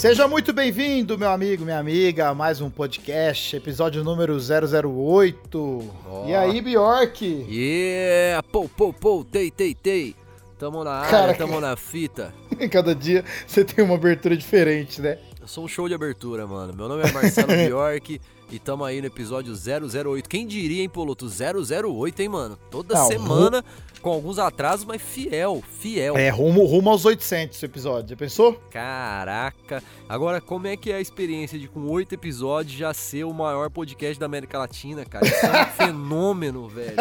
[0.00, 5.92] Seja muito bem-vindo, meu amigo, minha amiga, a mais um podcast, episódio número 008.
[6.08, 6.26] Ó.
[6.26, 7.22] E aí, Bjork?
[7.22, 8.42] Yeah!
[8.50, 10.16] Pou, pou, pou, tei, tei, tei.
[10.58, 12.32] Tamo na área, Cara, tamo na fita.
[12.72, 15.18] Cada dia você tem uma abertura diferente, né?
[15.38, 16.72] Eu sou um show de abertura, mano.
[16.74, 18.18] Meu nome é Marcelo Bjork
[18.50, 20.28] e tamo aí no episódio 008.
[20.28, 21.26] Quem diria, hein, Poloto?
[21.28, 22.58] 008, hein, mano?
[22.70, 23.64] Toda Não, semana,
[24.02, 26.16] com alguns atrasos, mas fiel, fiel.
[26.16, 28.54] É, rumo, rumo aos 800 esse episódio, já pensou?
[28.70, 29.82] Caraca.
[30.08, 33.70] Agora, como é que é a experiência de com oito episódios já ser o maior
[33.70, 35.26] podcast da América Latina, cara?
[35.26, 36.96] Isso é um fenômeno, velho.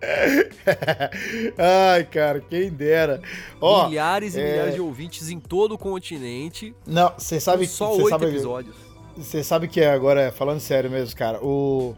[1.58, 3.20] Ai, cara, quem dera.
[3.60, 6.74] Ó, milhares e é- milhares de ouvintes em todo o continente.
[6.86, 8.76] não, você sabe só oito episódios.
[9.18, 11.94] Você sabe que é agora, falando sério mesmo, cara, o,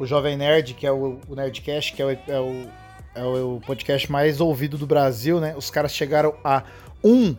[0.00, 2.66] o Jovem Nerd, que é o, o Nerdcast, que é o, é, o,
[3.14, 5.54] é o podcast mais ouvido do Brasil, né?
[5.56, 6.64] Os caras chegaram a
[7.04, 7.36] um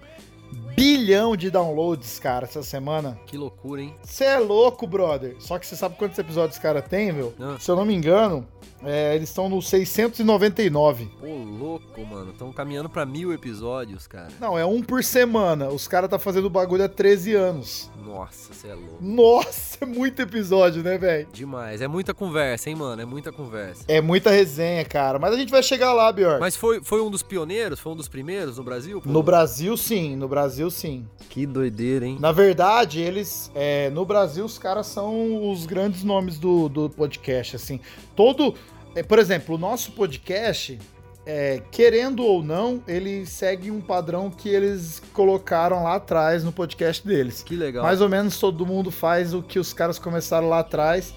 [0.76, 3.20] bilhão de downloads, cara, essa semana.
[3.28, 3.94] Que loucura, hein?
[4.02, 5.36] Você é louco, brother.
[5.40, 7.34] Só que você sabe quantos episódios esse cara tem, meu?
[7.38, 7.58] Ah.
[7.60, 8.48] Se eu não me engano,
[8.84, 11.10] é, eles estão no 699.
[11.22, 12.32] Ô, louco, mano.
[12.32, 14.30] Estão caminhando pra mil episódios, cara.
[14.40, 15.70] Não, é um por semana.
[15.70, 17.92] Os caras tá fazendo bagulho há 13 anos.
[18.04, 18.98] Nossa, você é louco.
[19.00, 21.28] Nossa, é muito episódio, né, velho?
[21.32, 21.82] Demais.
[21.82, 23.02] É muita conversa, hein, mano?
[23.02, 23.84] É muita conversa.
[23.88, 25.20] É muita resenha, cara.
[25.20, 26.40] Mas a gente vai chegar lá, Bjork.
[26.40, 27.80] Mas foi, foi um dos pioneiros?
[27.80, 29.02] Foi um dos primeiros no Brasil?
[29.02, 29.10] pô?
[29.10, 30.16] No Brasil, sim.
[30.16, 31.06] No Brasil, sim.
[31.30, 32.18] Que doideira, hein?
[32.20, 33.52] Na verdade, eles.
[33.56, 37.80] é, no Brasil, os caras são os grandes nomes do, do podcast, assim.
[38.16, 38.54] Todo.
[38.96, 40.78] É, por exemplo, o nosso podcast.
[41.26, 47.06] é, querendo ou não, ele segue um padrão que eles colocaram lá atrás no podcast
[47.08, 47.44] deles.
[47.44, 47.84] Que legal.
[47.84, 51.14] Mais ou menos todo mundo faz o que os caras começaram lá atrás,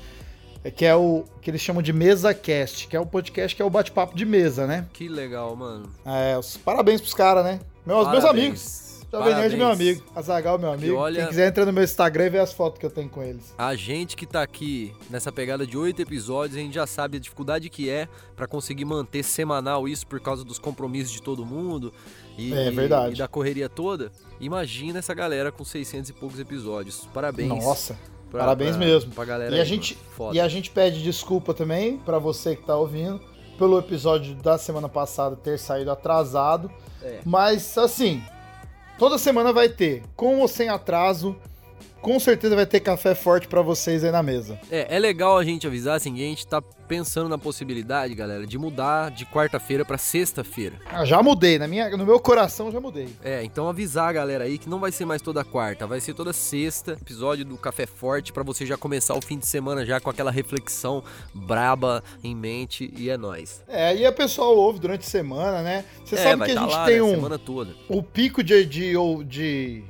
[0.62, 3.62] é, que é o que eles chamam de mesa cast, que é o podcast que
[3.62, 4.86] é o bate-papo de mesa, né?
[4.92, 5.88] Que legal, mano.
[6.04, 7.60] É, os- parabéns pros caras, né?
[7.86, 8.44] Meus, meus Parabéns.
[8.44, 8.83] amigos.
[9.18, 10.02] Jovem Nerd meu amigo.
[10.14, 10.96] Azagal, meu amigo.
[10.96, 13.22] olha- Quem quiser entra no meu Instagram e vê as fotos que eu tenho com
[13.22, 13.54] eles.
[13.56, 17.20] A gente que tá aqui nessa pegada de oito episódios, a gente já sabe a
[17.20, 21.92] dificuldade que é pra conseguir manter semanal isso por causa dos compromissos de todo mundo
[22.36, 23.14] e, É verdade.
[23.14, 24.10] e da correria toda.
[24.40, 27.08] Imagina essa galera com 600 e poucos episódios.
[27.12, 27.48] Parabéns.
[27.48, 27.96] Nossa.
[28.30, 29.12] pra- parabéns pra- mesmo.
[29.12, 30.06] Pra galera E a aí, gente- mano.
[30.16, 30.36] Foda.
[30.36, 33.20] E a gente pede desculpa também pra você que tá ouvindo
[33.56, 36.68] pelo episódio da semana passada ter saído atrasado.
[37.00, 37.20] É.
[37.24, 38.20] Mas assim,
[38.98, 41.36] toda semana vai ter, com ou sem atraso.
[42.00, 44.60] Com certeza vai ter café forte pra vocês aí na mesa.
[44.70, 46.62] É, é legal a gente avisar assim, que a gente tá
[46.94, 50.76] pensando na possibilidade, galera, de mudar de quarta-feira pra sexta-feira.
[50.86, 53.08] Ah, já mudei, na minha, no meu coração já mudei.
[53.24, 56.14] É, então avisar a galera aí que não vai ser mais toda quarta, vai ser
[56.14, 59.98] toda sexta, episódio do Café Forte pra você já começar o fim de semana já
[59.98, 61.02] com aquela reflexão
[61.34, 63.60] braba em mente e é nóis.
[63.66, 65.84] É, e a pessoa ouve durante a semana, né?
[66.04, 67.10] Você é, sabe que a tá gente lá, tem né, um.
[67.10, 67.74] semana toda.
[67.88, 68.94] O pico de, de,
[69.26, 69.82] de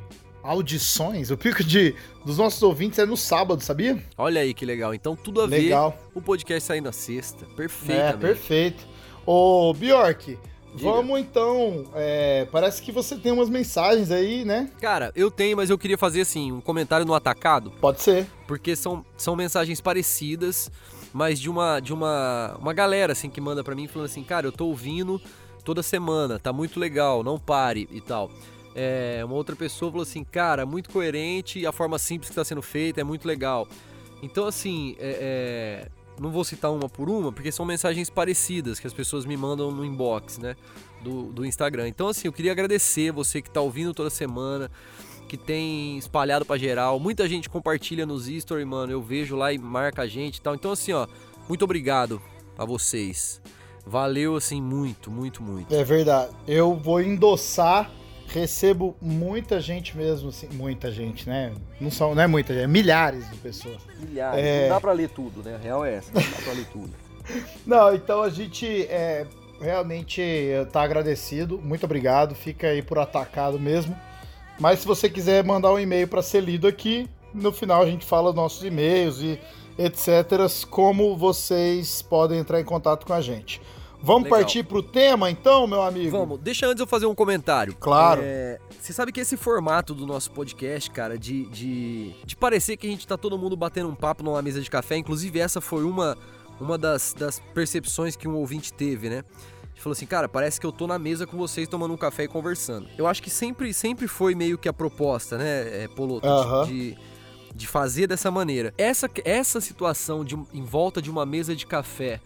[0.44, 1.94] audições, o pico de
[2.24, 4.00] dos nossos ouvintes é no sábado, sabia?
[4.16, 4.94] Olha aí que legal.
[4.94, 5.96] Então tudo a ver Legal.
[6.14, 7.44] o podcast sair na sexta.
[7.44, 8.18] É, Perfeitamente.
[8.18, 8.86] perfeito.
[9.26, 10.38] Ô, Bjork,
[10.74, 10.90] Diga.
[10.90, 11.86] vamos então.
[11.94, 14.70] é, parece que você tem umas mensagens aí, né?
[14.80, 17.70] Cara, eu tenho, mas eu queria fazer assim, um comentário no atacado.
[17.80, 18.26] Pode ser.
[18.46, 20.70] porque são, são mensagens parecidas,
[21.12, 24.46] mas de uma de uma, uma galera assim que manda pra mim falando assim, cara,
[24.46, 25.20] eu tô ouvindo
[25.64, 28.30] toda semana, tá muito legal, não pare e tal.
[28.74, 32.62] É, uma outra pessoa falou assim, cara, muito coerente a forma simples que tá sendo
[32.62, 33.68] feita é muito legal.
[34.22, 35.88] Então assim, é, é,
[36.20, 39.70] não vou citar uma por uma, porque são mensagens parecidas que as pessoas me mandam
[39.70, 40.56] no inbox, né?
[41.02, 41.88] Do, do Instagram.
[41.88, 44.70] Então, assim, eu queria agradecer você que tá ouvindo toda semana,
[45.28, 46.98] que tem espalhado pra geral.
[46.98, 48.90] Muita gente compartilha nos stories, mano.
[48.90, 50.54] Eu vejo lá e marca a gente e tal.
[50.54, 51.06] Então, assim, ó,
[51.48, 52.22] muito obrigado
[52.56, 53.42] a vocês.
[53.86, 55.74] Valeu, assim, muito, muito, muito.
[55.74, 56.32] É verdade.
[56.46, 57.90] Eu vou endossar.
[58.34, 61.52] Recebo muita gente mesmo, assim, muita gente, né?
[61.80, 63.78] Não são, não é muita gente, é milhares de pessoas.
[64.00, 64.44] Milhares.
[64.44, 64.62] É.
[64.62, 65.54] Não dá pra ler tudo, né?
[65.54, 66.10] A real é essa.
[66.12, 66.90] Não dá pra ler tudo.
[67.64, 69.24] Não, então a gente é,
[69.60, 70.20] realmente
[70.72, 71.60] tá agradecido.
[71.62, 72.34] Muito obrigado.
[72.34, 73.96] Fica aí por atacado mesmo.
[74.58, 78.04] Mas se você quiser mandar um e-mail para ser lido aqui, no final a gente
[78.04, 79.38] fala nossos e-mails e
[79.78, 80.66] etc.
[80.70, 83.60] Como vocês podem entrar em contato com a gente.
[84.04, 84.38] Vamos Legal.
[84.40, 86.10] partir pro tema então, meu amigo?
[86.10, 87.74] Vamos, deixa antes eu fazer um comentário.
[87.80, 88.20] Claro.
[88.22, 92.86] É, você sabe que esse formato do nosso podcast, cara, de, de, de parecer que
[92.86, 95.84] a gente tá todo mundo batendo um papo numa mesa de café, inclusive essa foi
[95.84, 96.18] uma,
[96.60, 99.24] uma das, das percepções que um ouvinte teve, né?
[99.72, 102.24] Ele falou assim, cara, parece que eu tô na mesa com vocês tomando um café
[102.24, 102.86] e conversando.
[102.98, 106.66] Eu acho que sempre, sempre foi meio que a proposta, né, é, Poloto, de- Aham.
[106.66, 106.96] de,
[107.54, 108.72] de fazer dessa maneira.
[108.76, 112.20] Essa, essa situação de, em volta de uma mesa de café,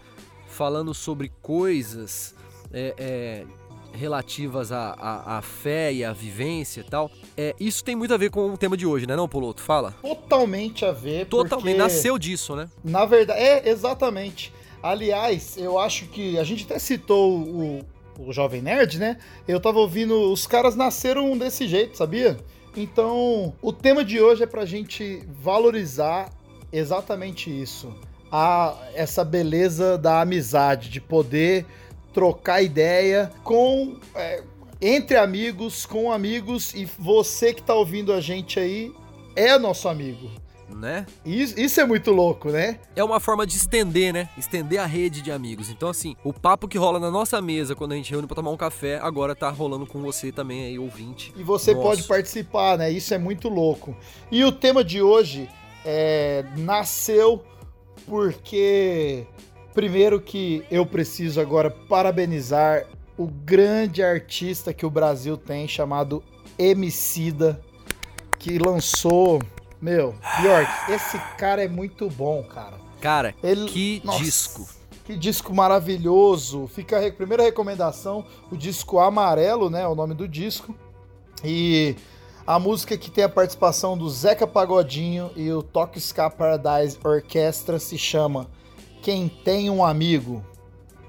[0.58, 2.34] falando sobre coisas
[2.72, 3.44] é, é,
[3.96, 7.12] relativas à, à, à, fé e à vivência e tal.
[7.37, 9.62] É, isso tem muito a ver com o tema de hoje, né, não, Poloto?
[9.62, 9.94] Fala.
[10.02, 11.26] Totalmente a ver.
[11.26, 11.62] Totalmente.
[11.62, 12.69] Porque, nasceu disso, né?
[12.82, 14.52] Na verdade, é, exatamente.
[14.82, 17.84] Aliás, eu acho que a gente até citou o,
[18.19, 19.16] o Jovem Nerd, né?
[19.46, 22.37] Eu tava ouvindo, os caras nasceram desse jeito, sabia?
[22.76, 26.32] Então, o tema de hoje é pra gente valorizar
[26.72, 27.94] exatamente isso.
[28.31, 31.65] A, essa beleza da amizade, de poder
[32.13, 34.43] trocar ideia com é,
[34.81, 38.93] entre amigos, com amigos e você que tá ouvindo a gente aí
[39.35, 40.31] é nosso amigo.
[40.69, 41.07] Né?
[41.25, 42.79] Isso, isso é muito louco, né?
[42.95, 44.29] É uma forma de estender, né?
[44.37, 45.71] Estender a rede de amigos.
[45.71, 48.51] Então, assim, o papo que rola na nossa mesa quando a gente reúne pra tomar
[48.51, 51.33] um café, agora tá rolando com você também aí, ouvinte.
[51.37, 51.87] E você Nossa.
[51.87, 52.91] pode participar, né?
[52.93, 53.97] Isso é muito louco.
[54.31, 55.49] E o tema de hoje
[55.85, 57.43] é, nasceu
[58.08, 59.26] porque
[59.78, 62.84] Primeiro que eu preciso agora parabenizar
[63.16, 66.20] o grande artista que o Brasil tem, chamado
[66.58, 67.60] Emicida,
[68.40, 69.40] que lançou...
[69.81, 72.76] Meu, Bjork, esse cara é muito bom, cara.
[73.00, 73.70] Cara, Ele...
[73.70, 74.69] que Nossa, disco.
[75.05, 76.66] Que disco maravilhoso.
[76.66, 80.75] Fica a primeira recomendação, o disco Amarelo, né, é o nome do disco.
[81.44, 81.94] E
[82.49, 87.79] a música que tem a participação do Zeca Pagodinho e o Toque Ska Paradise Orquestra
[87.79, 88.49] se chama
[89.03, 90.43] quem tem um amigo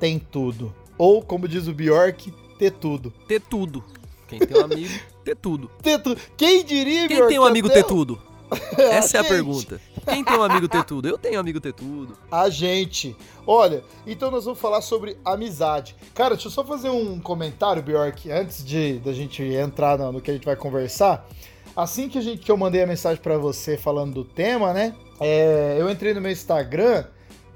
[0.01, 0.75] tem tudo.
[0.97, 3.13] Ou, como diz o Bjork, ter tudo.
[3.25, 3.81] Ter tudo.
[4.27, 4.94] Quem tem um amigo,
[5.24, 5.71] ter tudo.
[5.81, 6.19] Ter tudo.
[6.36, 8.21] Quem diria, Quem Bjork, tem um amigo ter tudo?
[8.77, 9.79] Essa é a pergunta.
[10.05, 11.07] Quem tem um amigo ter tudo?
[11.07, 12.17] Eu tenho um amigo ter tudo.
[12.31, 13.15] A gente.
[13.45, 15.95] Olha, então nós vamos falar sobre amizade.
[16.15, 20.21] Cara, deixa eu só fazer um comentário, Bjork, antes de da gente entrar no, no,
[20.21, 21.27] que a gente vai conversar.
[21.75, 24.95] Assim que, a gente, que eu mandei a mensagem para você falando do tema, né?
[25.19, 27.05] É, eu entrei no meu Instagram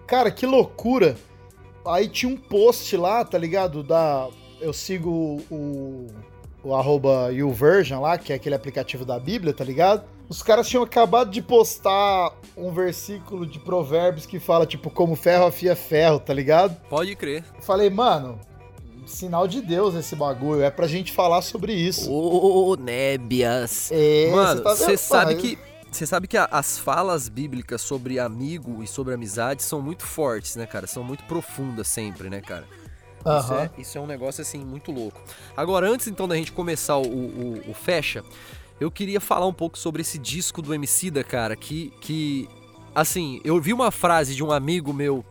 [0.07, 1.15] Cara, que loucura.
[1.85, 3.83] Aí tinha um post lá, tá ligado?
[3.83, 4.29] Da.
[4.61, 6.07] Eu sigo o,
[6.63, 10.03] o arroba YouVersion lá, que é aquele aplicativo da Bíblia, tá ligado?
[10.29, 15.45] Os caras tinham acabado de postar um versículo de provérbios que fala, tipo, como ferro
[15.45, 16.75] afia ferro, tá ligado?
[16.89, 17.43] Pode crer.
[17.59, 18.39] Falei, mano,
[19.05, 20.63] sinal de Deus esse bagulho.
[20.63, 22.11] É pra gente falar sobre isso.
[22.11, 23.91] Ô, oh, nébias.
[23.91, 25.57] É, mano, você tá sabe que
[25.91, 30.55] você sabe que a, as falas bíblicas sobre amigo e sobre amizade são muito fortes,
[30.55, 30.87] né, cara?
[30.87, 32.65] São muito profundas sempre, né, cara?
[33.23, 33.39] Uhum.
[33.39, 35.21] Isso, é, isso, é, um negócio, assim, muito louco.
[35.55, 38.23] Agora, antes, então, da gente começar o, o, o Fecha,
[38.83, 42.47] eu queria falar um pouco sobre esse disco do Emicida, cara, que, que,
[42.93, 45.23] assim, eu vi uma frase de um amigo meu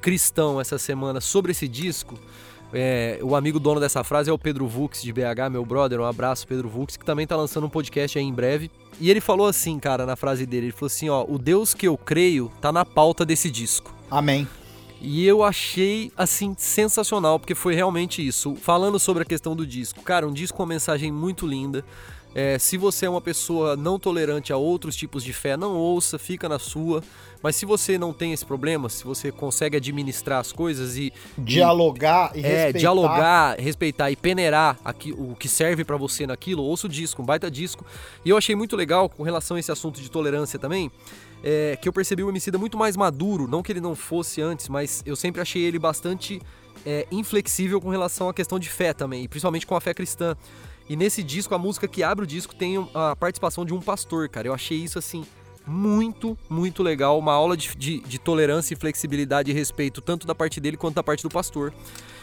[0.00, 2.18] cristão essa semana sobre esse disco,
[2.72, 6.00] é, o amigo dono dessa frase é o Pedro Vux de BH, meu brother.
[6.00, 8.70] Um abraço, Pedro Vux, que também tá lançando um podcast aí em breve.
[8.98, 11.86] E ele falou assim, cara, na frase dele: ele falou assim, ó, o Deus que
[11.86, 13.94] eu creio tá na pauta desse disco.
[14.10, 14.48] Amém.
[15.02, 18.54] E eu achei, assim, sensacional, porque foi realmente isso.
[18.54, 20.00] Falando sobre a questão do disco.
[20.00, 21.84] Cara, um disco com uma mensagem muito linda.
[22.34, 26.18] É, se você é uma pessoa não tolerante a outros tipos de fé, não ouça,
[26.18, 27.02] fica na sua.
[27.42, 32.30] Mas se você não tem esse problema, se você consegue administrar as coisas e dialogar
[32.34, 32.78] e, e é, respeitar.
[32.78, 37.24] dialogar, respeitar e peneirar aqui, o que serve para você naquilo, ouça o disco, um
[37.24, 37.84] baita disco.
[38.24, 40.90] E eu achei muito legal com relação a esse assunto de tolerância também.
[41.44, 44.68] É, que eu percebi o Emicida muito mais maduro, não que ele não fosse antes,
[44.68, 46.40] mas eu sempre achei ele bastante
[46.86, 50.36] é, inflexível com relação à questão de fé também, e principalmente com a fé cristã.
[50.88, 54.28] E nesse disco, a música que abre o disco tem a participação de um pastor,
[54.28, 54.48] cara.
[54.48, 55.24] Eu achei isso assim
[55.66, 57.18] muito, muito legal.
[57.18, 60.96] Uma aula de, de, de, tolerância e flexibilidade e respeito, tanto da parte dele quanto
[60.96, 61.72] da parte do pastor.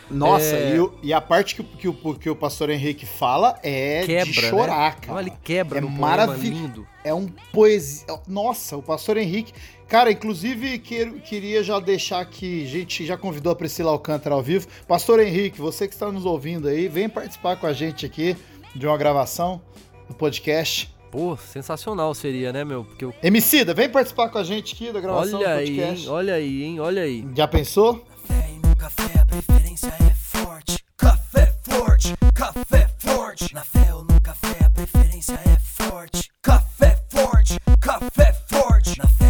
[0.10, 0.75] Nossa, é...
[0.75, 4.32] e, o, e, a parte que, que, o, que o pastor Henrique fala é quebra,
[4.32, 4.50] de né?
[4.50, 4.98] chorar, né?
[5.01, 5.13] cara.
[5.13, 6.88] Não, ele quebra é maravilhoso.
[7.04, 8.06] É um poesia.
[8.28, 9.54] Nossa, o pastor Henrique.
[9.88, 14.68] Cara, inclusive queria já deixar que a gente já convidou a Priscila Alcântara ao vivo.
[14.88, 18.38] Pastor Henrique, você que está nos ouvindo aí, vem participar com a gente aqui
[18.75, 19.60] de uma gravação
[20.08, 20.94] do podcast.
[21.12, 22.86] Pô, sensacional seria, né, meu?
[22.86, 23.13] Porque eu...
[23.24, 25.84] Emicida, vem participar com a gente aqui da gravação olha do podcast.
[25.84, 26.10] Aí, hein?
[26.10, 26.80] Olha aí, hein?
[26.80, 27.28] Olha aí.
[27.36, 28.06] Já pensou?
[28.28, 30.83] Café e no café a preferência é forte.
[30.98, 33.53] Café forte, café forte.
[33.53, 36.31] Na fé ou no café a preferência é forte.
[36.41, 38.98] Café forte, café forte.
[38.98, 39.28] Na fé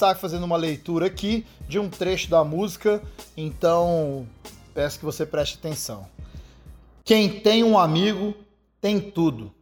[0.00, 3.02] começar fazendo uma leitura aqui de um trecho da música,
[3.36, 4.26] então
[4.72, 6.08] peço que você preste atenção.
[7.04, 8.34] Quem tem um amigo
[8.80, 9.52] tem tudo.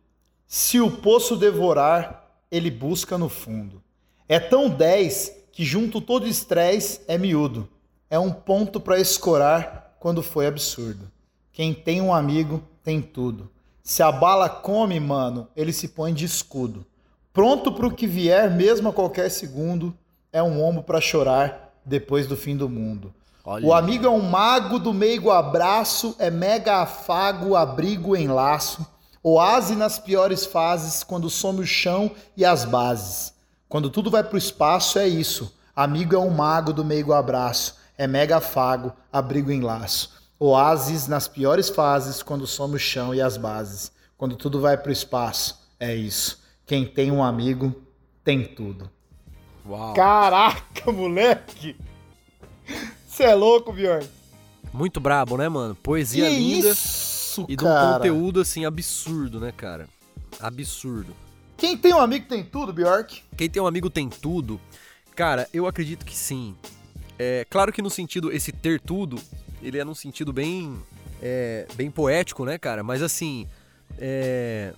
[0.47, 3.83] Se o poço devorar, ele busca no fundo.
[4.29, 7.69] É tão 10 que junto todo estresse é miúdo.
[8.09, 11.11] É um ponto para escorar quando foi absurdo.
[11.51, 13.51] Quem tem um amigo tem tudo.
[13.83, 16.87] Se a bala come, mano, ele se põe de escudo.
[17.33, 19.93] Pronto pro que vier, mesmo a qualquer segundo,
[20.33, 23.15] é um ombro para chorar depois do fim do mundo.
[23.45, 23.67] Olha.
[23.67, 28.87] O amigo é um mago do meigo abraço, é mega afago, abrigo em laço,
[29.23, 33.33] oásis nas piores fases, quando some o chão e as bases.
[33.69, 35.55] Quando tudo vai pro espaço, é isso.
[35.75, 40.11] Amigo é um mago do meigo abraço, é mega afago, abrigo em laço.
[40.39, 43.91] Oásis nas piores fases, quando some o chão e as bases.
[44.17, 46.43] Quando tudo vai pro espaço, é isso.
[46.67, 47.75] Quem tem um amigo,
[48.23, 48.91] tem tudo.
[49.69, 49.93] Uau.
[49.93, 51.77] Caraca, moleque!
[53.07, 54.09] Você é louco, Bjorn?
[54.73, 55.75] Muito brabo, né, mano?
[55.75, 57.99] Poesia que linda isso, e de um cara?
[57.99, 59.87] conteúdo assim absurdo, né, cara?
[60.41, 61.15] Absurdo.
[61.57, 63.23] Quem tem um amigo tem tudo, Bjork?
[63.37, 64.59] Quem tem um amigo tem tudo?
[65.15, 66.55] Cara, eu acredito que sim.
[67.19, 69.21] É claro que no sentido esse ter tudo,
[69.61, 70.81] ele é num sentido bem
[71.21, 72.83] é, bem poético, né, cara?
[72.83, 73.47] Mas assim,
[73.99, 74.73] é,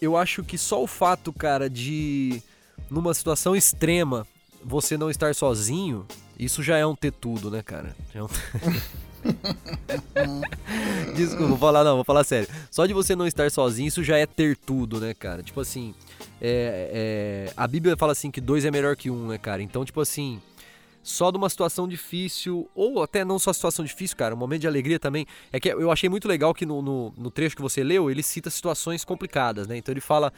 [0.00, 2.42] eu acho que só o fato, cara, de
[2.90, 4.26] numa situação extrema
[4.64, 6.06] você não estar sozinho,
[6.38, 7.96] isso já é um ter tudo, né, cara?
[8.14, 8.28] É um...
[11.14, 12.48] Desculpa, vou falar não, vou falar sério.
[12.70, 15.42] Só de você não estar sozinho, isso já é ter tudo, né, cara?
[15.42, 15.94] Tipo assim,
[16.40, 19.62] é, é, a Bíblia fala assim que dois é melhor que um, né, cara?
[19.62, 20.40] Então, tipo assim,
[21.08, 24.66] só de uma situação difícil, ou até não só situação difícil, cara, um momento de
[24.66, 25.26] alegria também.
[25.50, 28.22] É que eu achei muito legal que no, no, no trecho que você leu, ele
[28.22, 29.78] cita situações complicadas, né?
[29.78, 30.30] Então ele fala: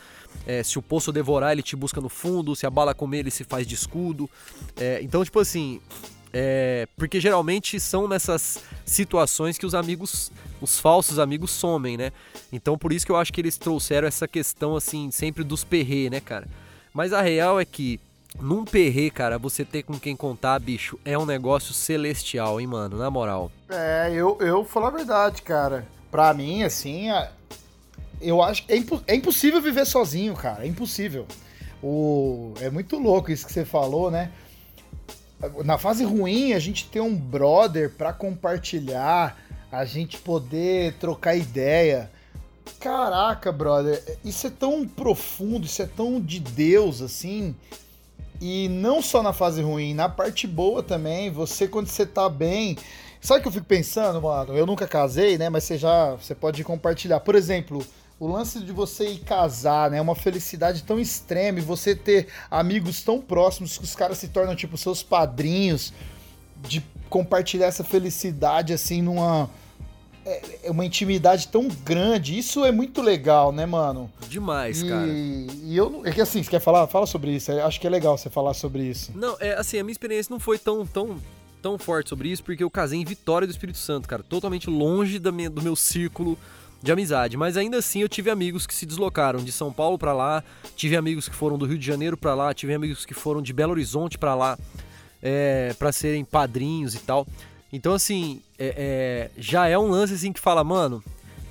[0.47, 3.33] é, se o poço devorar, ele te busca no fundo, se a bala comer, ele
[3.33, 4.31] se faz de escudo.
[4.77, 5.81] É, então, tipo assim.
[6.33, 12.13] É, porque geralmente são nessas situações que os amigos, os falsos amigos somem, né?
[12.53, 16.09] Então por isso que eu acho que eles trouxeram essa questão assim, sempre dos perrê,
[16.09, 16.47] né, cara?
[16.95, 17.99] Mas a real é que
[18.39, 22.97] num perrê, cara, você ter com quem contar, bicho, é um negócio celestial, hein, mano?
[22.99, 23.51] Na moral.
[23.69, 25.87] É, eu, eu falar a verdade, cara.
[26.11, 27.07] Pra mim, assim,
[28.21, 30.65] eu acho é, impo- é impossível viver sozinho, cara.
[30.65, 31.27] É impossível.
[31.83, 34.31] O, é muito louco isso que você falou, né?
[35.65, 39.39] Na fase ruim, a gente ter um brother pra compartilhar,
[39.73, 42.11] a gente poder trocar ideia.
[42.79, 47.55] Caraca, brother, isso é tão profundo, isso é tão de Deus, assim.
[48.41, 51.31] E não só na fase ruim, na parte boa também.
[51.31, 52.77] Você, quando você tá bem.
[53.21, 54.57] Sabe o que eu fico pensando, mano?
[54.57, 55.51] Eu nunca casei, né?
[55.51, 56.13] Mas você já.
[56.13, 57.21] Você pode compartilhar.
[57.21, 57.85] Por exemplo,
[58.19, 59.99] o lance de você ir casar, né?
[59.99, 64.29] É uma felicidade tão extrema e você ter amigos tão próximos que os caras se
[64.29, 65.93] tornam, tipo, seus padrinhos.
[66.63, 69.51] De compartilhar essa felicidade, assim, numa.
[70.25, 72.39] É é uma intimidade tão grande.
[72.39, 74.11] Isso é muito legal, né, mano?
[74.29, 75.07] Demais, e, cara.
[75.09, 76.03] e eu.
[76.05, 76.87] É que assim, você quer falar?
[76.87, 77.51] Fala sobre isso.
[77.51, 79.13] Eu acho que é legal você falar sobre isso.
[79.15, 81.17] Não, é assim, a minha experiência não foi tão, tão,
[81.61, 85.19] tão forte sobre isso, porque eu casei em Vitória do Espírito Santo, cara, totalmente longe
[85.19, 86.39] da minha, do meu círculo
[86.83, 87.37] de amizade.
[87.37, 90.43] Mas ainda assim eu tive amigos que se deslocaram de São Paulo pra lá,
[90.77, 93.53] tive amigos que foram do Rio de Janeiro pra lá, tive amigos que foram de
[93.53, 94.59] Belo Horizonte pra lá,
[95.21, 97.27] é, para serem padrinhos e tal.
[97.73, 101.03] Então, assim, é- é, já é um lance assim que fala, mano,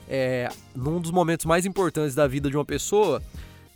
[0.09, 3.21] é, num dos momentos mais importantes da vida de uma pessoa,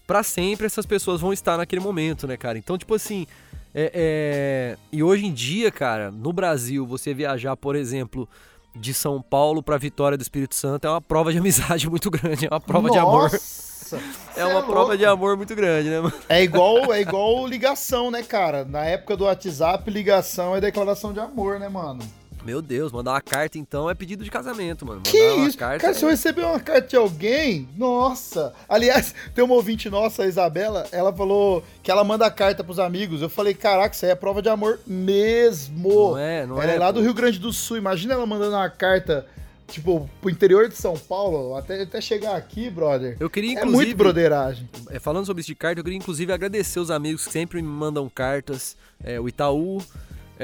[0.05, 2.57] pra sempre essas pessoas vão estar naquele momento, né, cara?
[2.57, 3.25] Então, tipo assim,
[3.73, 8.27] é, é, e hoje em dia, cara, no Brasil, você viajar, por exemplo,
[8.75, 12.45] de São Paulo pra Vitória do Espírito Santo é uma prova de amizade muito grande,
[12.45, 13.31] é uma prova de amor.
[13.31, 13.63] Nossa,
[14.35, 16.13] É uma prova de amor muito grande, né, mano?
[16.27, 18.65] É igual, é igual ligação, né, cara?
[18.65, 22.01] Na época do WhatsApp, ligação é declaração de amor, né, mano?
[22.45, 24.97] Meu Deus, mandar uma carta então é pedido de casamento, mano.
[24.99, 25.57] Mandar Que isso?
[25.57, 28.53] carta Cara, é- se eu receber uma carta de alguém, nossa.
[28.67, 33.21] Aliás, tem uma ouvinte nossa, a Isabela, ela falou que ela manda carta pros amigos.
[33.21, 36.11] Eu falei, caraca, isso aí é prova de amor mesmo.
[36.11, 36.93] Não é, não ela é, é, lá pô.
[36.93, 37.77] do Rio Grande do Sul.
[37.77, 39.25] Imagina ela mandando uma carta,
[39.67, 43.15] tipo, pro interior de São Paulo, até, até chegar aqui, brother.
[43.19, 44.69] Eu queria, É inclusive, muito broderagem.
[44.89, 47.67] é, falando sobre isso de carta, eu queria inclusive agradecer os amigos que sempre me
[47.67, 48.75] mandam cartas.
[49.03, 49.81] É, o Itaú,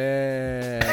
[0.02, 0.80] é...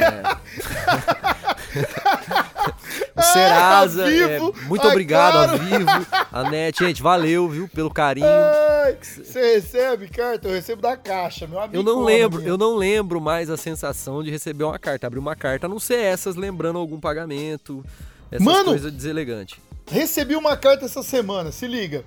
[3.14, 5.52] o Serasa, ao é, muito Ai, obrigado cara.
[5.52, 5.86] ao vivo.
[6.32, 8.26] A NET, gente, valeu, viu, pelo carinho.
[8.26, 10.48] Ai, você recebe carta?
[10.48, 11.76] Eu recebo da caixa, meu amigo.
[11.76, 15.06] Eu não lembro, eu não lembro mais a sensação de receber uma carta.
[15.06, 17.84] Abrir uma carta, a não ser essas lembrando algum pagamento,
[18.30, 18.70] essas Mano!
[18.70, 19.58] coisas deselegantes.
[19.88, 22.04] Recebi uma carta essa semana, se liga.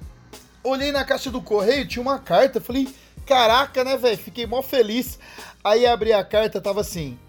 [0.61, 2.89] Olhei na caixa do correio, tinha uma carta, falei,
[3.25, 4.17] caraca, né, velho?
[4.17, 5.17] Fiquei mó feliz.
[5.63, 7.17] Aí abri a carta, tava assim.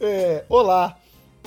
[0.00, 0.96] É, Olá,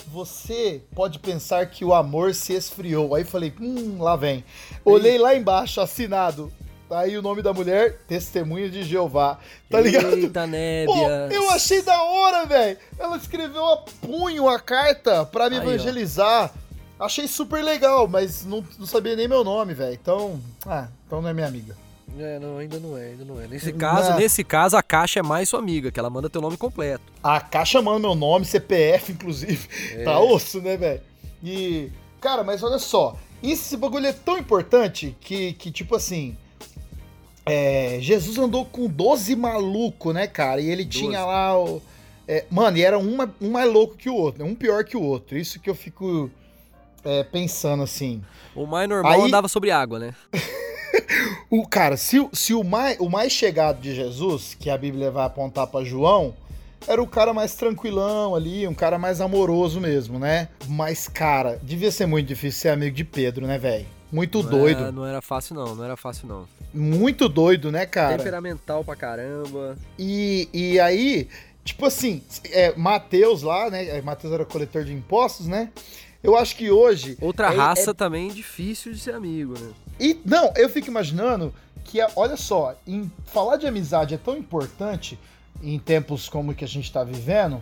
[0.08, 3.14] você pode pensar que o amor se esfriou.
[3.14, 4.44] Aí falei, hum, lá vem.
[4.84, 6.52] Olhei lá embaixo, assinado.
[6.90, 9.40] Aí o nome da mulher, Testemunha de Jeová.
[9.70, 10.16] Tá ligado?
[10.16, 10.48] Eita,
[10.86, 12.78] Pô, eu achei da hora, velho.
[12.98, 15.64] Ela escreveu a punho a carta pra me Aí, ó.
[15.72, 16.52] evangelizar.
[17.00, 19.94] Achei super legal, mas não, não sabia nem meu nome, velho.
[19.94, 21.76] Então, ah, então não é minha amiga.
[22.20, 23.48] É, não, ainda não é, ainda não é.
[23.48, 24.18] Nesse caso, Não.
[24.20, 27.04] nesse caso, a caixa é mais sua amiga, que ela manda teu nome completo.
[27.24, 29.68] A caixa manda meu nome, CPF, inclusive.
[29.94, 30.04] É.
[30.04, 31.02] Tá osso, né, velho?
[31.44, 31.90] E,
[32.22, 33.18] cara, mas olha só.
[33.42, 36.38] Esse bagulho é tão importante que, que tipo assim.
[37.46, 40.62] é, Jesus andou com 12 malucos, né, cara?
[40.62, 41.82] E ele tinha lá o.
[42.28, 44.50] é, mano, e era um, um mais louco que o outro, né?
[44.50, 45.36] um pior que o outro.
[45.38, 46.30] Isso que eu fico
[47.04, 48.22] é, pensando assim.
[48.56, 50.14] O mais normal Aí- andava sobre água, né?
[51.50, 55.12] O cara, se, o- se o, mais, o mais chegado de Jesus, que a Bíblia
[55.12, 56.34] vai apontar pra João,
[56.88, 60.50] era o cara mais tranquilão ali, um cara mais amoroso mesmo, né?
[60.68, 63.86] Mas, cara, devia ser muito difícil ser amigo de Pedro, né, velho?
[64.12, 64.82] Muito Não doido.
[64.82, 65.76] Era, não era fácil, não.
[65.76, 66.48] Não era fácil, não.
[66.74, 68.18] Muito doido, né, cara?
[68.18, 69.78] Temperamental pra caramba.
[69.98, 71.28] E, e aí,
[71.64, 72.22] tipo assim,
[72.52, 73.86] é, Mateus lá, né?
[73.88, 75.70] é, Mateus era coletor de impostos, né?
[76.22, 77.18] Eu acho que hoje.
[77.22, 79.72] Outra é- raça é- também difícil de ser amigo, né?
[80.00, 84.36] E não, eu fico imaginando que, a- olha só, em falar de amizade é tão
[84.38, 85.20] importante
[85.62, 87.62] em tempos como que a gente tá vivendo,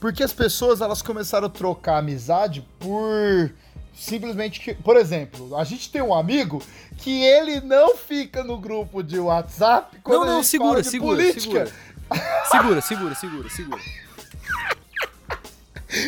[0.00, 3.52] porque as pessoas elas começaram a trocar amizade por
[3.94, 6.62] simplesmente que, por exemplo, a gente tem um amigo
[6.98, 10.82] que ele não fica no grupo de WhatsApp quando não, a não, gente segura, fala
[10.82, 11.66] de segura, política.
[11.66, 11.72] segura.
[12.50, 13.80] Segura, segura, segura, segura.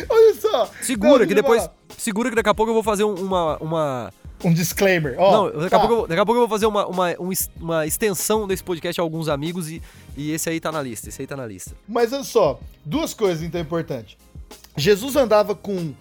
[0.09, 0.69] Olha só.
[0.81, 1.61] Segura, Não, que depois.
[1.63, 1.75] falar.
[1.97, 3.57] Segura que daqui a pouco eu vou fazer um- uma.
[3.57, 4.13] uma...
[4.43, 5.31] um disclaimer, ó.
[5.49, 5.77] não, daqui, tá.
[5.77, 8.47] a pouco, eu vou- daqui a pouco eu vou fazer uma, uma, um uma extensão
[8.47, 9.81] desse podcast a alguns amigos e,
[10.15, 11.09] e esse aí tá na lista.
[11.09, 11.71] Esse aí tá na lista.
[11.87, 14.17] Mas olha só, duas coisas então importantes.
[14.77, 15.93] Jesus andava com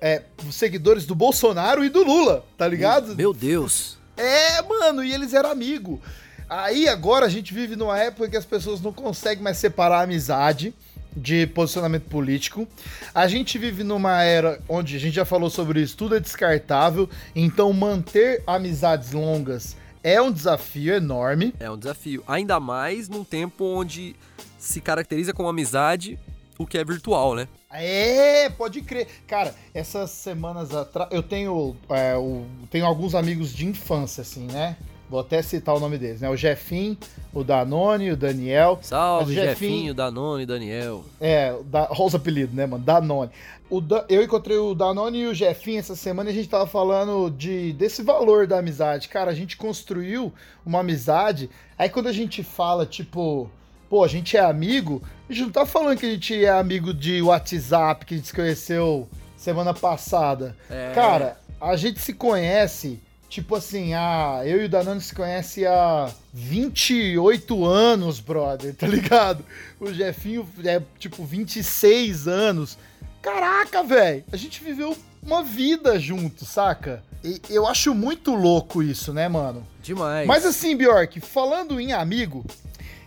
[0.00, 3.14] é, seguidores do Bolsonaro e do Lula, tá ligado?
[3.14, 3.98] Meu Deus.
[4.16, 6.00] É, mano, e eles eram amigos.
[6.48, 10.02] Aí agora a gente vive numa época que as pessoas não conseguem mais separar a
[10.02, 10.74] amizade
[11.16, 12.66] de posicionamento político.
[13.14, 17.08] A gente vive numa era onde a gente já falou sobre isso, tudo é descartável,
[17.34, 21.54] então manter amizades longas é um desafio enorme.
[21.60, 22.22] É um desafio.
[22.26, 24.16] Ainda mais num tempo onde
[24.58, 26.18] se caracteriza como amizade
[26.58, 27.48] o que é virtual, né?
[27.72, 29.08] É, pode crer.
[29.26, 31.08] Cara, essas semanas atrás.
[31.10, 32.14] Eu tenho, é,
[32.70, 34.76] tenho alguns amigos de infância, assim, né?
[35.10, 36.30] Vou até citar o nome deles, né?
[36.30, 36.96] O Jefim,
[37.34, 38.78] o Danone, o Daniel.
[38.80, 41.04] Salve, o Jefinho- Jefinho, Danone, Daniel.
[41.20, 42.84] É, da, olha os apelidos, né, mano?
[42.84, 43.30] Danone.
[43.68, 46.66] O Da- eu encontrei o Danone e o Jefim essa semana e a gente tava
[46.66, 49.08] falando de, desse valor da amizade.
[49.08, 50.32] Cara, a gente construiu
[50.64, 51.50] uma amizade.
[51.76, 53.50] Aí quando a gente fala, tipo,
[53.88, 56.92] pô, a gente é amigo, a gente não tá falando que a gente é amigo
[56.94, 60.56] de WhatsApp, que a gente se conheceu semana passada.
[60.70, 60.92] É.
[60.94, 66.12] Cara, a gente se conhece, tipo assim, a, eu e o Danone se conhece há
[66.34, 69.44] 28 anos, brother, tá ligado?
[69.78, 72.76] O Jefinho é tipo 26 anos.
[73.22, 77.02] Caraca, velho, a gente viveu uma vida junto, saca?
[77.22, 79.64] E eu acho muito louco isso, né, mano?
[79.82, 80.26] Demais.
[80.26, 82.44] Mas assim, Bjork, falando em amigo,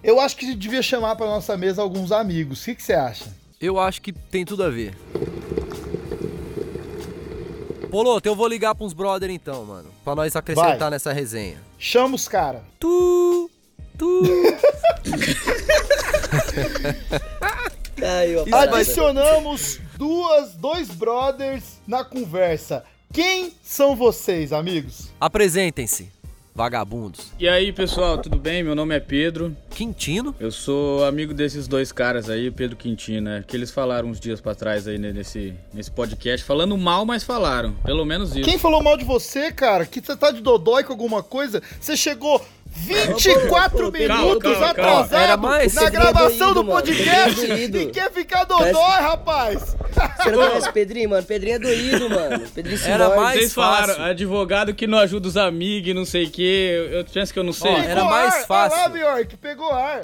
[0.03, 2.61] eu acho que devia chamar pra nossa mesa alguns amigos.
[2.61, 3.25] O que você acha?
[3.59, 4.95] Eu acho que tem tudo a ver.
[7.93, 9.87] Poloto, eu vou ligar pra uns brother então, mano.
[10.03, 10.89] Pra nós acrescentar Vai.
[10.89, 11.61] nessa resenha.
[11.77, 12.63] Chama os cara.
[12.79, 13.51] Tu.
[13.95, 14.23] Tu.
[18.01, 18.41] Aí, ó.
[18.41, 22.83] Isso vai- Adicionamos duas, dois brothers na conversa.
[23.13, 25.11] Quem são vocês, amigos?
[25.21, 26.11] Apresentem-se,
[26.55, 27.31] vagabundos.
[27.39, 28.63] E aí, pessoal, tudo bem?
[28.63, 29.55] Meu nome é Pedro.
[29.69, 30.35] Quintino?
[30.39, 33.43] Eu sou amigo desses dois caras aí, Pedro Quintino, né?
[33.47, 36.45] Que eles falaram uns dias pra trás aí né, nesse, nesse podcast.
[36.45, 37.73] Falando mal, mas falaram.
[37.83, 38.47] Pelo menos isso.
[38.47, 39.85] Quem falou mal de você, cara?
[39.85, 41.61] Que você tá de dodói com alguma coisa?
[41.79, 42.43] Você chegou
[42.75, 44.99] 24 Ô, Pedro, minutos calma, calma.
[45.01, 45.41] atrasado
[45.73, 49.77] na é gravação do podcast é e quer ficar dodói, Parece- rapaz.
[50.17, 51.23] Você não conhece o Pedrinho, mano?
[51.23, 52.39] Pedrinho é doído, mano.
[52.49, 54.03] Pedrinho se Era mais- Vocês falaram, fácil.
[54.03, 56.89] advogado que não ajuda os amigos e não sei o quê.
[56.91, 57.71] Eu, penso que eu não sei.
[57.71, 58.45] Ó, era mais ar.
[58.47, 58.77] fácil.
[58.79, 60.01] Olha lá, Bjork, pegou ar.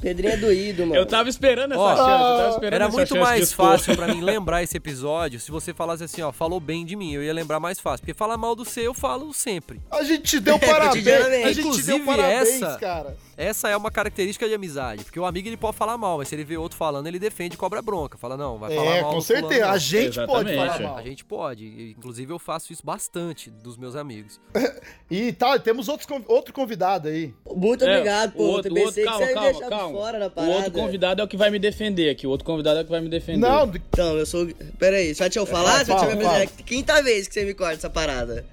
[0.00, 0.94] Pedrinho é doído, mano.
[0.94, 2.00] Eu tava esperando essa Ó, chance.
[2.10, 6.04] Eu tava esperando era muito mais fácil pra mim lembrar esse episódio se você falasse
[6.04, 8.00] assim, ó, falou bem de mim, eu ia lembrar mais fácil.
[8.00, 9.80] Porque falar mal do seu, eu falo sempre.
[9.90, 11.04] A gente te deu É, parabéns.
[11.16, 13.16] A gente deu Inclusive, parabéns, essa- cara.
[13.38, 16.34] Essa é uma característica de amizade, porque o amigo ele pode falar mal, mas se
[16.34, 18.16] ele vê outro falando, ele defende e cobra bronca.
[18.16, 19.66] Fala, não, vai falar É, mal com fulano, certeza.
[19.66, 19.72] não.
[19.74, 20.82] A gente pode Exatamente, falar é.
[20.82, 20.96] mal.
[20.96, 21.94] A gente pode.
[21.98, 24.40] Inclusive, eu faço isso bastante dos meus amigos.
[25.08, 27.32] E tá, temos outros, outro convidado aí.
[27.54, 28.42] Muito É, obrigado, o pô.
[28.44, 29.86] outro- eu o outro- pensei calma, que você ia calma, deixar calma.
[29.86, 30.52] de fora na O parada.
[30.56, 32.26] outro convidado é o que vai me defender aqui.
[32.26, 33.38] O outro convidado é o que vai me defender.
[33.38, 34.48] Não, Então, eu sou.
[34.80, 36.62] Pera aí, só deixa eu falar, É, só deixa eu fala, me apresentar.
[36.64, 38.44] Quinta vez que você me corta essa parada.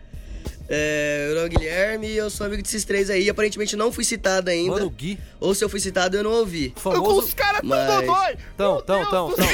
[0.69, 3.29] É, meu nome é Guilherme e eu sou amigo desses três aí.
[3.29, 4.71] Aparentemente não fui citado ainda.
[4.71, 6.73] Mano, o Gui, Ou se eu fui citado, eu não ouvi.
[6.75, 7.19] famoso.
[7.27, 8.37] os caras tão Mas- dodói.
[8.57, 9.45] Tão, tão, tão, tão.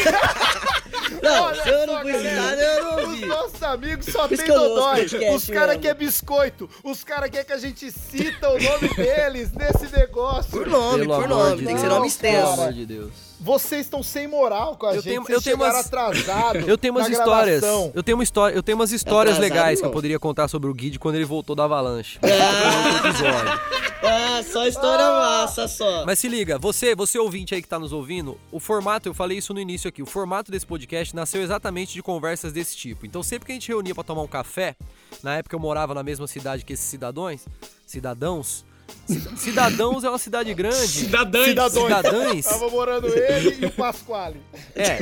[1.22, 4.56] Não, se eu não fui citado, eu não Os nossos amigos só tem que não
[4.70, 5.06] dodói.
[5.06, 5.82] Os caras mesmo.
[5.82, 6.70] querem biscoito.
[6.84, 10.52] Os caras querem que a gente cita o nome deles nesse negócio.
[10.52, 11.58] Por nome, Pelo por nome.
[11.58, 12.54] de Tem que ser nome Não, Pelo extenso.
[12.62, 13.30] amor de Deus.
[13.42, 15.04] Vocês estão sem moral com a Eu gente.
[15.06, 17.62] tenho- Vocês eu tenho umas- atrasados Eu tenho umas histórias.
[17.62, 17.92] gravação.
[17.96, 19.94] Eu tenho uma história, eu tenho umas histórias Atrasado, legais que eu não.
[19.94, 22.20] poderia contar sobre o Gui de quando ele voltou da Avalanche.
[22.22, 23.60] Ah.
[24.02, 26.06] Ah, só história massa, só.
[26.06, 29.38] Mas se liga, você, você ouvinte aí que tá nos ouvindo, o formato, eu falei
[29.38, 33.06] isso no início aqui, o formato desse podcast nasceu exatamente de conversas desse tipo.
[33.06, 34.76] Então sempre que a gente reunia pra tomar um café,
[35.22, 37.46] na época eu morava na mesma cidade que esses cidadãos,
[37.86, 38.66] cidadãos,
[39.06, 40.88] Cida- Cidadãos é uma cidade grande.
[40.88, 41.46] Cidadãs.
[41.50, 41.84] Cidadãos.
[41.86, 42.46] Cidadãs.
[42.46, 44.42] Tava morando ele e o Pasquale.
[44.74, 44.98] É.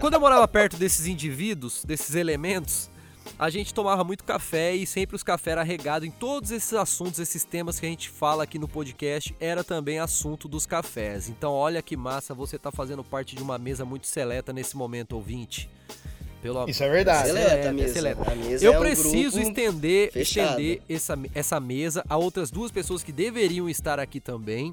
[0.00, 2.90] Quando eu morava perto desses indivíduos, desses elementos,
[3.38, 7.18] a gente tomava muito café e sempre os cafés eram regados em todos esses assuntos,
[7.20, 11.28] esses temas que a gente fala aqui no podcast, era também assunto dos cafés.
[11.28, 15.14] Então, olha que massa, você tá fazendo parte de uma mesa muito seleta nesse momento,
[15.14, 15.68] ouvinte.
[16.42, 17.28] Pelo Isso é verdade.
[17.28, 17.94] Seleta a mesa.
[17.94, 18.30] seleta.
[18.30, 20.60] A mesa Eu é um preciso grupo estender, fechado.
[20.60, 24.70] estender essa, essa mesa a outras duas pessoas que deveriam estar aqui também.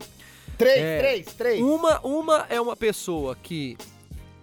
[0.58, 1.00] Três, É.
[1.00, 1.62] três, três.
[1.62, 3.76] Uma, uma é uma pessoa que,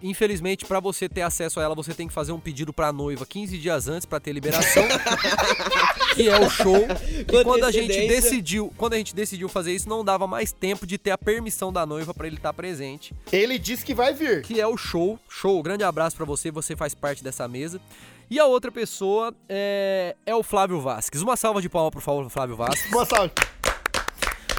[0.01, 3.25] infelizmente, pra você ter acesso a ela, você tem que fazer um pedido pra noiva
[3.25, 4.83] 15 dias antes pra ter liberação,
[6.15, 6.75] que é o show.
[7.19, 10.85] E quando a gente decidiu, quando a gente decidiu fazer isso, não dava mais tempo
[10.85, 14.41] de ter a permissão da noiva pra ele estar presente, Ele disse que vai vir.
[14.41, 15.19] que é o show.
[15.29, 17.79] Show, grande abraço pra você, você faz parte dessa mesa.
[18.29, 21.21] E a outra pessoa é, é o Flávio Vasques.
[21.21, 22.89] Uma salva de palmas pro Flávio- Flávio Vasques.
[22.89, 23.31] Boa salve.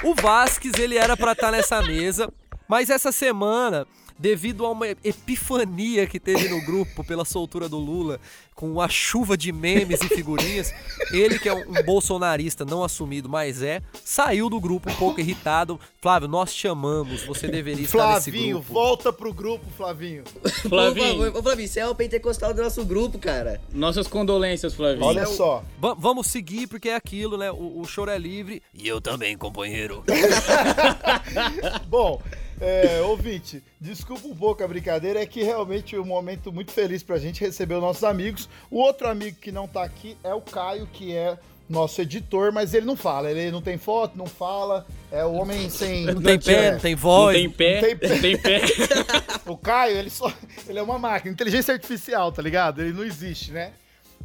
[0.05, 2.29] O Vasques, ele era pra estar nessa mesa,
[2.69, 3.87] mas essa semana,
[4.19, 8.21] devido a uma epifania que teve no grupo pela soltura do Lula,
[8.55, 10.73] com a chuva de memes e figurinhas,
[11.11, 15.81] ele que é um, bolsonarista não assumido, mas é, saiu do grupo um pouco irritado.
[16.01, 18.73] Flávio, nós te amamos, você deveria estar nesse Flavinho, grupo.
[18.75, 20.23] volta pro grupo, Flavinho.
[20.69, 23.61] Flavinho, favor, ô Flavinho, você é o pentecostal do nosso grupo, cara.
[23.73, 25.07] nossas condolências, Flavinho.
[25.07, 25.65] Olha só.
[25.81, 27.51] Va- vamos seguir, porque é aquilo, né?
[27.51, 28.63] O, o choro é livre.
[28.75, 30.05] E eu também, companheiro.
[31.89, 32.21] Bom,
[32.63, 37.03] é, ouvinte, desculpa um pouco a brincadeira, é que realmente é um momento muito feliz
[37.03, 38.49] pra gente receber os nossos amigos.
[38.71, 41.37] O outro amigo que não tá aqui é o Caio, que é
[41.69, 45.69] nosso editor, mas ele não fala, ele não tem foto, não fala, é o homem
[45.71, 46.05] sem...
[46.05, 47.37] Não tem pé, é, não tem Não voz.
[47.37, 48.61] tem pé, Não tem não tem pé.
[49.51, 50.33] O Caio, ele só...
[50.69, 52.81] Ele é uma máquina, inteligência artificial, tá ligado?
[52.81, 53.73] Ele não existe, né?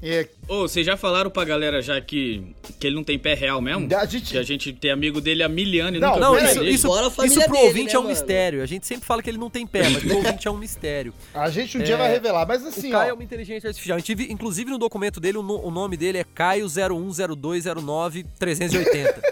[0.01, 3.59] E Ô, vocês já falaram pra galera já que, que ele não tem pé real
[3.59, 3.87] mesmo?
[3.95, 6.33] A gente- Que a gente tem amigo dele há mil anos e Não, nunca Não,
[6.33, 6.69] o isso, dele.
[6.69, 6.87] isso,
[7.25, 8.13] isso pro dele, ouvinte né, é um mano?
[8.13, 8.61] mistério.
[8.61, 11.11] A gente sempre fala que ele não tem pé, mas pro ouvinte é um mistério.
[11.33, 13.15] a gente um dia É, vai revelar, mas O assim, Caio é ó...
[13.15, 13.95] uma inteligência artificial.
[13.95, 19.17] A gente viu, inclusive no documento dele, o, no- o nome dele é Caio 010209380.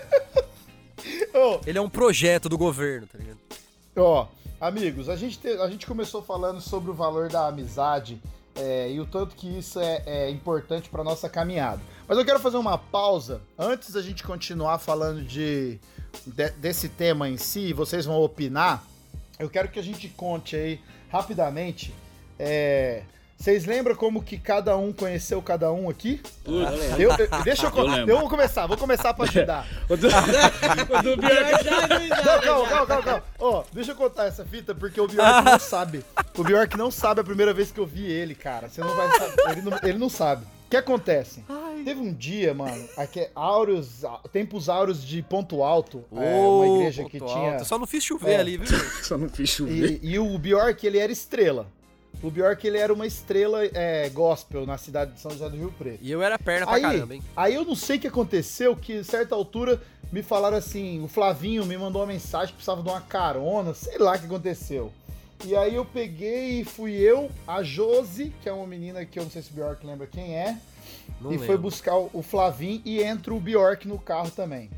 [1.36, 3.38] Ô, Ele é um projeto do governo, tá ligado?
[3.98, 4.28] Ó,
[4.60, 8.20] amigos, a gente, te- a gente começou falando sobre o valor da amizade
[8.56, 11.82] é, e o tanto que isso é, é importante para nossa caminhada.
[12.08, 15.80] Mas eu quero fazer uma pausa antes da gente continuar falando de,
[16.26, 17.74] de- desse tema em si.
[17.74, 18.84] Vocês vão opinar.
[19.38, 21.94] Eu quero que a gente conte aí rapidamente.
[22.40, 23.04] é,
[23.38, 26.22] vocês lembram como que cada um conheceu cada um aqui?
[26.44, 27.00] Putz.
[27.00, 28.12] Eu, eu- deixa eu, Eu lembro.
[28.14, 29.68] eu vou começar, vou começar para ajudar.
[29.90, 31.66] O do, o do Bjork.
[32.26, 33.24] Não, calma, calma, calma, calma.
[33.40, 36.04] Ó, deixa eu contar essa fita, porque o Bjork não sabe.
[36.38, 38.68] O Bjork não sabe a primeira vez que eu vi ele, cara.
[38.70, 39.52] Você não vai saber.
[39.52, 40.44] Ele não, ele não sabe.
[40.66, 41.44] O que acontece?
[41.84, 47.20] Teve um dia, mano, aqui, áureos, tempos áureos de Ponto Alto, é, uma igreja que
[47.20, 47.52] tinha...
[47.54, 47.66] alto.
[47.66, 48.40] Só não fiz chover É.
[48.40, 48.68] ali, viu?
[49.04, 50.00] Só não fiz chover.
[50.02, 51.68] E, e o Bjork, ele era estrela.
[52.24, 55.72] O Bjork, ele era uma estrela é, gospel na cidade de São José do Rio
[55.78, 56.00] Preto.
[56.02, 57.22] E eu era perna pra Aí, caramba, hein?
[57.36, 61.08] aí eu não sei o que aconteceu, que a certa altura me falaram assim, o
[61.08, 64.92] Flavinho me mandou uma mensagem que precisava de uma carona, sei lá o que aconteceu.
[65.46, 69.24] E aí eu peguei e fui eu, a Josi, que é uma menina que eu
[69.24, 70.58] não sei se o Bjork lembra quem é,
[71.22, 71.46] Não e lembro.
[71.46, 74.70] foi buscar o o Flavinho e entra o Bjork no carro também.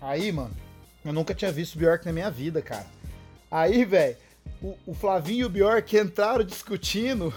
[0.00, 0.54] Aí, mano,
[1.04, 2.86] eu nunca tinha visto o Bjork na minha vida, cara.
[3.50, 4.16] Aí, velho,
[4.64, 7.32] o, o Flavinho e o Bjork entraram discutindo.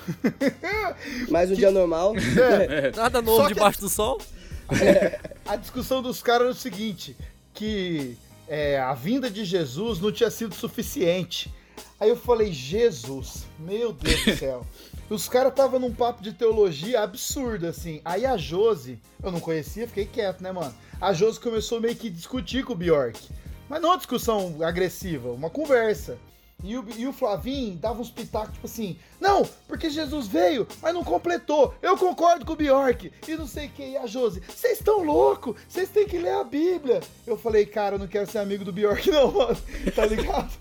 [1.30, 2.14] Mais um dia normal.
[2.16, 4.22] É, Nada novo Só que- debaixo do sol.
[5.46, 7.18] a discussão dos caras era o seguinte:
[7.54, 11.54] que é, a vinda de Jesus não tinha sido suficiente.
[12.00, 14.66] Aí eu falei, Jesus, meu Deus do céu.
[15.10, 18.02] Os caras estavam num papo de teologia absurdo, assim.
[18.04, 20.76] Aí a Josi, eu não conhecia, fiquei quieto, né, mano?
[21.00, 23.18] A Josi começou meio que discutir com o Bjork.
[23.70, 26.18] Mas não uma discussão agressiva, uma conversa.
[26.64, 30.94] E o, e o Flavinho dava uns pitacos, tipo assim, não, porque Jesus veio, mas
[30.94, 31.76] não completou.
[31.84, 33.12] Eu concordo com o Bjork.
[33.28, 33.84] E não sei o que.
[33.84, 37.02] E a Josi, vocês estão loucos, vocês têm que ler a Bíblia.
[37.28, 39.58] Eu falei, cara, eu não quero ser amigo do Bjork, não, mano.
[39.96, 40.52] Tá ligado?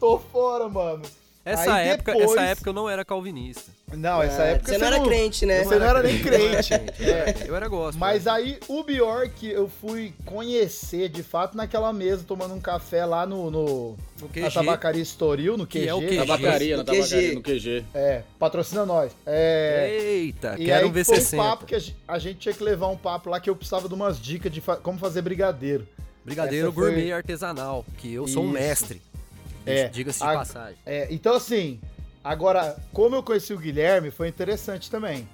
[0.00, 1.02] Tô fora, mano.
[1.44, 3.70] Essa Aí época, depois- essa época eu não era calvinista.
[3.92, 5.62] Não, essa Ah, época você não era crente, né?
[5.62, 6.72] Você não era nem crente.
[6.74, 7.34] É.
[7.46, 8.00] Eu era gospel.
[8.00, 13.26] Mas aí o Bjork eu fui conhecer de fato naquela mesa, tomando um café lá
[13.26, 15.80] no, no No na tabacaria Estoril, no QG.
[15.82, 16.16] Que é o Na QG.
[16.16, 16.98] tabacaria, na No QG.
[17.02, 17.84] tabacaria, no QG.
[17.94, 19.12] É, patrocina nós.
[19.26, 21.42] É, Eita, e quero aí ver foi 60.
[21.42, 23.54] um papo que a gen- a gente tinha que levar um papo lá que eu
[23.54, 25.86] precisava de umas dicas de fa- como fazer brigadeiro.
[26.24, 29.02] Brigadeiro Essa foi- gourmet artesanal, que eu sou um mestre.
[29.66, 30.76] É, Diga-se de a- passagem.
[30.84, 31.80] É, então assim,
[32.22, 35.28] agora, como eu conheci o Guilherme, foi interessante também.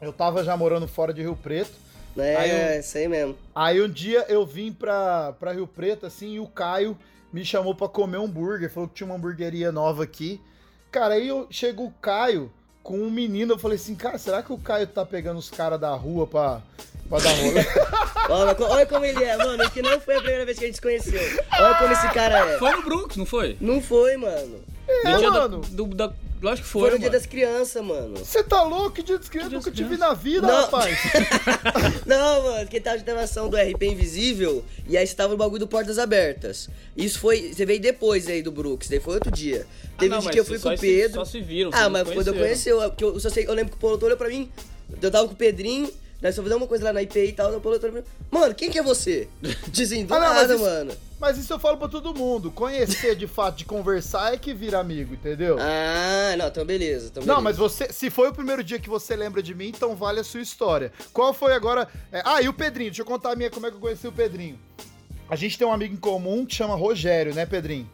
[0.00, 1.72] Eu tava já morando fora de Rio Preto.
[2.16, 3.36] É, Aí eu- isso aí mesmo.
[3.54, 6.96] Aí um dia eu vim pra, pra Rio Preto, assim, e o Caio
[7.32, 8.70] me chamou pra comer um hambúrguer.
[8.72, 10.40] Falou que tinha uma hamburgueria nova aqui.
[10.90, 12.50] Cara, aí eu, chega o Caio
[12.82, 13.52] com um menino.
[13.54, 16.62] Eu falei assim, cara, será que o Caio tá pegando os caras da rua pra?
[18.30, 19.68] Olha, olha como ele é, mano.
[19.70, 21.20] Que não foi a primeira vez que a gente se conheceu.
[21.58, 22.58] Olha como esse cara é.
[22.58, 23.56] Foi no Brooks, não foi?
[23.60, 24.60] Não foi, mano.
[24.86, 25.58] É, No dia da- mano.
[25.70, 27.18] do, da, lógico que foi, Foi no dia mano.
[27.20, 28.16] das crianças, mano.
[28.18, 28.92] Você tá louco?
[28.92, 29.48] Que dia de criança?
[29.48, 30.08] dia Nunca das te vi crianças.
[30.08, 30.60] na vida, Não.
[30.62, 30.98] rapaz.
[32.06, 35.60] Não, mano, que tava de gravação do RP Invisível e aí você tava no bagulho
[35.60, 36.68] do Portas Abertas.
[36.96, 37.52] Isso foi.
[37.52, 39.66] Você veio depois aí do Brooks, daí foi outro dia.
[39.84, 41.14] Ah, Teve não, um dia que eu fui com o se- Pedro.
[41.18, 41.70] Só se viram.
[41.72, 44.16] Ah, mas quando eu conheci, eu, eu, só sei, eu lembro que o Paulo olhou
[44.16, 44.50] pra mim,
[45.02, 45.90] eu tava com o Pedrinho,
[46.22, 48.06] nós só fizemos uma coisa lá na IPI e tal, o Paulo olhou pra mim,
[48.30, 49.28] mano, quem que é você?
[49.68, 50.92] Dizem, do Ah, não, mas nada, isso- mano.
[51.20, 52.50] Mas isso eu falo pra todo mundo.
[52.50, 55.58] Conhecer de fato, de conversar é que vira amigo, entendeu?
[55.60, 57.08] Ah, não, então beleza.
[57.10, 57.42] Então Não, beleza.
[57.42, 60.24] mas você, se foi o primeiro dia que você lembra de mim, então vale a
[60.24, 60.90] sua história.
[61.12, 61.86] Qual foi agora?
[62.10, 64.06] é, ah, e o Pedrinho, deixa eu contar a minha como é que eu conheci
[64.08, 64.58] o Pedrinho.
[65.28, 67.88] A gente tem um amigo em comum que chama Rogério, né, Pedrinho?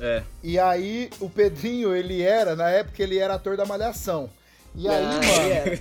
[0.00, 0.22] É.
[0.42, 4.28] E aí o Pedrinho, ele era, na época ele era ator da Malhação.
[4.74, 5.80] E aí, Ah, mano, é.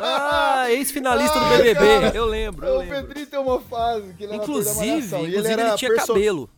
[0.00, 1.74] Ah, ex-finalista do Ai, BBB.
[1.80, 2.16] cara.
[2.16, 2.96] Eu lembro, eu o lembro.
[3.02, 5.18] Pedrinho tem uma fase que ele era Inclusive, Malhação.
[5.20, 6.50] E inclusive ele ele, era tinha perso- cabelo.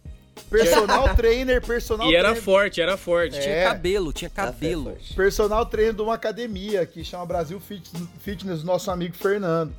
[0.50, 2.42] personal trainer, personal E era trainer.
[2.44, 3.36] forte, era forte.
[3.38, 3.40] É.
[3.40, 4.96] Tinha cabelo, tinha cabelo.
[5.16, 7.90] Personal trainer de uma academia que chama Brasil Fit-
[8.20, 9.72] Fitness, do nosso amigo Fernando.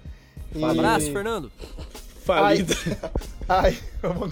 [0.55, 1.51] E- Um abraço, Fernando.
[2.25, 2.73] Falida.
[3.49, 3.77] Aí,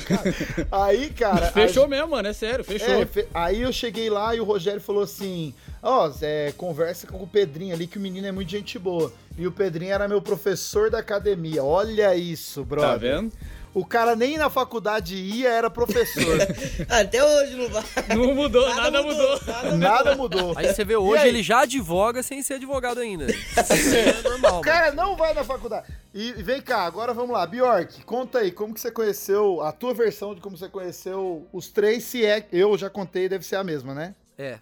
[0.06, 0.24] cá.
[0.72, 1.48] aí, cara.
[1.52, 2.88] Fechou a- mesmo, mano, é sério, fechou.
[3.02, 7.22] é, fe- aí eu cheguei lá e o Rogério falou assim: Ó, Zé, conversa com
[7.22, 9.12] o Pedrinho ali, que o menino é muito gente boa.
[9.38, 11.64] E o Pedrinho era meu professor da academia.
[11.64, 12.90] Olha isso, brother.
[12.92, 13.32] Tá vendo?
[13.74, 16.38] O cara nem na faculdade ia, era professor.
[16.90, 17.84] Até hoje não vai.
[18.16, 19.40] Não mudou, nada, mudou.
[19.46, 20.54] Nada Nada mudou.
[20.58, 23.28] Aí você vê hoje ele já advoga sem ser advogado ainda.
[23.28, 24.52] Isso é normal.
[24.52, 24.62] O mano.
[24.62, 25.88] cara não vai na faculdade.
[26.14, 27.46] E e vem cá, agora vamos lá.
[27.46, 31.68] Bjork, conta aí, como que você conheceu, a tua versão de como você conheceu os
[31.68, 34.16] três, se é, eu já contei, deve ser a mesma, né?
[34.38, 34.60] É.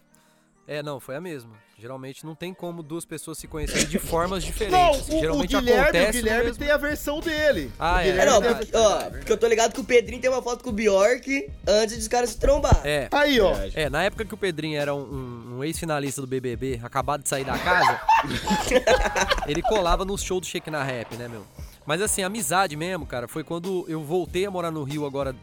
[0.68, 1.52] É, não, foi a mesma.
[1.80, 5.08] Geralmente não tem como duas pessoas se conhecerem de formas Não, diferentes.
[5.08, 7.72] o, o Geralmente Guilherme, o acontece no Guilherme mesmo- tem a versão dele.
[7.80, 8.02] Ah, o é.
[8.02, 10.62] É, Guilherme não, porque, ó, porque eu tô ligado que o Pedrinho tem uma foto
[10.64, 12.82] com o Bjork antes dos caras se trombar.
[12.84, 13.08] É.
[13.12, 13.54] Aí, ó.
[13.74, 17.30] É, na época que o Pedrinho era um, um- um ex-finalista do BBB, acabado de
[17.30, 18.02] sair da casa,
[19.48, 21.46] ele colava nos shows do Shake na Rap, né, meu?
[21.86, 25.36] Mas assim, amizade mesmo, cara, foi quando eu voltei a morar no Rio agora,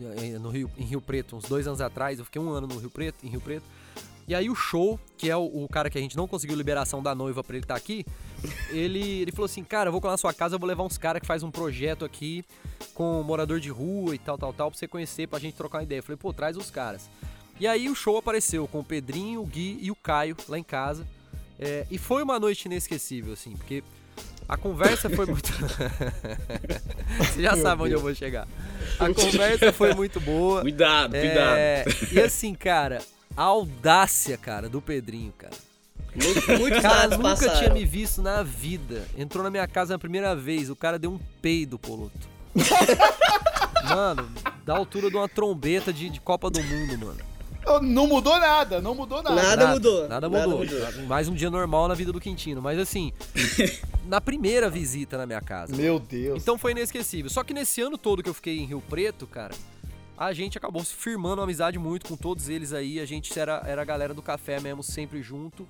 [0.00, 2.18] eh, no Rio, em Rio Preto, uns dois anos atrás.
[2.18, 3.64] Eu fiquei um ano no Rio Preto, em Rio Preto.
[4.30, 7.02] E aí o show, que é o, o cara que a gente não conseguiu liberação
[7.02, 8.06] da noiva pra ele estar aqui,
[8.70, 10.96] ele, ele falou assim, cara, eu vou colar na sua casa, eu vou levar uns
[10.96, 12.44] caras que faz um projeto aqui
[12.94, 15.82] com morador de rua e tal, tal, tal, pra você conhecer, pra gente trocar uma
[15.82, 15.98] ideia.
[15.98, 17.10] Eu falei, pô, traz os caras.
[17.58, 20.62] E aí o show apareceu com o Pedrinho, o Gui e o Caio lá em
[20.62, 21.04] casa.
[21.58, 23.82] É, e foi uma noite inesquecível, assim, porque
[24.48, 25.50] a conversa foi muito.
[27.18, 28.46] Você já Meu sabe onde eu vou chegar.
[28.96, 30.60] A conversa foi muito boa.
[30.60, 32.12] Cuidado, É, cuidado.
[32.12, 33.02] e assim, cara,
[33.36, 35.54] a audácia, cara, do Pedrinho, cara.
[36.14, 37.58] Muito, muitos Cara, nunca passaram.
[37.58, 39.06] tinha me visto na vida.
[39.16, 42.28] Entrou na minha casa na primeira vez, o cara deu um peido, Poloto.
[43.88, 44.28] mano,
[44.64, 47.30] da altura de uma trombeta de, de Copa do Mundo, mano.
[47.82, 49.36] Não mudou nada, não mudou nada.
[49.36, 50.58] Nada mudou, Nada nada mudou.
[50.64, 51.06] mudou.
[51.06, 52.60] Mais um dia normal na vida do Quintino.
[52.60, 53.12] Mas assim,
[54.08, 55.76] na primeira visita na minha casa.
[55.76, 56.42] Meu Deus.
[56.42, 57.30] Então foi inesquecível.
[57.30, 59.54] Só que nesse ano todo que eu fiquei em Rio Preto, cara,
[60.28, 63.00] a gente acabou se firmando uma amizade muito com todos eles aí.
[63.00, 65.66] A gente era, era a galera do café mesmo, sempre junto.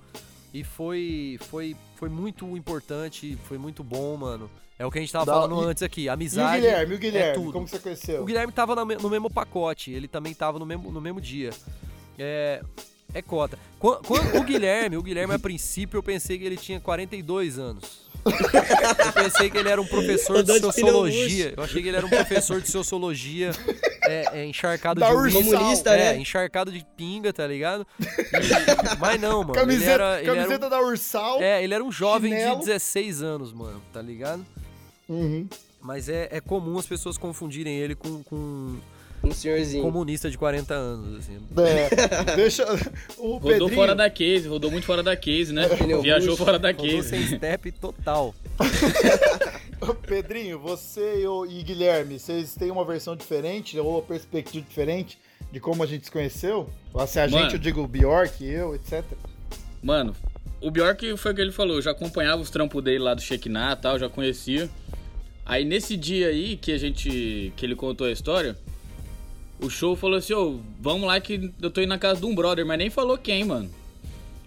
[0.53, 4.51] E foi, foi, foi muito importante, foi muito bom, mano.
[4.77, 6.01] É o que a gente tava Da- falando e- antes aqui.
[6.01, 6.59] E o Amizade.
[6.61, 7.53] Guilherme, e o é Guilherme, tudo.
[7.53, 8.21] como você conheceu?
[8.21, 11.51] O Guilherme tava no mesmo pacote, ele também tava no mesmo, no mesmo dia.
[12.19, 12.61] É,
[13.13, 13.57] é cota.
[13.79, 18.10] Quan- Quando, o Guilherme, o Guilherme, a princípio, eu pensei que ele tinha 42 anos.
[18.25, 21.53] Eu pensei que ele era um professor de sociologia.
[21.57, 23.51] Eu achei que ele era um professor de sociologia
[24.07, 25.41] é, é, encharcado Da de Ursal.
[25.43, 26.17] Comunista, é, né?
[26.19, 27.85] encharcado de pinga, tá ligado?
[27.99, 29.51] E- mas não, mano.
[29.51, 31.41] ele Camiseta, era, ele era um- camiseta da Ursal.
[31.41, 32.59] é, ele era um jovem chinelo.
[32.59, 34.45] de 16 anos, mano, tá ligado?
[35.09, 35.47] Uhum.
[35.81, 38.77] Mas é, é comum as pessoas confundirem ele com, com
[39.23, 39.83] Um senhorzinho.
[39.83, 41.37] comunista de 40 anos, assim.
[41.57, 42.65] É, deixa.
[43.17, 45.67] O Rodou Pedrinho, fora da case, rodou muito fora da case, né?
[45.69, 47.35] Pneu Viajou fora da Rodou sem case.
[47.35, 48.33] step total.
[50.07, 55.19] Pedrinho, você e, e Guilherme, vocês têm uma versão diferente ou uma perspectiva diferente
[55.51, 56.69] de como a gente se conheceu?
[57.07, 57.53] Se a gente, Mano.
[57.53, 59.03] eu digo o Bjork, eu, etc.
[59.83, 60.15] Mano,
[60.61, 63.21] o Bjork foi o que ele falou, eu já acompanhava os trampos dele lá do
[63.21, 64.69] Shekinah e tal, já conhecia.
[65.45, 67.51] Aí nesse dia aí que a gente.
[67.55, 68.55] que ele contou a história,
[69.61, 72.33] o show falou assim, ô, vamos lá que eu tô indo na casa de um
[72.35, 73.69] brother, mas nem falou quem, mano.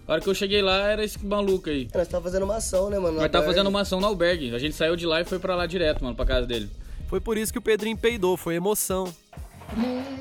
[0.07, 1.87] A hora que eu cheguei lá era esse maluco aí.
[1.93, 3.19] Nós tava fazendo uma ação, né, mano?
[3.19, 4.53] Nós tava fazendo uma ação no albergue.
[4.53, 6.69] A gente saiu de lá e foi pra lá direto, mano, pra casa dele.
[7.07, 9.11] Foi por isso que o Pedrinho peidou, foi emoção.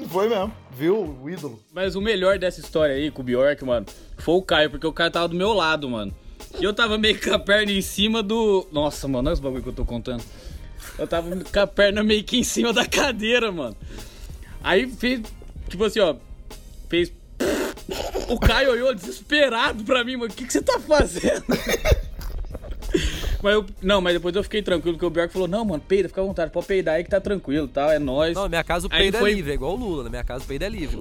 [0.09, 1.19] Foi mesmo, viu?
[1.23, 1.61] O ídolo.
[1.73, 3.85] Mas o melhor dessa história aí com o Bjork, mano,
[4.17, 6.15] foi o Caio, porque o Caio tava do meu lado, mano.
[6.59, 8.67] E eu tava meio com a perna em cima do.
[8.73, 10.25] Nossa, mano, olha os bagulho que eu tô contando.
[10.99, 13.77] Eu tava com a perna meio que em cima da cadeira, mano.
[14.65, 15.21] Aí fez.
[15.69, 16.17] Tipo assim, ó.
[16.89, 17.13] Fez.
[18.29, 20.33] O Caio olhou desesperado pra mim, mano.
[20.33, 21.45] O que, que você tá fazendo?
[23.43, 26.09] Mas eu, não, mas depois eu fiquei tranquilo, porque o Bjork falou: Não, mano, peida,
[26.09, 28.35] fica à vontade, pode peidar aí que tá tranquilo tal, é nóis.
[28.35, 30.05] Não, na minha casa o peido foi- é livre, é igual o Lula.
[30.05, 30.99] Na minha casa o peido é livre.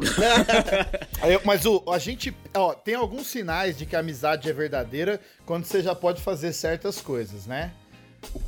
[1.24, 5.22] Aí, mas o, a gente, ó, tem alguns sinais de que a amizade é verdadeira
[5.46, 7.72] quando você já pode fazer certas coisas, né?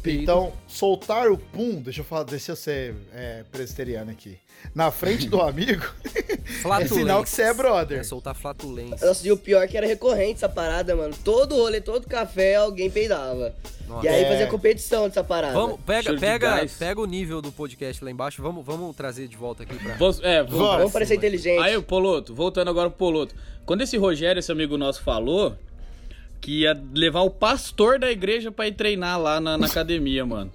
[0.06, 4.38] Então, soltar o pum, deixa eu falar, deixa eu ser é, presbiteriano aqui.
[4.74, 5.86] Na frente do amigo,
[6.80, 8.00] é sinal que você é brother.
[8.00, 9.06] É soltar flatulência.
[9.06, 11.14] Nossa, e o pior é que era recorrente essa parada, mano.
[11.24, 13.54] Todo rolê, todo café, alguém peidava.
[13.88, 14.06] Nossa.
[14.06, 14.30] E aí É.
[14.30, 15.54] fazia competição dessa parada.
[15.54, 18.42] Vamos, pega, Show pega, pega o nível do podcast lá embaixo.
[18.42, 19.96] Vamos, vamos trazer de volta aqui pra.
[19.98, 20.78] Vou- é, Vamos.
[20.78, 21.62] Vamos parecer inteligente.
[21.62, 23.36] Aí, o Poloto, voltando agora pro Poloto.
[23.66, 25.56] Quando esse Rogério, esse amigo nosso, falou
[26.46, 30.52] que ia levar o pastor da igreja pra ir treinar lá na, na academia, mano.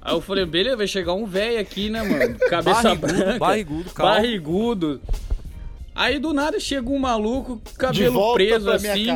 [0.00, 2.38] Aí eu falei, beleza, vai chegar um velho aqui, né, mano?
[2.48, 3.38] Cabeça Barrigudo, branca.
[3.38, 4.14] barrigudo, calvo.
[4.14, 5.00] Barrigudo.
[5.94, 9.08] Aí do nada chega um maluco, cabelo preso assim,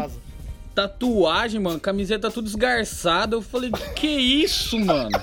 [0.75, 3.37] tatuagem, mano, camiseta tudo esgarçada.
[3.37, 5.19] Eu falei, que isso, mano?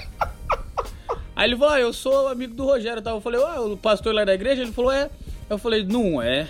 [1.35, 3.11] Aí ele falou, ah, eu sou amigo do Rogério, tá?
[3.11, 4.63] Eu falei, ah, o pastor lá da igreja?
[4.63, 5.11] Ele falou, é.
[5.47, 6.47] Eu falei, não é.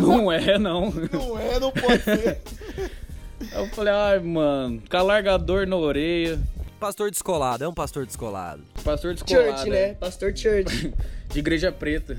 [0.00, 0.92] Não é, não.
[0.92, 2.40] Não é, não pode ser.
[3.40, 6.40] Aí eu falei, ai, mano, com alargador na orelha.
[6.80, 8.62] Pastor descolado, é um pastor descolado.
[8.84, 9.48] Pastor descolado.
[9.58, 9.94] Church, né?
[9.94, 10.94] Pastor Church.
[11.28, 12.18] De igreja preta.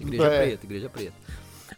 [0.00, 0.44] Igreja É.
[0.44, 1.12] preta, igreja preta.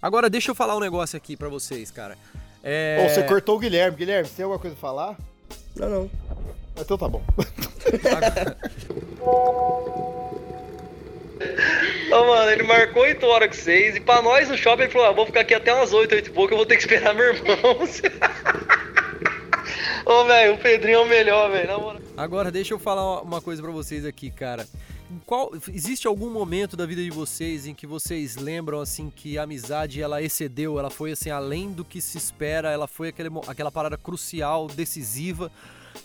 [0.00, 2.16] Agora deixa eu falar um negócio aqui pra vocês, cara.
[2.62, 3.04] É...
[3.04, 3.96] Ô, você cortou o Guilherme.
[3.96, 5.16] Guilherme, você tem alguma coisa a falar?
[5.76, 6.10] não, não.
[6.76, 7.22] Então tá bom.
[12.10, 15.08] Ô, mano, ele marcou 8 horas com vocês e pra nós no shopping ele falou:
[15.08, 17.14] ah, vou ficar aqui até umas 8, 8 e pouco, eu vou ter que esperar
[17.14, 17.54] meu irmão.
[20.06, 22.00] Ô, velho, o Pedrinho é o melhor, velho.
[22.16, 24.66] Agora deixa eu falar uma coisa pra vocês aqui, cara.
[25.24, 29.44] Qual, existe algum momento da vida de vocês em que vocês lembram assim que a
[29.44, 33.70] amizade ela excedeu, ela foi assim além do que se espera, ela foi aquele, aquela
[33.70, 35.50] parada crucial, decisiva,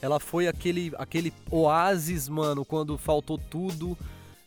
[0.01, 3.97] ela foi aquele aquele oásis, mano, quando faltou tudo.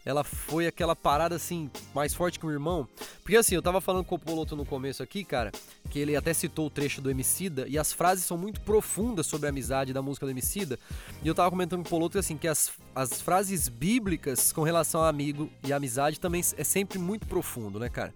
[0.05, 2.89] Ela foi aquela parada assim, mais forte que o irmão.
[3.23, 5.53] Porque assim, eu tava falando com o Poloto no começo aqui, cara,
[5.91, 9.47] que ele até citou o trecho do Emicida, e as frases são muito profundas sobre
[9.47, 10.79] a amizade da música do Emicida.
[11.23, 15.03] E eu tava comentando com o Poloto assim, que as, as frases bíblicas com relação
[15.03, 18.13] a amigo e amizade também é sempre muito profundo, né, cara?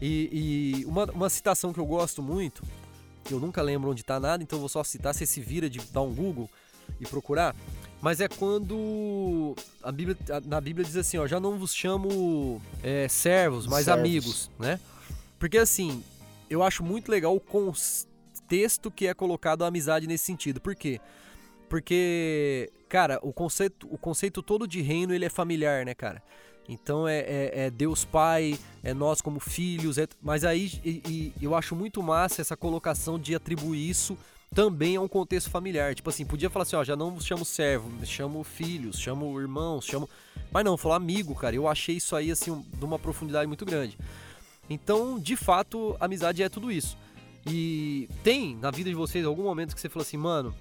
[0.00, 2.62] E, e uma, uma citação que eu gosto muito,
[3.24, 5.68] que eu nunca lembro onde tá nada, então eu vou só citar, você se vira
[5.68, 6.50] de dar um Google
[7.00, 7.54] e procurar.
[8.02, 13.06] Mas é quando a Bíblia, na Bíblia diz assim, ó, já não vos chamo é,
[13.08, 14.00] servos, mas Servos.
[14.00, 14.80] amigos, né?
[15.38, 16.02] Porque assim,
[16.50, 20.60] eu acho muito legal o contexto que é colocado a amizade nesse sentido.
[20.60, 21.00] Por quê?
[21.68, 26.20] Porque, cara, o conceito, o conceito todo de reino ele é familiar, né, cara?
[26.68, 31.44] Então é, é- é Deus Pai, é nós como filhos, é- mas aí e- e
[31.44, 34.16] eu acho muito massa essa colocação de atribuir isso
[34.54, 35.94] também é um contexto familiar.
[35.94, 40.08] Tipo assim, podia falar assim, ó, já não chamo servo, chamo filhos, chamo irmãos, chamo.
[40.50, 41.56] Mas não, falou amigo, cara.
[41.56, 43.98] Eu achei isso aí, assim, de uma profundidade muito grande.
[44.68, 46.96] Então, de fato, amizade é tudo isso.
[47.46, 50.54] E tem na vida de vocês algum momento que você falou assim, mano,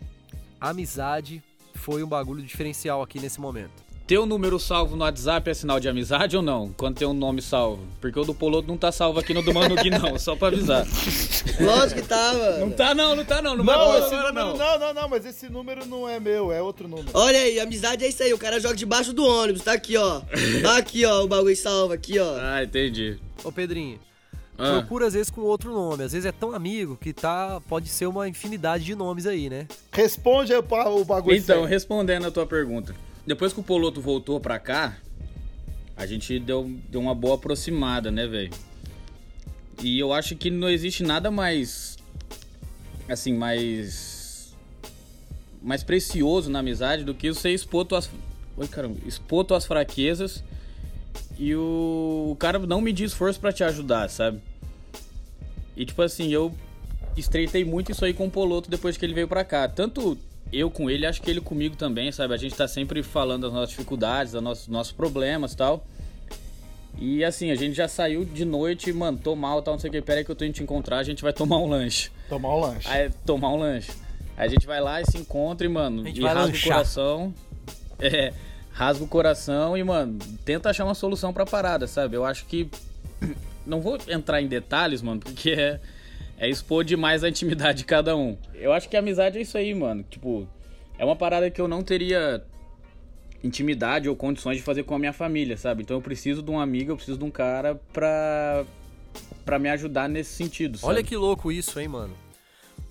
[0.59, 1.43] amizade
[1.75, 3.90] foi um bagulho diferencial aqui nesse momento.
[4.11, 6.73] Ter o número salvo no WhatsApp é sinal de amizade ou não?
[6.75, 7.81] Quando tem um nome salvo?
[8.01, 10.49] Porque o do Poloto não tá salvo aqui no do Mano Gui, não, só pra
[10.49, 10.85] avisar.
[11.57, 12.59] Lógico que tá, mano.
[12.59, 14.57] Não tá não, não tá não, não, Não, esse número, não.
[14.57, 17.07] não, não, não, mas esse número não é meu, é outro número.
[17.13, 18.33] Olha aí, amizade é isso aí.
[18.33, 19.61] O cara joga debaixo do ônibus.
[19.61, 20.21] Tá aqui, ó.
[20.61, 21.23] Tá aqui, ó.
[21.23, 22.35] O bagulho salva aqui, ó.
[22.37, 23.17] Ah, entendi.
[23.45, 23.97] Ô Pedrinho,
[24.57, 24.71] Ah.
[24.71, 26.03] procura às vezes com outro nome.
[26.03, 27.61] Às vezes é tão amigo que tá.
[27.69, 29.67] Pode ser uma infinidade de nomes aí, né?
[29.89, 32.93] Responde o bagulho Então, respondendo a tua pergunta.
[33.25, 34.97] Depois que o Poloto voltou pra cá,
[35.95, 38.51] a gente deu, deu uma boa aproximada, né, velho?
[39.83, 41.97] E eu acho que não existe nada mais.
[43.07, 44.55] Assim, mais.
[45.61, 48.09] Mais precioso na amizade do que você expor tuas.
[48.57, 48.97] Oi, caramba.
[49.05, 50.43] Expor tuas fraquezas
[51.37, 54.41] e o, o cara não medir esforço pra te ajudar, sabe?
[55.75, 56.53] E tipo assim, eu
[57.15, 59.67] estreitei muito isso aí com o Poloto depois que ele veio pra cá.
[59.67, 60.17] Tanto
[60.51, 62.33] eu com ele, acho que ele comigo também, sabe?
[62.33, 65.85] A gente tá sempre falando das nossas dificuldades, dos nossos, nossos problemas e tal.
[66.97, 69.93] E assim, a gente já saiu de noite, mano, tô mal, tal, não sei o
[69.93, 72.11] que, pera aí que eu tô indo te encontrar, a gente vai tomar um lanche.
[72.27, 72.87] Tomar um lanche.
[72.87, 73.91] Aí, tomar um lanche.
[74.37, 76.73] Aí a gente vai lá e se encontra e, mano, e rasga o lanchar.
[76.73, 77.33] coração.
[77.99, 78.33] É,
[78.71, 82.15] rasga o coração e, mano, tenta achar uma solução pra parada, sabe?
[82.17, 82.67] Eu acho que.
[83.63, 85.79] Não vou entrar em detalhes, mano, porque é,
[86.41, 88.35] é expor demais a intimidade de cada um.
[88.55, 90.03] Eu acho que a amizade é isso aí, mano.
[90.09, 90.47] Tipo,
[90.97, 92.43] é uma parada que eu não teria
[93.43, 95.83] intimidade ou condições de fazer com a minha família, sabe?
[95.83, 98.65] Então eu preciso de um amigo, eu preciso de um cara pra,
[99.45, 100.91] pra me ajudar nesse sentido, sabe?
[100.93, 102.13] Olha que louco isso, hein, mano.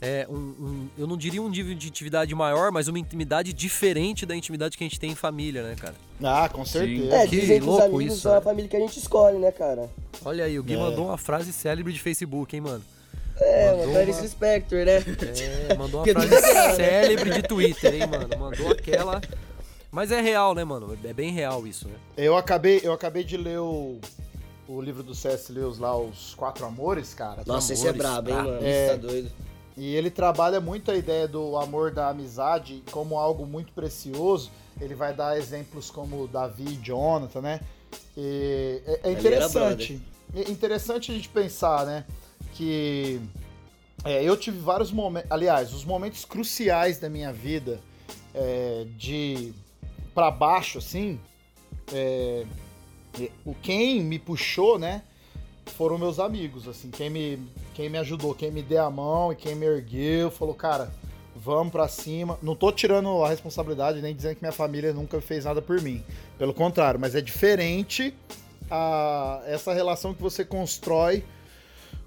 [0.00, 4.24] É um, um- eu não diria um nível de intimidade maior, mas uma intimidade diferente
[4.24, 5.94] da intimidade que a gente tem em família, né, cara?
[6.22, 7.14] Ah, com certeza.
[7.16, 8.40] É, Que dizem que os louco amigos isso, são a né?
[8.40, 9.90] família que a gente escolhe, né, cara?
[10.24, 10.76] Olha aí, o Gui É.
[10.78, 12.82] mandou uma frase célebre de Facebook, hein, mano?
[13.40, 14.96] É, Mandou uma- Clarice Spector, né?
[15.68, 16.74] É, mandou uma frase né?
[16.76, 18.28] célebre de Twitter, hein, mano?
[18.38, 19.20] Mandou aquela.
[19.90, 20.96] Mas é real, né, mano?
[21.02, 21.94] É bem real isso, né?
[22.16, 23.98] Eu acabei, eu acabei de ler o,
[24.68, 25.52] o livro do C.S.
[25.52, 27.42] Lewis lá, Os Quatro Amores, cara.
[27.46, 28.58] Nossa, esse é amores, brabo, hein, ah, mano?
[28.66, 28.86] é.
[28.86, 29.32] Você tá doido.
[29.76, 34.50] E ele trabalha muito a ideia do amor da amizade como algo muito precioso.
[34.80, 37.60] Ele vai dar exemplos como Davi e Jonathan, né?
[38.16, 40.00] E é, é interessante.
[40.34, 42.04] É interessante a gente pensar, né?
[42.60, 43.18] Que
[44.04, 45.32] é, eu tive vários momentos.
[45.32, 47.80] Aliás, os momentos cruciais da minha vida
[48.34, 49.54] é, de
[50.14, 51.18] para baixo, assim.
[51.90, 52.44] é,
[53.46, 55.00] o quem me puxou, né?
[55.64, 57.38] Foram meus amigos, assim, quem me,
[57.72, 60.92] quem me ajudou, quem me deu a mão e quem me ergueu, falou, cara,
[61.34, 62.38] vamos pra cima.
[62.42, 66.04] Não tô tirando a responsabilidade nem dizendo que minha família nunca fez nada por mim.
[66.36, 68.14] Pelo contrário, mas é diferente
[68.70, 71.24] a, essa relação que você constrói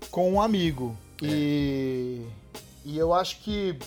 [0.09, 0.97] com um amigo.
[1.21, 2.21] E,
[2.85, 3.77] e eu acho que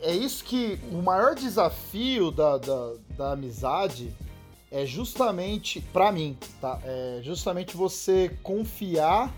[0.00, 4.14] é isso que o maior desafio da, da, da amizade
[4.70, 6.80] é justamente, pra mim, tá?
[6.84, 9.32] É justamente você confiar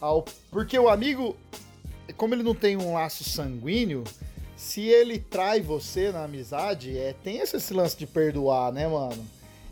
[0.00, 0.24] ao.
[0.50, 1.36] Porque o amigo,
[2.16, 4.04] como ele não tem um laço sanguíneo,
[4.56, 9.24] se ele trai você na amizade, é, tem esse, esse lance de perdoar, né, mano?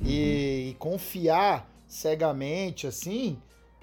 [0.02, 3.36] E, e confiar cegamente, assim,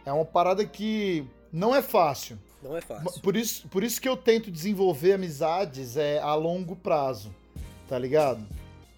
[0.05, 1.25] é uma parada que
[1.57, 2.37] não é fácil.
[2.61, 3.21] Não é fácil.
[3.21, 7.33] Por isso, por isso que eu tento desenvolver amizades é, a longo prazo,
[7.87, 8.45] tá ligado?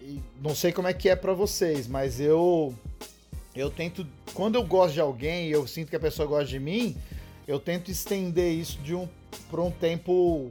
[0.00, 2.74] E não sei como é que é pra vocês, mas eu
[3.54, 6.60] eu tento quando eu gosto de alguém e eu sinto que a pessoa gosta de
[6.60, 6.96] mim,
[7.48, 9.08] eu tento estender isso de um
[9.50, 10.50] por um tempo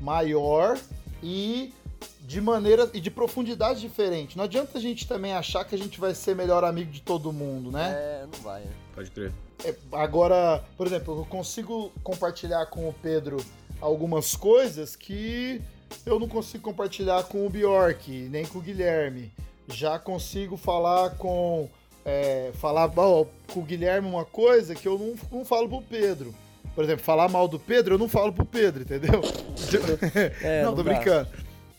[0.00, 0.78] maior
[1.22, 1.72] e
[2.20, 4.36] de maneira e de profundidade diferente.
[4.36, 7.32] Não adianta a gente também achar que a gente vai ser melhor amigo de todo
[7.32, 7.92] mundo, né?
[7.92, 8.72] É, não vai, né?
[8.94, 9.32] Pode crer.
[9.64, 13.38] É, Agora, por exemplo, eu consigo compartilhar com o Pedro
[13.80, 15.60] algumas coisas que
[16.06, 19.32] eu não consigo compartilhar com o Bjork, nem com o Guilherme.
[19.68, 21.68] Já consigo falar com.
[22.04, 26.34] é, falar ó, com o Guilherme uma coisa que eu não, não falo pro Pedro.
[26.74, 29.20] Por exemplo, falar mal do Pedro, eu não falo pro Pedro, entendeu?
[30.42, 31.28] É, não, tô brincando.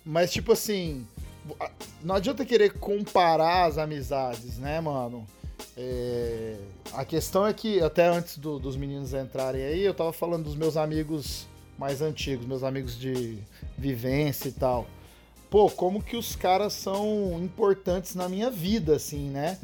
[0.06, 1.06] Mas, tipo assim,
[2.02, 5.26] não adianta querer comparar as amizades, né, mano?
[5.78, 6.58] É,
[6.94, 10.56] a questão é que, até antes do- dos meninos entrarem aí, eu tava falando dos
[10.56, 11.48] meus amigos
[11.78, 13.38] mais antigos, meus amigos de
[13.78, 14.86] vivência e tal.
[15.50, 19.60] Pô, como que os caras são importantes na minha vida, assim, né?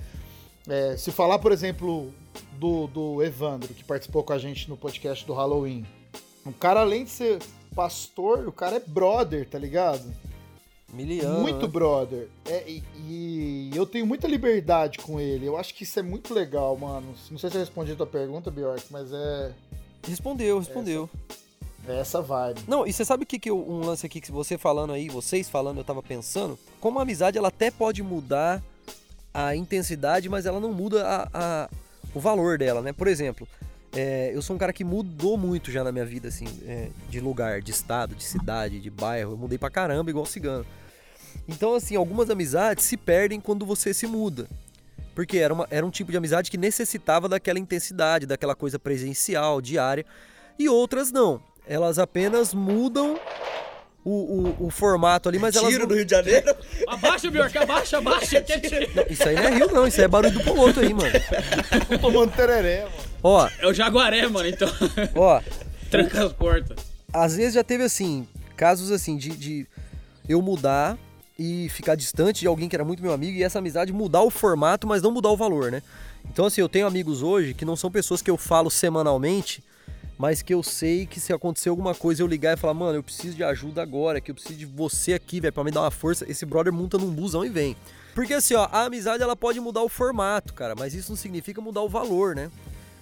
[0.67, 2.13] É, se falar, por exemplo,
[2.59, 5.85] do, do Evandro, que participou com a gente no podcast do Halloween.
[6.45, 7.39] O cara, além de ser
[7.75, 10.11] pastor, o cara é brother, tá ligado?
[10.97, 11.39] Miliano.
[11.39, 11.67] Muito né?
[11.67, 12.27] brother.
[12.45, 15.45] É, e, e eu tenho muita liberdade com ele.
[15.45, 17.13] Eu acho que isso é muito legal, mano.
[17.31, 19.51] Não sei se eu respondi a tua pergunta, Bjork, mas é,
[20.07, 21.09] Respondeu, respondeu.
[21.87, 22.61] é essa vibe.
[22.67, 25.07] Não, e você sabe o que, que eu- um lance aqui que você falando aí,
[25.09, 26.57] vocês falando, eu tava pensando?
[26.81, 28.61] Como a amizade, ela até pode mudar
[29.33, 31.69] a intensidade, mas ela não muda a, a-
[32.13, 32.91] o valor dela, né?
[32.93, 33.47] Por exemplo,
[33.93, 37.19] é, eu sou um cara que mudou muito já na minha vida, assim, é, de
[37.19, 39.33] lugar, de estado, de cidade, de bairro.
[39.33, 40.65] Eu mudei pra caramba, igual cigano.
[41.47, 44.47] Então, assim, algumas amizades se perdem quando você se muda.
[45.15, 49.59] Porque era, uma- era um tipo de amizade que necessitava daquela intensidade, daquela coisa presencial,
[49.61, 50.05] diária.
[50.59, 51.41] E outras não.
[51.67, 53.19] Elas apenas mudam
[54.05, 55.69] o, o, o formato ali, mas elas.
[55.69, 56.55] Tiro não- do Rio de Janeiro.
[56.87, 58.43] Abaixa, Bjork, abaixa, abaixa.
[59.09, 59.87] Isso aí não é rio, não.
[59.87, 61.11] Isso aí é barulho do piloto aí, mano.
[61.99, 62.95] Tomando tereré, mano.
[63.23, 64.69] Ó, É o Jaguaré, mano, então.
[65.15, 65.41] ó.
[65.89, 66.77] Tranca as portas.
[67.11, 69.67] Às vezes já teve assim, casos assim, de, de
[70.29, 70.97] eu mudar
[71.37, 74.29] e ficar distante de alguém que era muito meu amigo e essa amizade mudar o
[74.29, 75.83] formato, mas não mudar o valor, né?
[76.31, 79.63] Então, assim, eu tenho amigos hoje que não são pessoas que eu falo semanalmente,
[80.17, 83.03] mas que eu sei que se acontecer alguma coisa eu ligar e falar, mano, eu
[83.03, 85.91] preciso de ajuda agora, que eu preciso de você aqui, velho, pra me dar uma
[85.91, 86.25] força.
[86.29, 87.75] Esse brother monta num busão e vem.
[88.15, 91.61] Porque assim, ó, a amizade ela pode mudar o formato, cara, mas isso não significa
[91.61, 92.49] mudar o valor, né?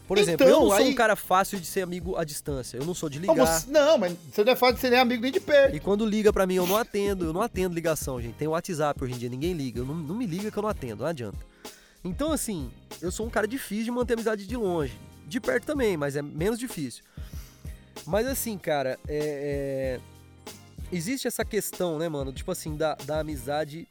[0.08, 2.78] Por exemplo, eu Então, não sou aí- um cara fácil de ser amigo à distância.
[2.78, 3.46] Eu não sou de Não, ligar.
[3.62, 5.76] você- não, mas você não é fácil de ser nem amigo nem de perto.
[5.76, 7.26] E quando liga pra mim, eu não atendo.
[7.26, 8.36] Eu não atendo ligação, gente.
[8.36, 9.80] Tem WhatsApp hoje em dia, ninguém liga.
[9.80, 11.40] Eu não, não me liga que eu não atendo, não adianta.
[12.04, 12.70] Então, assim,
[13.02, 14.94] eu sou um cara difícil de manter amizade de longe.
[15.28, 17.04] De perto também, mas é menos difícil.
[18.06, 22.32] Mas assim, cara, é, é, existe essa questão, né, mano?
[22.32, 23.88] Tipo assim, da, da amizade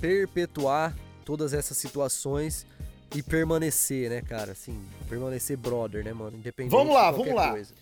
[0.00, 2.66] perpetuar todas essas situações
[3.14, 4.52] e permanecer, né, cara?
[4.52, 6.36] Assim, permanecer brother, né, mano?
[6.36, 7.50] Independente Vamos lá, de qualquer vamos lá.
[7.52, 7.74] coisa.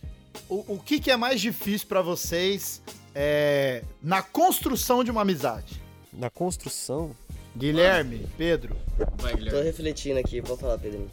[0.48, 2.80] O, o que, que é mais difícil pra vocês
[3.14, 5.80] é, na construção de uma amizade?
[6.12, 7.14] Na construção,
[7.56, 8.76] Guilherme, Pedro.
[9.18, 9.62] Vai, Tô Guilherme.
[9.62, 11.10] refletindo aqui, pode falar, Pedrinho.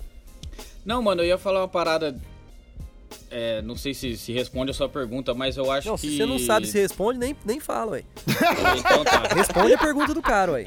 [0.85, 2.15] Não, mano, eu ia falar uma parada.
[3.29, 6.07] é, não sei se, se responde a sua pergunta, mas eu acho Não, que.
[6.09, 8.03] se você não sabe se responde, nem, nem fala, ué.
[8.79, 9.23] Então tá.
[9.35, 10.65] Responde a pergunta do cara, ué.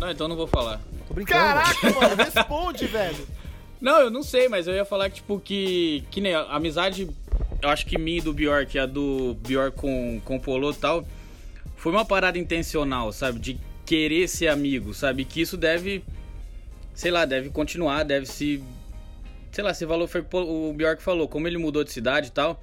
[0.00, 0.80] Não, então não vou falar.
[1.12, 1.40] Tô brincando.
[1.40, 3.28] Caraca, mano, responde, velho.
[3.80, 6.02] Não, eu não sei, mas eu ia falar que, tipo, que.
[6.10, 7.08] Que nem a amizade.
[7.60, 10.74] Eu acho que minha e do Bjork, a do Bjork com, com o Polo e
[10.74, 11.06] tal.
[11.76, 13.38] Foi uma parada intencional, sabe?
[13.38, 15.24] De querer ser amigo, sabe?
[15.24, 16.02] Que isso deve.
[16.94, 18.62] Sei lá, deve continuar, deve se.
[19.50, 22.28] Sei lá, você falou, foi o que o Bjork falou, como ele mudou de cidade
[22.28, 22.62] e tal.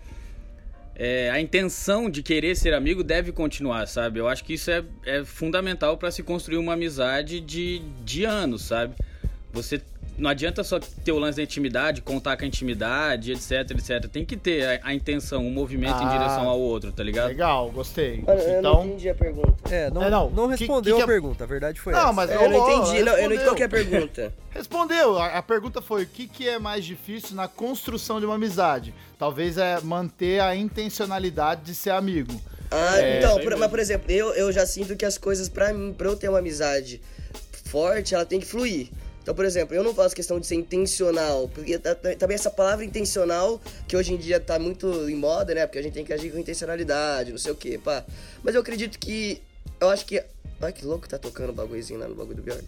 [1.02, 4.20] É, a intenção de querer ser amigo deve continuar, sabe?
[4.20, 8.64] Eu acho que isso é, é fundamental pra se construir uma amizade de, de anos,
[8.64, 8.94] sabe?
[9.54, 9.82] Você
[10.18, 14.06] não adianta só ter o lance da intimidade, contar com a intimidade, etc, etc.
[14.12, 17.30] Tem que ter a, a intenção, um movimento Ah, em direção ao outro, tá ligado?
[17.30, 18.22] Legal, gostei.
[18.28, 18.86] Eu não Então.
[18.86, 19.56] entendi a pergunta.
[19.74, 20.30] É, não, É, não.
[20.30, 22.12] não, respondeu que que a é- pergunta, a verdade foi Não, essa.
[22.14, 24.34] mas É, eu não entendi, não, eu não entendi qual que é a pergunta.
[24.52, 25.18] Respondeu.
[25.18, 28.94] A, a pergunta foi: o que, que é mais difícil na construção de uma amizade?
[29.20, 32.42] Talvez é manter a intencionalidade de ser amigo.
[32.72, 35.74] Ah, É, então, por- mas por exemplo, eu, eu já sinto que as coisas, pra
[35.74, 37.02] mim, pra eu ter uma amizade
[37.66, 38.90] forte, ela tem que fluir.
[39.22, 42.50] Então, por exemplo, eu não faço questão de ser intencional, porque tá- tá- também essa
[42.50, 45.68] palavra intencional, que hoje em dia tá muito em moda, né?
[45.68, 48.04] Porque a gente tem que agir com intencionalidade, não sei o quê, pá.
[48.42, 49.42] Mas eu acredito que.
[49.82, 50.24] Eu acho que.
[50.62, 52.66] Olha que louco tá tocando o bagulhozinho lá no bagulho do Bjork.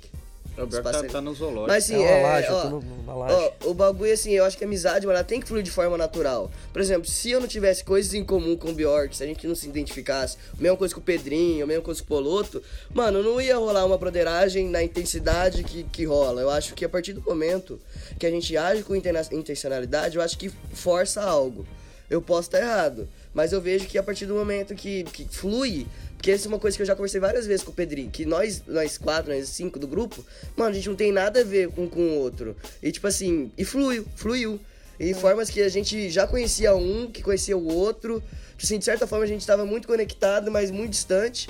[0.58, 1.68] O Bjork tá, tá no zoológico.
[1.68, 2.24] Mas sim, É uma é.
[2.24, 3.52] laje, eu ó.
[3.64, 5.72] Ó, o bagulho, assim, eu acho que a amizade, mano, ela tem que fluir de
[5.72, 6.52] forma natural.
[6.74, 9.47] Por exemplo, se eu não tivesse coisas em comum com o Bjork, se a gente
[9.47, 12.62] não se identificasse, a mesma coisa com o Pedrinho, a mesma coisa com o Poloto,
[12.93, 16.41] mano, não ia rolar uma broderagem na intensidade que, que rola.
[16.41, 17.80] Eu acho que a partir do momento
[18.20, 21.66] que a gente age com intencionalidade, eu acho que força algo.
[22.10, 25.88] Eu posso estar errado, mas eu vejo que a partir do momento que, que flui,
[26.22, 28.26] porque essa é uma coisa que eu já conversei várias vezes com o Pedrinho, que
[28.26, 30.24] nós, nós quatro, nós cinco do grupo,
[30.55, 32.55] mano, a gente não tem nada a ver um com o outro.
[32.80, 34.59] E tipo assim, e fluiu, fluiu.
[34.99, 38.22] E formas que a gente já conhecia um, que conhecia o outro.
[38.51, 41.49] Tipo Assim, de certa forma a gente estava muito conectado, mas muito distante.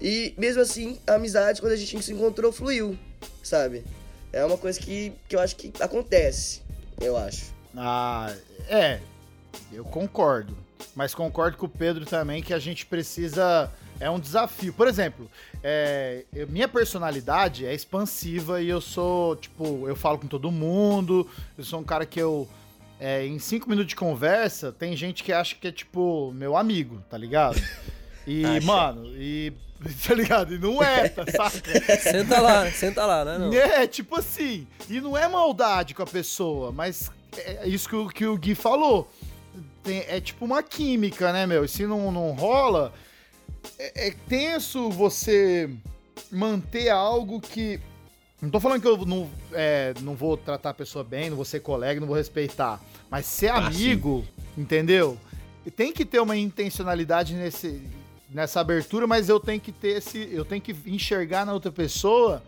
[0.00, 2.98] E mesmo assim, a amizade, quando a gente se encontrou, fluiu,
[3.42, 3.84] sabe?
[4.32, 6.62] É uma coisa que, que eu acho que acontece,
[7.02, 7.52] eu acho.
[7.76, 8.34] Ah,
[8.66, 8.98] é.
[9.70, 10.56] Eu concordo.
[10.94, 13.70] Mas concordo com o Pedro também que a gente precisa.
[13.98, 14.72] É um desafio.
[14.72, 15.30] Por exemplo,
[15.62, 21.28] é, eu- minha personalidade é expansiva e eu sou, tipo, eu falo com todo mundo.
[21.56, 22.48] Eu sou um cara que eu.
[23.00, 27.02] é, em cinco minutos de conversa, tem gente que acha que é, tipo, meu amigo,
[27.10, 27.60] tá ligado?
[28.28, 28.66] E, Acha.
[28.66, 29.52] mano, e.
[30.08, 30.52] Tá ligado?
[30.52, 31.96] E não é, tá, saca?
[32.00, 33.38] Senta lá, senta lá, né?
[33.38, 33.52] Não.
[33.52, 38.08] É, tipo assim, e não é maldade com a pessoa, mas é isso que o,
[38.08, 39.08] que o Gui falou.
[39.84, 41.64] tem- é tipo uma química, né, meu?
[41.64, 42.92] E se não, não rola,
[43.78, 45.70] é, é tenso você
[46.30, 47.80] manter algo que.
[48.40, 51.44] Não tô falando que eu não, é, não vou tratar a pessoa bem, não vou
[51.44, 52.80] ser colega, não vou respeitar.
[53.10, 54.24] Mas ser Ah, amigo,
[54.56, 55.16] entendeu?
[55.74, 57.82] Tem que ter uma intencionalidade nesse,
[58.30, 60.28] nessa abertura, mas eu tenho que ter esse.
[60.30, 62.42] Eu tenho que enxergar na outra pessoa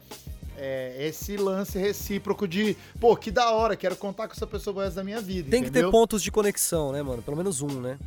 [0.59, 4.83] é, esse lance recíproco de, pô, que da hora, quero contar com essa pessoa pro
[4.83, 5.51] resto da minha vida.
[5.51, 5.91] Tem que ter entendeu?
[5.91, 7.23] pontos de conexão, né, mano?
[7.23, 7.99] Pelo menos um, né?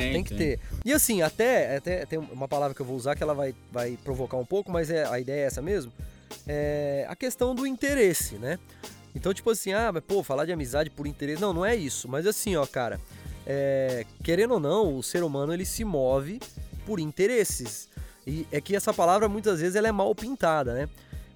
[0.00, 0.60] Tem que ter.
[0.84, 3.98] E assim, até, até tem uma palavra que eu vou usar que ela vai, vai
[4.02, 5.92] provocar um pouco, mas é, a ideia é essa mesmo.
[6.46, 8.58] É a questão do interesse, né?
[9.14, 11.40] Então, tipo assim, ah, mas pô, falar de amizade por interesse.
[11.40, 12.08] Não, não é isso.
[12.08, 13.00] Mas assim, ó, cara,
[13.46, 16.40] é, querendo ou não, o ser humano ele se move
[16.86, 17.88] por interesses.
[18.26, 20.88] E é que essa palavra muitas vezes ela é mal pintada, né?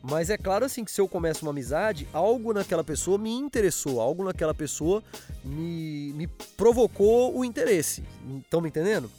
[0.09, 4.01] Mas é claro assim que se eu começo uma amizade, algo naquela pessoa me interessou,
[4.01, 5.03] algo naquela pessoa
[5.45, 6.27] me, me
[6.57, 8.05] provocou o interesse.
[8.43, 9.11] Estão me entendendo?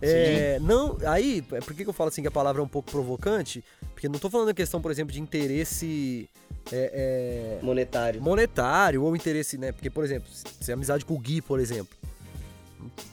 [0.00, 2.68] É, não, aí, é por que que eu falo assim que a palavra é um
[2.68, 3.64] pouco provocante?
[3.92, 6.28] Porque não tô falando da questão, por exemplo, de interesse
[6.72, 8.20] é, é, Monetário.
[8.20, 9.70] monetário ou interesse, né?
[9.70, 11.96] Porque, por exemplo, se se é amizade com o Gui, por exemplo,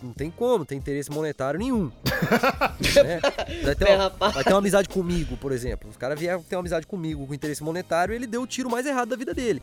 [0.04, 1.92] não- tem como, tem interesse monetário nenhum.
[3.04, 3.20] né?
[3.64, 5.90] vai, ter É, uma, vai ter uma amizade comigo, por exemplo.
[5.90, 8.86] Os caras vieram ter uma amizade comigo com interesse monetário ele deu o tiro mais
[8.86, 9.62] errado da vida dele.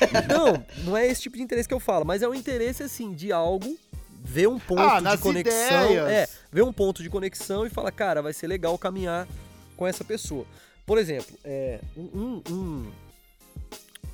[0.24, 3.12] Então, não é esse tipo de interesse que eu falo, mas é um interesse, assim,
[3.14, 3.76] de algo,
[4.22, 5.84] ver um ponto Ah, de conexão.
[5.86, 6.08] ideias.
[6.08, 9.26] É, ver um ponto de conexão e falar, cara, vai ser legal caminhar
[9.76, 10.44] com essa pessoa.
[10.84, 12.86] Por exemplo, é, um- um- um,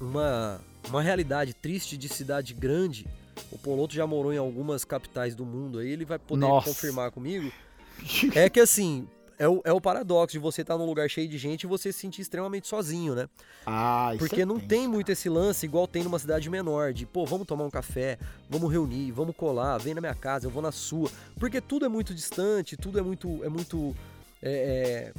[0.01, 3.07] uma, uma realidade triste de cidade grande.
[3.51, 6.69] O Poloto já morou em algumas capitais do mundo aí, ele vai poder Nossa.
[6.69, 7.51] confirmar comigo.
[8.35, 9.07] É que assim,
[9.39, 11.93] é o, é o paradoxo de você estar num lugar cheio de gente e você
[11.93, 13.29] se sentir extremamente sozinho, né?
[13.67, 17.05] Ah, isso Porque é não tem muito esse lance igual tem numa cidade menor, de
[17.07, 18.19] pô, vamos tomar um café,
[18.49, 21.11] vamos reunir, vamos colar, vem na minha casa, eu vou na sua.
[21.39, 23.97] Porque tudo é muito distante, tudo é muito, é muito
[24.43, 25.13] é,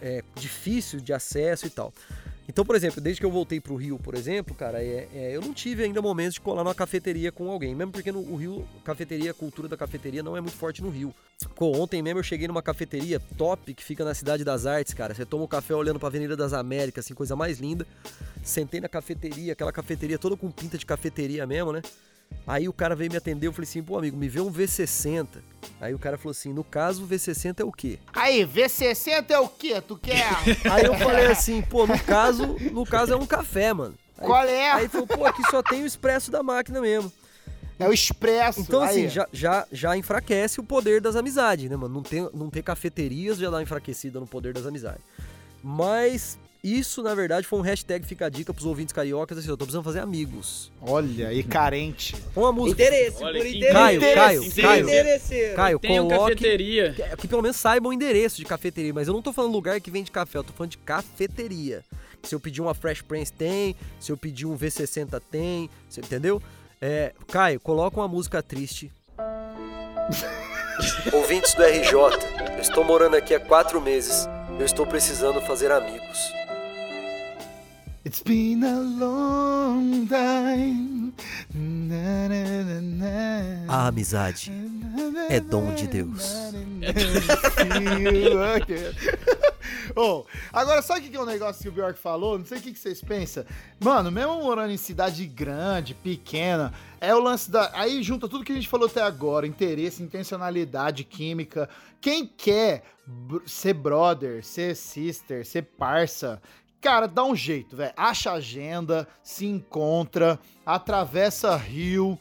[0.00, 1.92] é, é difícil de acesso e tal.
[2.48, 5.42] Então, por exemplo, desde que eu voltei pro Rio, por exemplo, cara, é, é, eu
[5.42, 8.66] não tive ainda momentos de colar numa cafeteria com alguém, mesmo porque no o Rio,
[8.82, 11.14] cafeteria, a cultura da cafeteria não é muito forte no Rio.
[11.54, 15.14] Pô, ontem mesmo eu cheguei numa cafeteria top que fica na Cidade das Artes, cara.
[15.14, 17.86] Você toma um café olhando pra Avenida das Américas, assim, coisa mais linda.
[18.42, 21.82] Sentei na cafeteria, aquela cafeteria toda com pinta de cafeteria mesmo, né?
[22.46, 25.26] Aí o cara veio me atender, eu falei assim, pô, amigo, me vê um V60.
[25.78, 27.98] Aí o cara falou assim, no caso, o V60 é o quê?
[28.14, 29.80] Aí, V60 é o quê?
[29.80, 30.26] Tu quer?
[30.72, 33.94] Aí eu falei assim, pô, no caso, no caso é um café, mano.
[34.16, 34.72] Aí, Qual é?
[34.72, 37.12] Aí falou, pô, aqui só tem o expresso da máquina mesmo.
[37.78, 38.60] É o expresso.
[38.60, 39.08] Então, assim, Aí.
[39.08, 41.94] já, já, já enfraquece o poder das amizades, né, mano?
[41.94, 45.02] Não ter, não ter cafeterias já dá uma enfraquecida no poder das amizades.
[45.62, 49.56] Mas isso, na verdade, foi um hashtag Fica a Dica pros ouvintes cariocas, assim, eu
[49.56, 50.72] tô precisando fazer amigos.
[50.82, 52.16] Olha, e carente.
[52.34, 52.82] Uma música.
[52.82, 53.72] Interesse, Olha, por interesse.
[53.72, 54.62] Caio, Caio, Interesse.
[54.62, 55.56] Caio, Interesseiro.
[55.56, 56.34] Caio, Tem coloque...
[56.34, 56.92] cafeteria.
[56.94, 59.80] Que, que pelo menos saiba o endereço de cafeteria, mas eu não tô falando lugar
[59.80, 61.84] que vende café, eu tô falando de cafeteria.
[62.24, 66.42] Se eu pedir uma Fresh Prince tem, se eu pedir um V60 tem, você entendeu?
[66.80, 68.90] É, Caio, coloca uma música triste.
[71.12, 71.92] Ouvintes do RJ,
[72.56, 74.26] eu estou morando aqui há quatro meses,
[74.58, 76.37] eu estou precisando fazer amigos.
[78.08, 81.12] It's been a long time.
[81.52, 83.68] Na, na, na.
[83.68, 84.50] A amizade
[85.28, 86.32] é dom de Deus.
[89.94, 92.38] oh, agora, sabe o que é um negócio que o Bjork falou?
[92.38, 93.44] Não sei o que, vocês pensam.
[93.78, 97.70] Mano, mesmo morando em cidade grande, pequena, é o lance da.
[97.74, 101.68] Aí junta tudo que a gente falou até agora: interesse, intencionalidade, química.
[102.00, 102.84] Quem quer
[103.44, 106.40] ser brother, ser sister, ser parça.
[106.80, 107.92] Cara, dá um jeito, velho.
[107.96, 112.18] Acha agenda, se encontra, atravessa rio.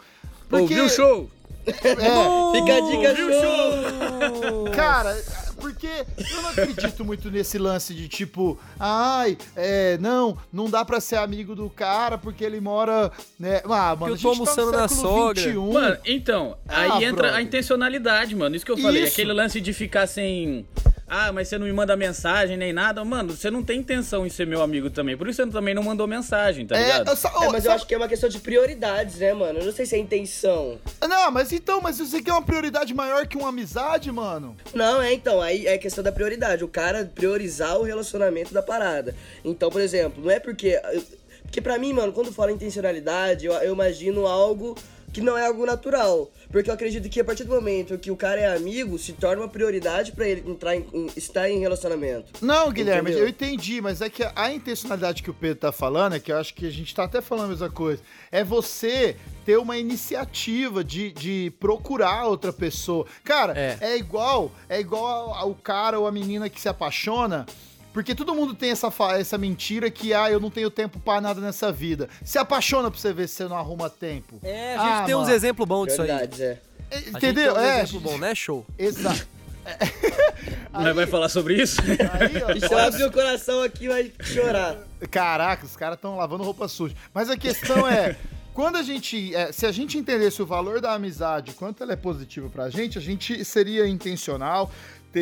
[0.49, 1.29] Porque, Ouviu o show?
[1.65, 4.71] é, Fica a dica Ouviu o show.
[4.73, 5.15] Cara,
[5.59, 10.99] porque eu não acredito muito nesse lance de tipo, ai, é, não, não dá pra
[11.01, 13.61] ser amigo do cara porque ele mora, né?
[13.65, 15.43] Ah, mano, eu tô tá no almoçando na século sogra.
[15.43, 15.73] 21.
[15.73, 17.35] Mano, então, Ah, aí entra brother.
[17.35, 18.55] a intencionalidade, mano.
[18.55, 19.03] Isso que eu falei.
[19.03, 19.13] Isso.
[19.13, 20.65] Aquele lance de ficar sem.
[21.09, 23.03] Ah, mas você não me manda mensagem nem nada.
[23.05, 25.15] Mano, você não tem intenção em ser meu amigo também.
[25.15, 27.09] Por isso você também não mandou mensagem, tá é, ligado?
[27.09, 29.33] eu só- É, oh, mas eu sabe- acho que é uma questão de prioridades, né,
[29.33, 29.59] mano?
[29.59, 30.77] Eu não sei se é intenção.
[31.07, 34.57] Não, mas então, mas você quer uma prioridade maior que uma amizade, mano?
[34.73, 36.63] Não, é então, aí é questão da prioridade.
[36.63, 39.15] O cara priorizar o relacionamento da parada.
[39.45, 40.79] Então, por exemplo, não é porque.
[40.93, 41.03] eu-
[41.43, 44.75] Porque pra mim, mano, quando fala intencionalidade, eu, eu imagino algo
[45.13, 46.29] que não é algo natural.
[46.51, 49.41] Porque eu acredito que a partir do momento que o cara é amigo, se torna
[49.43, 52.31] uma prioridade pra ele entrar em, em- estar em relacionamento.
[52.41, 53.25] Não, Guilherme, Entendeu?
[53.25, 56.37] eu entendi, mas é que a intencionalidade que o Pedro tá falando, é que eu
[56.37, 58.01] acho que a gente tá até falando a mesma coisa,
[58.31, 63.05] é você ter uma iniciativa de, de procurar outra pessoa.
[63.23, 63.77] Cara, É.
[63.81, 67.45] é, igual, é igual ao, ao cara ou a menina que se apaixona.
[67.97, 71.41] Porque todo mundo tem essa, essa mentira que, ah, eu não tenho tempo pra nada
[71.41, 72.07] nessa vida.
[72.23, 74.39] Se apaixona pra você ver se você não arruma tempo.
[74.43, 75.33] É, a gente Ah, tem uns mano.
[75.33, 76.07] exemplos bons disso aí.
[76.07, 76.61] Verdades, é.
[76.91, 77.53] É, A gente Entendeu?
[77.55, 78.63] tem uns É, exemplos bons, né, show?
[78.77, 79.27] exato.
[80.71, 81.81] Mas vai falar sobre isso?
[81.81, 84.77] Aí, ó, Deixa eu abrir o coração aqui vai chorar.
[85.09, 86.93] Caraca, os caras estão lavando roupa suja.
[87.11, 88.15] Mas a questão é,
[88.53, 91.95] quando a gente, é, se a gente entendesse o valor da amizade, quanto ela é
[91.97, 94.71] positiva pra gente, a gente seria intencional,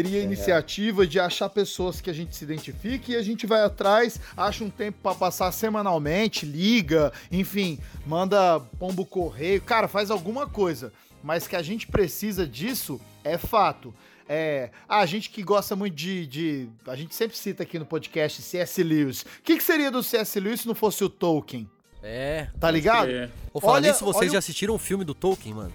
[0.03, 4.19] teria iniciativa de achar pessoas que a gente se identifique e a gente vai atrás,
[4.35, 10.91] acha um tempo pra passar semanalmente, liga, enfim, manda pombo correio, cara, faz alguma coisa.
[11.23, 13.93] Mas que a gente precisa disso é fato.
[14.27, 18.41] É, a gente que gosta muito de, de- A gente sempre cita aqui no podcast
[18.41, 18.81] C.S.
[18.83, 19.21] Lewis.
[19.21, 20.39] O que, que seria do C.S.
[20.39, 21.69] Lewis se não fosse o Tolkien?
[22.03, 22.47] É.
[22.59, 23.09] Tá ligado?
[23.09, 23.29] É.
[23.53, 25.73] Vou falar Olha- nisso, vocês olha o- já assistiram um filme do Tolkien, mano?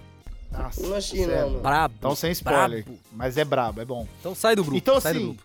[0.51, 1.41] Nossa, Não achei, sério.
[1.41, 1.61] não, mano.
[1.61, 1.95] Brabo.
[1.97, 2.83] Então sem spoiler.
[2.83, 2.99] brabo.
[3.13, 4.05] Mas é brabo, é bom.
[4.19, 4.77] Então sai do grupo.
[4.77, 5.43] Então, sai do assim, grupo.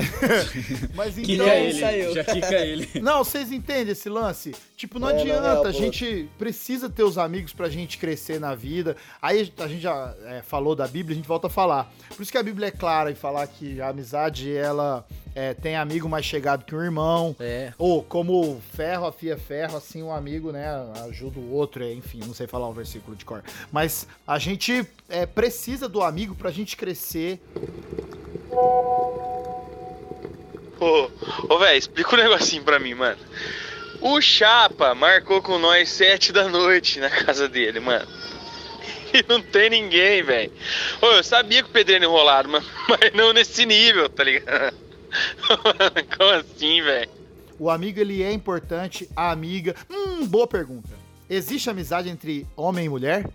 [0.94, 1.24] Mas então.
[1.46, 2.14] Quica ele, saiu.
[2.14, 2.88] já quica ele.
[3.00, 4.54] Não, vocês entendem esse lance?
[4.76, 5.72] Tipo, não É, não, adianta, real, a pô.
[5.72, 8.96] gente precisa ter os amigos pra gente crescer na vida.
[9.20, 11.92] Aí a gente já é, falou da Bíblia, a gente volta a falar.
[12.16, 15.76] Por isso que a Bíblia é clara em falar que a amizade, ela é, tem
[15.76, 17.36] amigo mais chegado que um irmão.
[17.38, 17.72] É.
[17.78, 20.66] Ou como ferro afia ferro, assim um amigo, né,
[21.08, 23.42] ajuda o outro, é, enfim, não sei falar o versículo de cor.
[23.70, 27.40] Mas a gente é, precisa do amigo pra gente crescer.
[30.80, 31.10] Ô,
[31.48, 33.18] ô velho, explica um negocinho pra mim, mano.
[34.00, 38.08] O Chapa marcou com nós sete da noite na casa dele, mano.
[39.12, 40.52] E não tem ninguém, velho.
[41.02, 44.72] Ô, eu sabia que o Pedro era enrolado, mas, mas não nesse nível, tá ligado?
[45.48, 47.10] Mano, Como assim, velho?
[47.58, 49.74] O amigo, ele é importante, a amiga...
[49.90, 50.90] Hum, boa pergunta.
[51.28, 53.26] Existe amizade entre homem e mulher?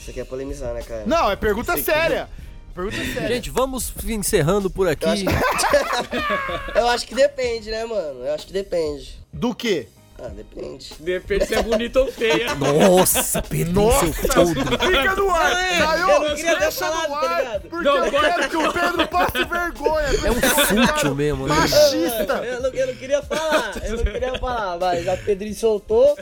[0.00, 1.04] Você quer polemizar, né, cara?
[1.06, 2.26] Não, é pergunta séria.
[2.74, 3.28] Pergunta séria.
[3.28, 5.04] Gente, vamos encerrando por aqui.
[5.04, 5.24] Eu acho
[6.74, 8.24] Eu acho que depende, né, mano?
[8.24, 9.18] Eu acho que depende.
[9.32, 9.86] Do quê?
[10.18, 10.92] Ah, depende.
[10.98, 12.54] Depende se é bonita ou feia.
[12.56, 14.60] Nossa, Pedrinho, seu podre.
[14.60, 15.50] Fica no ar!
[15.78, 17.68] Caiu, eu não queria ter deixa falado, no tá ar, ligado?
[17.68, 20.06] Porque Não, eu quero que o Pedro passe vergonha.
[20.06, 21.54] É um fútil mesmo, né?
[21.54, 22.34] Machista!
[22.44, 26.16] Eu não, eu não queria falar, eu não queria falar, mas a Pedrinho soltou.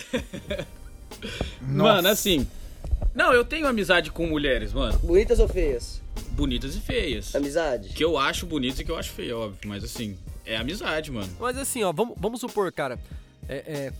[1.61, 2.47] Mano, assim.
[3.15, 4.99] Não, eu tenho amizade com mulheres, mano.
[5.01, 6.02] Bonitas ou feias?
[6.33, 7.35] Bonitas e feias.
[7.35, 7.91] Amizade?
[7.91, 9.59] Que eu acho bonitas e que eu acho feia, óbvio.
[9.67, 11.31] Mas assim, é amizade, mano.
[11.39, 12.99] Mas assim, ó, vamos, vamos supor, cara.
[13.49, 13.93] É, é,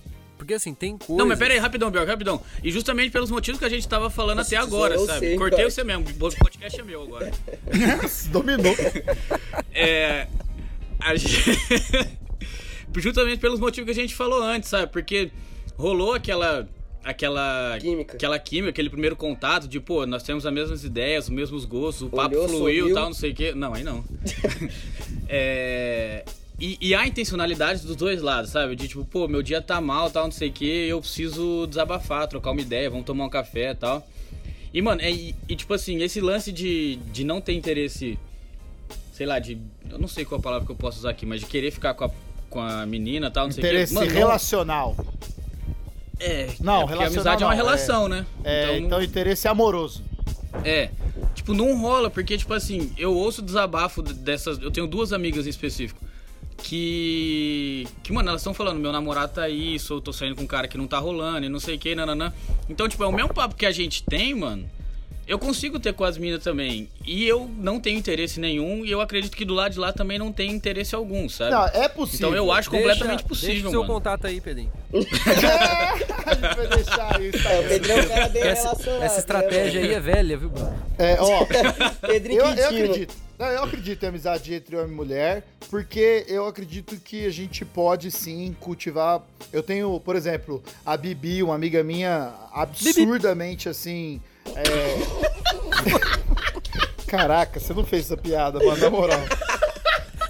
[0.43, 1.15] porque assim, tem coisa.
[1.15, 2.43] Não, mas pera aí, rapidão, Biel, rapidão.
[2.65, 5.21] E justamente pelos motivos que a gente tava falando até agora, eu sabe?
[5.21, 5.71] sei, Cortei cara.
[5.71, 7.31] você mesmo, o podcast é meu agora.
[8.33, 8.75] Dominou.
[9.73, 10.27] É.
[10.99, 11.39] A gente...
[13.01, 14.91] Justamente pelos motivos que a gente falou antes, sabe?
[14.91, 15.31] Porque
[15.77, 16.69] rolou aquela.
[17.05, 17.79] Aquela.
[17.81, 18.17] Química.
[18.17, 22.03] Aquela química, aquele primeiro contato de, pô, nós temos as mesmas ideias, os mesmos gostos,
[22.03, 23.53] o papo Olhou, fluiu e tal, não sei o quê.
[23.55, 24.05] Não, aí não.
[25.29, 26.25] é.
[26.61, 28.77] E, e há intencionalidade dos dois lados, sabe?
[28.77, 32.29] De tipo, pô, meu dia tá mal, tal, não sei o que, eu preciso desabafar,
[32.29, 34.07] trocar uma ideia, vamos tomar um café e tal.
[34.73, 38.17] E, mano, é, e, e, tipo assim, esse lance de, de não ter interesse,
[39.13, 39.59] sei lá, de.
[39.91, 41.95] Eu não sei qual a palavra que eu posso usar aqui, mas de querer ficar
[41.95, 42.11] com a,
[42.49, 43.99] com a menina e tal, não sei o Interesse que.
[43.99, 44.97] Mano, não- relacional.
[46.23, 48.27] É, Não, é porque a relacional amizade é uma não, relação, né?
[48.45, 50.05] É, então, interesse amoroso.
[50.65, 50.91] É.
[51.35, 54.61] Tipo, não rola, porque, tipo assim, eu ouço desabafo dessas.
[54.61, 56.01] Eu tenho duas amigas em específico.
[56.57, 57.89] Que.
[58.05, 60.69] Que, mano, elas estão falando, meu namorado tá isso, eu tô saindo com um cara
[60.69, 62.33] que não tá rolando e não sei o que, nananã.
[62.69, 64.69] Então, tipo, é o mesmo papo que a gente tem, mano.
[65.33, 66.91] Eu consigo ter com as minas também.
[67.07, 68.85] E eu não tenho interesse nenhum.
[68.85, 71.53] E eu acredito que do lado de lá também não tem interesse algum, sabe?
[71.53, 72.29] Não, é possível.
[72.29, 73.95] então eu acho Deixa- completamente Deixa possível, o seu mano.
[73.95, 74.71] contato aí, Pedrinho.
[74.93, 77.49] a gente vai deixar isso.
[77.49, 79.03] É, o Pedrinho é um cara bem Essa, relacionado.
[79.05, 80.83] essa estratégia né, aí é velha, viu, mano?
[80.99, 81.47] É, ó?
[82.07, 83.15] Pedrinho eu, eu acredito.
[83.39, 87.65] Não, eu acredito em amizade entre homem e mulher, porque eu acredito que a gente
[87.65, 89.23] pode sim cultivar.
[89.51, 94.21] Eu tenho, por exemplo, a Bibi, uma amiga minha, absurdamente assim.
[94.57, 96.33] É-
[97.07, 99.21] Caraca, você não fez essa piada, mano, na moral.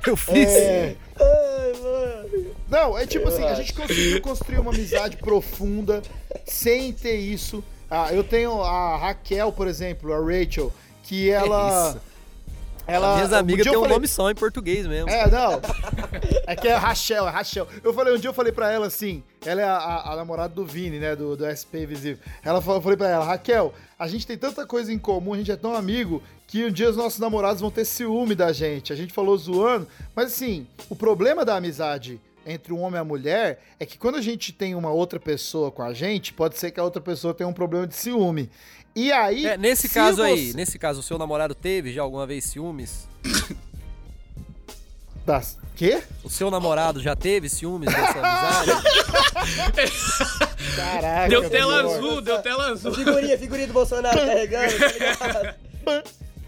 [0.06, 0.48] Eu fiz.
[0.48, 2.46] É, Ai, mano.
[2.68, 6.02] Não, é tipo Eu assim, a gente conseguiu construir uma amizade profunda
[6.44, 7.62] sem ter isso.
[7.90, 10.72] Ah, eu tenho a Raquel, por exemplo, a Rachel,
[11.04, 11.96] que ela.
[12.86, 15.08] Ela, Minhas um amigas eu têm um falei- nome só em português mesmo.
[15.08, 15.60] É, não.
[16.46, 17.66] É que é Rachel, é Rachel.
[17.82, 20.52] Eu falei, um dia eu falei pra ela assim, ela é a, a- a namorada
[20.54, 22.18] do Vini, né, do, do SP Visível.
[22.44, 25.36] Ela falou, eu falei pra ela, Raquel, a gente tem tanta coisa em comum, a
[25.36, 28.92] gente é tão amigo, que um dia os nossos namorados vão ter ciúme da gente.
[28.92, 33.04] A gente falou zoando, mas assim, o problema da amizade entre um homem e a
[33.04, 36.72] mulher é que quando a gente tem uma outra pessoa com a gente, pode ser
[36.72, 38.50] que a outra pessoa tenha um problema de ciúme.
[38.94, 39.46] E aí.
[39.46, 42.44] É, nesse se caso aí, você- nesse caso, o seu namorado teve já alguma vez
[42.44, 43.08] ciúmes?
[45.24, 45.58] Das...
[45.76, 46.02] Quê?
[46.22, 48.82] O seu namorado já teve ciúmes dessa amizade?
[50.76, 51.28] Caraca.
[51.28, 52.94] Deu tela azul, deu tela azul.
[52.94, 55.56] Figurinha, figurinha do Bolsonaro carregando, tá ligado?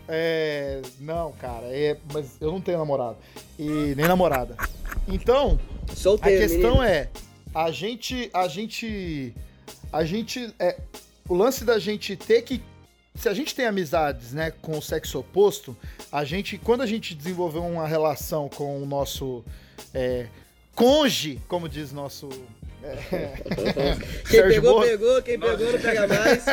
[0.09, 0.83] É.
[1.01, 3.17] Não, cara, é, mas eu não tenho namorado.
[3.59, 4.57] E nem namorada.
[5.09, 5.59] Então,
[5.91, 6.83] a Solteiro, questão menino.
[6.83, 7.09] é,
[7.55, 8.29] a gente.
[8.35, 9.35] A gente.
[9.93, 10.55] A gente.
[10.59, 10.77] É,
[11.29, 12.63] o lance da gente ter que.
[13.15, 15.77] Se a gente tem amizades, né, com o sexo oposto,
[16.11, 16.59] a gente.
[16.59, 19.45] Quando a gente desenvolveu uma relação com o nosso.
[19.93, 20.27] É,
[20.75, 22.29] conge, como diz nosso.
[22.83, 22.97] é,
[24.29, 24.89] Quem Sérgio pegou, Moro.
[24.89, 26.45] pegou, quem pegou não pega mais.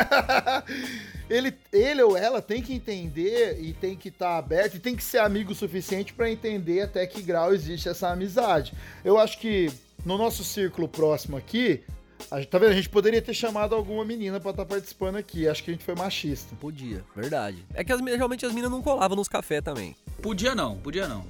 [1.30, 5.04] ele, ele ou ela tem que entender e tem que estar aberto e tem que
[5.04, 8.74] ser amigo o suficiente pra entender até que grau existe essa amizade.
[9.04, 9.72] Eu acho que
[10.06, 11.84] no nosso círculo próximo aqui,
[12.30, 12.72] a gente, tá vendo?
[12.72, 15.48] A gente poderia ter chamado alguma menina pra estar participando aqui.
[15.48, 16.56] Acho que a gente foi machista.
[16.56, 17.66] Podia, verdade.
[17.74, 19.96] É que as, realmente as minas não colavam nos cafés também.
[20.22, 21.26] Podia não, podia não.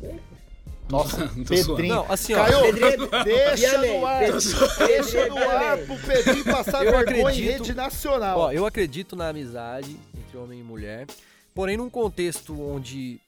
[0.90, 1.76] Nossa, Não tô zoando.
[1.76, 1.96] Pedrinho.
[1.96, 2.44] Não, assim, ó.
[2.46, 7.26] Caio, Pedrinho, deixa no ar, Pedrinho, deixa no ar pro Pedrinho passar Eu vergonha em
[7.28, 8.40] acredito- rede nacional.
[8.40, 11.08] Ó, eu acredito na amizade entre homem e mulher,
[11.56, 13.20] porém num contexto onde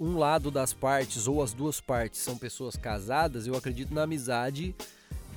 [0.00, 4.74] um lado das partes ou as duas partes são pessoas casadas, eu acredito na amizade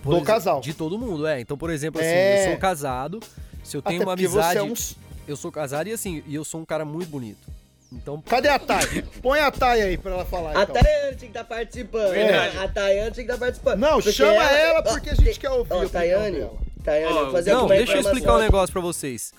[0.03, 0.61] Do exemplo, casal.
[0.61, 1.39] de todo mundo, é.
[1.41, 2.45] Então, por exemplo, assim, É.
[2.45, 3.19] eu sou casado,
[3.63, 4.73] se eu tenho Até uma porque amizade, você é um...
[5.27, 7.47] eu sou casado e assim, e eu sou um cara muito bonito.
[7.91, 9.01] Então, Cadê a Thay?
[9.21, 10.75] Põe a Thay aí pra ela falar, A então.
[10.75, 12.11] Tayane tinha que estar participando.
[12.11, 12.57] Verdade.
[12.57, 13.79] A Tayane tinha que estar participando.
[13.79, 16.49] Não, Porque chama ela, ó, porque a gente te- quer ouvir a Ó, opinião Tayane.
[16.83, 19.33] Tayane, Ó, vou fazer não, deixa eu explicar um negócio pra vocês.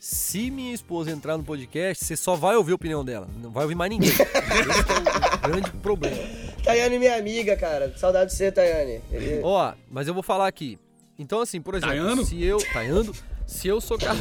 [0.00, 3.62] Se minha esposa entrar no podcast, você só vai ouvir a opinião dela, não vai
[3.64, 4.10] ouvir mais ninguém.
[4.10, 6.16] Esse é o grande problema.
[6.62, 7.92] Tayane, minha amiga, cara.
[7.96, 9.00] Saudade de você, Tayane.
[9.10, 10.78] Ele- Ó, mas eu vou falar aqui.
[11.18, 12.24] Então, assim, por exemplo, Taiano?
[12.24, 12.58] se eu.
[12.72, 13.14] Taiando?
[13.46, 14.18] Se eu sou casado.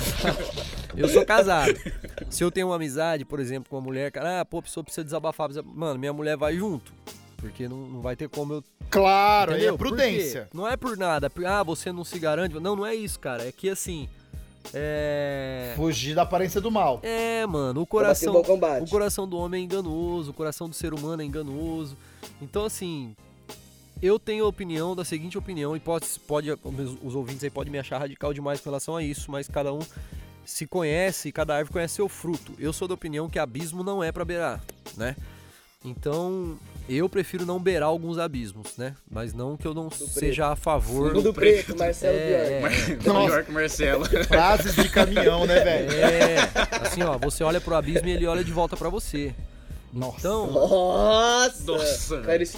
[0.95, 1.73] eu sou casado.
[2.29, 4.83] Se eu tenho uma amizade, por exemplo, com uma mulher, cara, ah, pô, a pessoa
[4.83, 5.47] precisa desabafar.
[5.47, 6.93] precisa- Mano, minha mulher vai junto.
[7.37, 8.63] Porque não, não vai ter como eu.
[8.89, 10.47] Claro, aí é prudência.
[10.53, 11.29] Não é por nada.
[11.45, 12.55] Ah, você não se garante.
[12.59, 13.45] Não, não é isso, cara.
[13.47, 14.07] É que assim.
[14.73, 15.73] É.
[15.75, 16.99] Fugir da aparência do mal.
[17.03, 18.35] É, mano, o coração.
[18.81, 21.97] O coração do homem é enganoso, o coração do ser humano é enganoso.
[22.41, 23.15] Então, assim,
[24.01, 27.71] eu tenho a opinião da seguinte opinião, e pode, pode os os ouvintes aí podem
[27.71, 29.79] me achar radical demais com relação a isso, mas cada um
[30.45, 32.53] se conhece e cada árvore conhece seu fruto.
[32.59, 34.61] Eu sou da opinião que abismo não é pra beirar,
[34.97, 35.15] né?
[35.85, 36.57] Então,
[36.89, 38.95] eu prefiro não beirar alguns abismos, né?
[39.09, 41.13] Mas não que eu não seja a favor.
[41.13, 42.91] Fundo preto, Marcelo É, Bjork.
[43.07, 44.05] é, Melhor que Marcelo.
[44.27, 45.91] Frases de caminhão, né, velho?
[45.93, 46.37] é,
[46.81, 49.33] assim, ó, você olha pro abismo e ele olha de volta pra você.
[49.91, 50.17] Nossa.
[50.19, 51.71] Então, Nossa!
[51.71, 52.57] Nossa, Cara, isso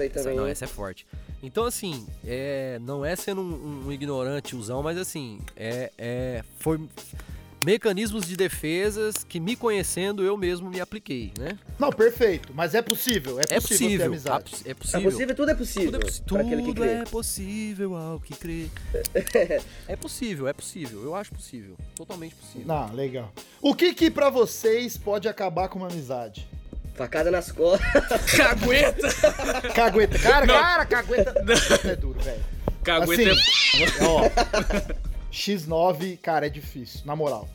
[0.00, 0.36] aí Essa, também.
[0.36, 0.52] não, hein?
[0.52, 1.06] essa é forte.
[1.42, 6.80] Então, assim, é, não é sendo um, um ignorante, usão, mas assim, é, é, foi
[7.64, 11.58] mecanismos de defesas que me conhecendo eu mesmo me apliquei, né?
[11.78, 12.52] Não, perfeito.
[12.54, 13.38] Mas é possível.
[13.40, 14.54] É possível, É ter possível, amizade.
[14.64, 15.10] é É possível.
[15.10, 15.92] possível, tudo é possível.
[15.92, 16.90] Tudo é, possi- pra aquele que tudo crê.
[16.90, 18.66] é possível ao que crê.
[19.88, 21.02] é possível, é possível.
[21.02, 21.76] Eu acho possível.
[21.94, 22.66] Totalmente possível.
[22.66, 23.32] Não, legal.
[23.60, 26.46] O que que pra vocês pode acabar com uma amizade?
[26.94, 27.86] Facada nas costas.
[28.36, 29.08] Cagueta!
[29.74, 30.18] Cagueta.
[30.18, 31.34] Cara, cara, cagueta.
[31.84, 32.44] É duro, velho.
[32.82, 35.07] Cagueta Assim, ó.
[35.32, 37.48] X9, cara, é difícil, na moral.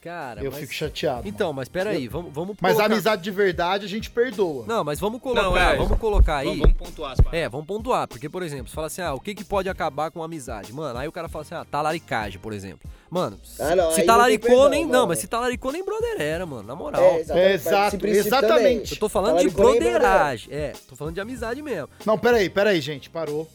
[0.00, 1.26] Cara, eu mas- fico chateado.
[1.26, 4.64] Então, mas peraí, vamos, vamos Mas a amizade de verdade a gente perdoa.
[4.64, 5.76] Não, mas vamos colocar, Não, é.
[5.76, 6.46] vamos colocar aí...
[6.46, 7.18] Vamos, vamos pontuar as.
[7.32, 10.12] É, vamos pontuar, porque, por exemplo, você fala assim, ah, o que, que pode acabar
[10.12, 10.72] com a amizade?
[10.72, 12.88] Mano, aí o cara fala assim, ah, talaricagem, por exemplo.
[13.10, 14.86] Mano, se, Ah, não, se talaricou, perdão, nem.
[14.86, 17.02] Não, mas se talaricou, nem brother era, mano, na moral.
[17.02, 17.40] É, exatamente.
[17.40, 18.92] É, exato, exatamente.
[18.92, 20.48] Eu tô falando de Talaricou broderagem.
[20.54, 21.88] É, tô falando de amizade mesmo.
[22.06, 23.50] Não, peraí, peraí, gente, parou.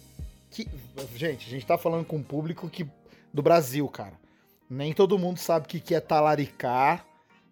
[0.51, 0.67] Que...
[1.15, 2.85] Gente, a gente tá falando com um público que...
[3.33, 4.13] do Brasil, cara.
[4.69, 7.05] Nem todo mundo sabe o que, que é talaricar.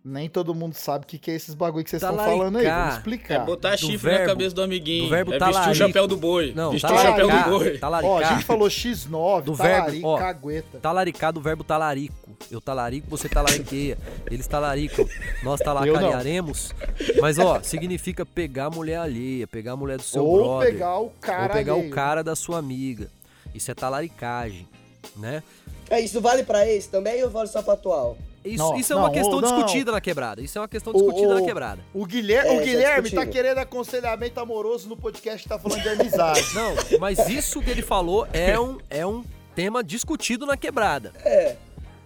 [0.04, 2.40] Nem todo mundo sabe o que, que é esses bagulho que vocês estão Talaricar.
[2.40, 2.66] falando aí.
[2.66, 3.46] Vamos É explicar.
[3.46, 5.04] botar Do chifre verbo- na cabeça do amiguinho.
[5.04, 5.76] do verbo é vestir o talarico.
[5.76, 6.54] chapéu do boi.
[6.56, 7.78] Não, vestir o chapéu do talaricar, boi.
[7.78, 8.12] talaricar.
[8.12, 10.80] Ó, a gente falou X9, Do talarico, verbo, cagueta.
[10.80, 12.16] Talaricar do verbo talarico.
[12.50, 13.96] Eu talarico, você talariqueia.
[14.26, 15.08] Eles talaricam.
[15.44, 16.74] Nós Eu talacarearemos.
[17.22, 20.72] Mas, ó, significa pegar a mulher alheia, pegar a mulher do seu Ou brother.
[20.74, 21.88] pegar o cara ou pegar alheio.
[21.88, 23.08] o cara da sua amiga.
[23.54, 24.68] Isso é talaricagem,
[25.16, 25.44] né?
[25.92, 28.18] É, isso vale pra esse também ou vale só pra atual?
[28.44, 29.54] Isso, Não, isso é uma não, questão ô, não.
[29.56, 30.42] discutida na quebrada.
[30.42, 31.82] Isso é uma questão O- discutida o- na quebrada.
[31.94, 35.82] O Guilherme, É, o é Guilherme tá querendo aconselhamento amoroso no podcast que tá falando
[35.82, 36.42] de amizade.
[36.56, 39.24] Não, mas isso que ele falou é um, é um
[39.54, 41.12] tema discutido na quebrada.
[41.24, 41.56] É.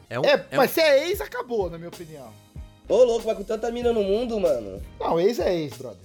[0.09, 2.27] É um, É, é um- mas se é ex, acabou, na minha opinião.
[2.89, 4.81] Ô, louco, mas com tanta mina no mundo, mano.
[4.99, 5.97] Não, ex é ex, brother.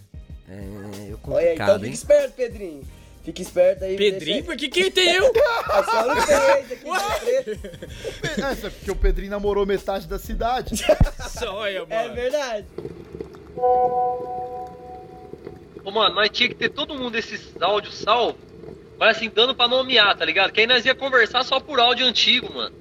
[0.48, 2.82] é, é Olha aí, então complicado, fica esperto, Pedrinho.
[3.24, 3.96] Fica esperto aí.
[3.96, 5.30] Pedrinho, por que que tem eu?
[5.70, 7.60] É só no três aqui de
[8.20, 8.40] preto.
[8.40, 10.82] É, é porque o Pedrinho namorou metade da cidade.
[11.48, 12.14] Olha, É mano.
[12.14, 12.66] verdade.
[15.84, 18.38] Ô, mano, nós tinha que ter todo mundo esses áudios salvo,
[18.98, 20.52] mas assim, dando pra nomear, tá ligado?
[20.52, 22.74] Que aí nós ia conversar só por áudio antigo, mano.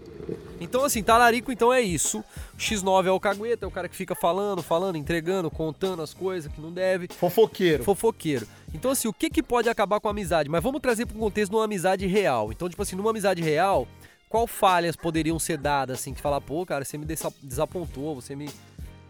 [0.60, 2.20] Então, assim, talarico então é isso.
[2.20, 6.14] O X9 é o cagueta, é o cara que fica falando, falando, entregando, contando as
[6.14, 7.08] coisas que não deve.
[7.08, 7.84] Fofoqueiro.
[7.84, 8.46] Fofoqueiro.
[8.74, 10.50] Então, assim, o que, que pode acabar com a amizade?
[10.50, 12.52] Mas vamos trazer para um contexto de uma amizade real.
[12.52, 13.88] Então, tipo assim, numa amizade real,
[14.28, 18.36] qual falhas poderiam ser dadas, assim, que falar, pô, cara, você me desa- desapontou, você
[18.36, 18.50] me.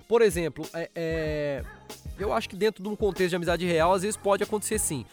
[0.08, 1.64] Por exemplo, é, é,
[2.18, 5.06] eu acho que dentro de um contexto de amizade real, às vezes pode acontecer sim.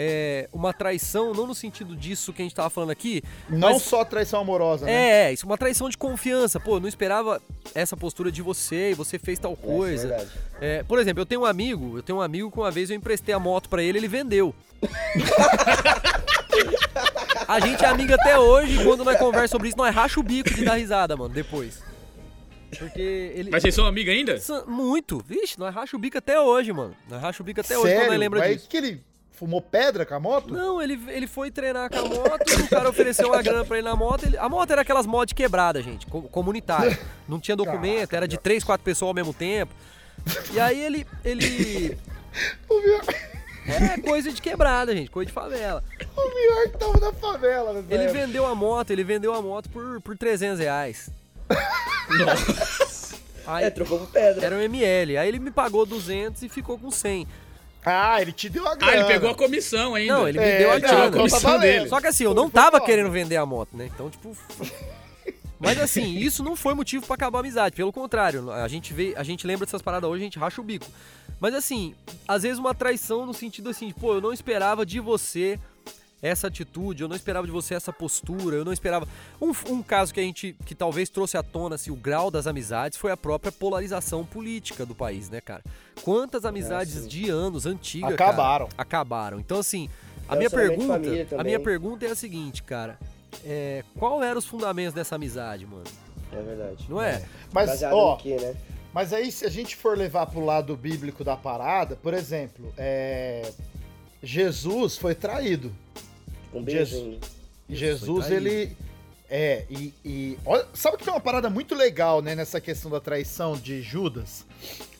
[0.00, 3.20] É, uma traição, não no sentido disso que a gente tava falando aqui.
[3.48, 4.92] Não mas- só traição amorosa, né?
[4.92, 6.60] É, é, isso é uma traição de confiança.
[6.60, 7.42] Pô, não esperava
[7.74, 10.08] essa postura de você e você fez tal Essa é coisa.
[10.08, 10.30] verdade.
[10.60, 12.96] É, por exemplo, eu tenho um amigo, eu tenho um amigo que uma vez eu
[12.96, 14.54] emprestei a moto pra ele, ele vendeu.
[17.48, 20.22] a gente é amigo até hoje, e quando nós conversamos sobre isso, nós racha o
[20.22, 21.82] bico de dar risada, mano, depois.
[22.78, 23.00] Porque
[23.34, 23.50] ele.
[23.50, 24.38] Mas vocês são amigos ainda?
[24.66, 25.22] Muito.
[25.26, 26.94] Vixe, nós racha o bico até hoje, mano.
[27.08, 28.10] Nós racha o bico até hoje quando Sério?
[28.10, 28.68] nós lembra Mas disso.
[28.68, 29.00] que ele
[29.38, 30.52] fumou pedra com a moto?
[30.52, 33.88] Não, ele, ele foi treinar com a moto, o cara ofereceu uma grana pra ele
[33.88, 34.24] na moto.
[34.24, 36.98] ele- a moto era aquelas motos quebradas, gente, co- comunitária.
[37.28, 39.72] Não tinha documento, era de três, quatro pessoas ao mesmo tempo.
[40.52, 41.06] E aí ele.
[41.24, 41.96] ele
[43.66, 45.84] é coisa de quebrada, gente, coisa de favela.
[46.16, 47.84] O pior que tava na favela, né?
[47.88, 48.12] Ele velho?
[48.12, 51.10] vendeu a moto, ele vendeu a moto por, por 300 reais.
[53.46, 54.44] Aí, É, trocou por pedra.
[54.44, 55.16] era um ML.
[55.16, 57.26] Aí ele me pagou 200 e ficou com 100.
[57.84, 58.92] Ah, ele te deu a grana.
[58.92, 60.12] Ah, ele pegou a comissão ainda.
[60.14, 61.10] Não, ele É, vendeu a grana.
[61.10, 61.88] tá comissão dele.
[61.88, 63.88] Só que assim, eu não tava querendo vender a moto, né?
[63.92, 64.36] Então, tipo.
[65.60, 67.74] Mas assim, isso não foi motivo pra acabar a amizade.
[67.74, 70.64] Pelo contrário, a gente vê, a gente lembra dessas paradas hoje, a gente racha o
[70.64, 70.86] bico.
[71.40, 71.94] Mas assim,
[72.28, 75.58] às vezes uma traição no sentido assim, de, pô, eu não esperava de você
[76.20, 79.06] essa atitude, eu não esperava de você essa postura, eu não esperava.
[79.40, 82.46] Um, um caso que a gente, que talvez trouxe à tona assim, o grau das
[82.46, 85.62] amizades foi a própria polarização política do país, né, cara?
[86.02, 88.68] Quantas amizades de anos antigas cara, Acabaram.
[88.76, 89.40] acabaram.
[89.40, 89.88] Então assim,
[90.28, 91.00] a minha pergunta,
[91.38, 92.98] a minha pergunta é a seguinte, cara.
[93.44, 95.84] É, qual eram os fundamentos dessa amizade, mano?
[96.32, 96.86] É verdade.
[96.88, 97.24] Não é?
[97.52, 98.56] Mas, Baseado ó, quê, né?
[98.92, 103.50] mas aí se a gente for levar pro lado bíblico da parada, por exemplo, é...
[104.22, 105.72] Jesus foi traído.
[106.52, 107.18] Um beijo Jesus.
[107.68, 108.76] Jesus, ele.
[109.30, 109.92] É, e.
[110.04, 113.82] e olha, sabe que tem uma parada muito legal, né, nessa questão da traição de
[113.82, 114.44] Judas?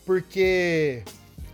[0.04, 1.02] Porque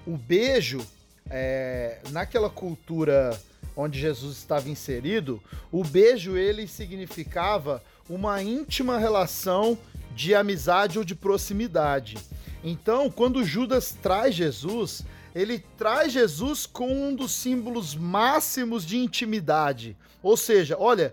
[0.06, 0.84] o beijo,
[1.30, 3.38] é, naquela cultura
[3.76, 9.78] onde Jesus estava inserido, o beijo ele significava uma íntima relação
[10.14, 12.16] de amizade ou de proximidade.
[12.62, 15.04] Então, quando Judas traz Jesus,
[15.34, 19.96] ele traz Jesus com um dos símbolos máximos de intimidade.
[20.22, 21.12] Ou seja, olha,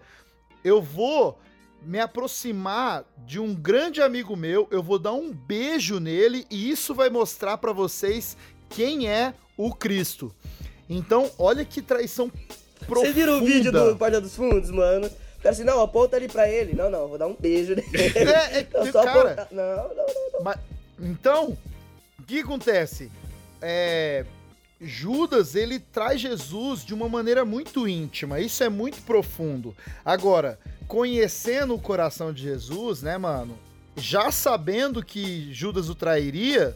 [0.63, 1.39] eu vou
[1.82, 6.93] me aproximar de um grande amigo meu, eu vou dar um beijo nele e isso
[6.93, 8.38] vai mostrar para vocês
[8.69, 10.34] quem é o Cristo.
[10.88, 12.32] Então, olha que traição
[12.86, 12.99] profunda.
[13.01, 15.07] Vocês viram o vídeo do Porta dos Fundos, mano?
[15.07, 16.74] O cara assim, não, aponta ali pra ele.
[16.74, 17.89] Não, não, vou dar um beijo nele.
[17.95, 19.47] É, é, Não, só cara, apontar.
[19.51, 20.05] Não, não, não.
[20.34, 20.43] não.
[20.43, 20.57] Mas,
[20.99, 21.57] então,
[22.19, 23.11] o que acontece?
[23.62, 24.26] É,
[24.80, 29.76] Judas, ele traz Jesus de uma maneira muito íntima, isso é muito profundo.
[30.03, 33.57] Agora, conhecendo o coração de Jesus, né, mano,
[33.95, 36.76] já sabendo que Judas o trairia,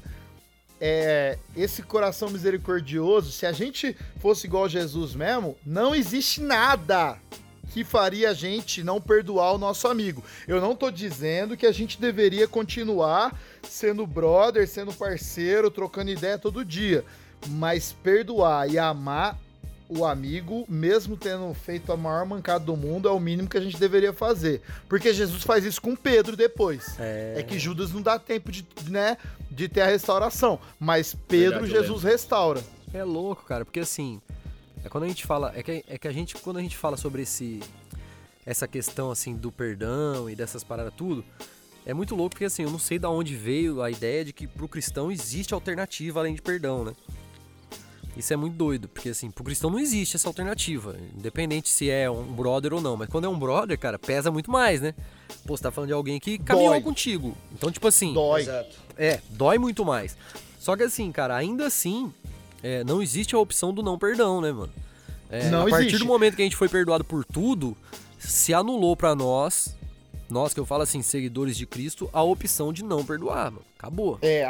[0.79, 7.17] é, esse coração misericordioso, se a gente fosse igual a Jesus mesmo, não existe nada
[7.71, 10.23] que faria a gente não perdoar o nosso amigo.
[10.47, 16.37] Eu não tô dizendo que a gente deveria continuar sendo brother, sendo parceiro, trocando ideia
[16.37, 17.03] todo dia,
[17.47, 19.37] mas perdoar e amar
[19.87, 23.61] o amigo, mesmo tendo feito a maior mancada do mundo, é o mínimo que a
[23.61, 24.61] gente deveria fazer.
[24.89, 26.95] Porque Jesus faz isso com Pedro depois.
[26.99, 29.17] É, que Judas não dá tempo de, né,
[29.49, 32.63] de ter a restauração, mas Pedro Verdade, Jesus restaura.
[32.93, 34.19] É louco, cara, porque assim,
[34.85, 36.95] é quando a gente fala, é que, é que a gente, quando a gente fala
[36.95, 37.59] sobre esse,
[38.45, 41.25] essa questão assim do perdão e dessas paradas tudo,
[41.83, 44.45] é muito louco porque assim, eu não sei da onde veio a ideia de que
[44.45, 46.93] pro cristão existe alternativa além de perdão, né?
[48.15, 52.09] Isso é muito doido, porque assim, pro cristão não existe essa alternativa, independente se é
[52.09, 52.95] um brother ou não.
[52.95, 54.93] Mas quando é um brother, cara, pesa muito mais, né?
[55.45, 56.81] Pô, você tá falando de alguém que caminhou Dói.
[56.81, 57.35] contigo.
[57.51, 58.43] Então, tipo assim, Dói.
[58.43, 58.77] Exato.
[58.97, 60.15] é, dói muito mais.
[60.57, 62.13] Só que assim, cara, ainda assim,
[62.65, 64.73] é, não existe a opção do não perdão, né, mano?
[65.29, 65.99] É, Não a partir existe.
[65.99, 67.77] do momento que a gente foi perdoado por tudo,
[68.17, 69.75] se anulou pra nós,
[70.27, 73.61] nós que eu falo assim, seguidores de Cristo, a opção de não perdoar, mano.
[73.77, 74.17] Acabou.
[74.19, 74.43] É,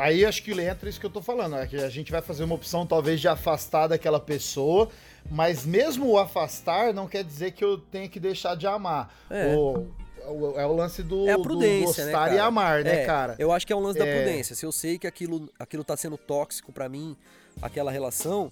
[0.00, 2.44] aí acho que entra isso que eu tô falando, é que a gente vai fazer
[2.44, 4.88] uma opção talvez de afastar daquela pessoa,
[5.28, 9.12] mas mesmo o afastar não quer dizer que eu tenha que deixar de amar.
[9.28, 9.56] É.
[9.56, 9.88] O,
[10.28, 12.34] o- é o lance do, É a do prudência, né, gostar cara?
[12.34, 13.34] e amar, né, É, cara?
[13.38, 14.16] Eu acho que é um lance da É.
[14.22, 14.54] prudência.
[14.56, 17.16] Se eu sei que aquilo, aquilo tá sendo tóxico pra mim,
[17.62, 18.50] aquela relação,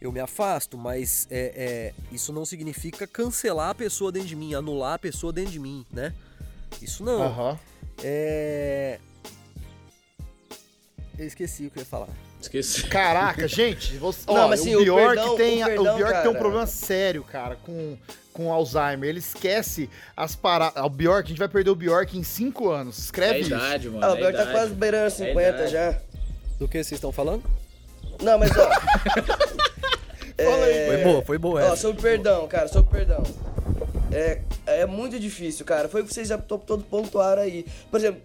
[0.00, 4.54] eu me afasto, mas é, é, isso não significa cancelar a pessoa dentro de mim,
[4.54, 6.14] anular a pessoa dentro de mim, né?
[6.80, 7.22] Isso não.
[7.22, 7.58] Aham.
[8.02, 8.98] É.
[11.18, 12.08] Eu esqueci o que eu ia falar.
[12.40, 12.84] Esqueci.
[12.86, 15.66] Caraca, gente, você, Não, ó, mas assim, o Bjork perdão- tem, o
[16.22, 17.96] tem um problema sério, cara, com
[18.32, 19.08] com Alzheimer.
[19.08, 20.82] Ele esquece as paradas.
[20.82, 22.96] O Bjork, a gente vai perder o Bjork em 5 anos.
[22.96, 23.50] É Escreve isso.
[23.54, 24.04] idade, mano.
[24.04, 24.56] Ah, o é a Bjork tá idade.
[24.56, 25.72] quase beirando É 50 idade.
[25.72, 25.98] já.
[26.58, 27.42] Do que vocês estão falando?
[28.22, 28.70] Não, mas ó.
[30.42, 30.72] Fala aí.
[30.72, 31.76] é, Foi boa, foi boa Ó, essa.
[31.76, 33.22] sobre perdão, cara, sobre perdão.
[34.12, 35.88] É, é muito difícil, cara.
[35.88, 37.64] Foi o que vocês já to- todo pontuaram aí.
[37.90, 38.20] Por exemplo,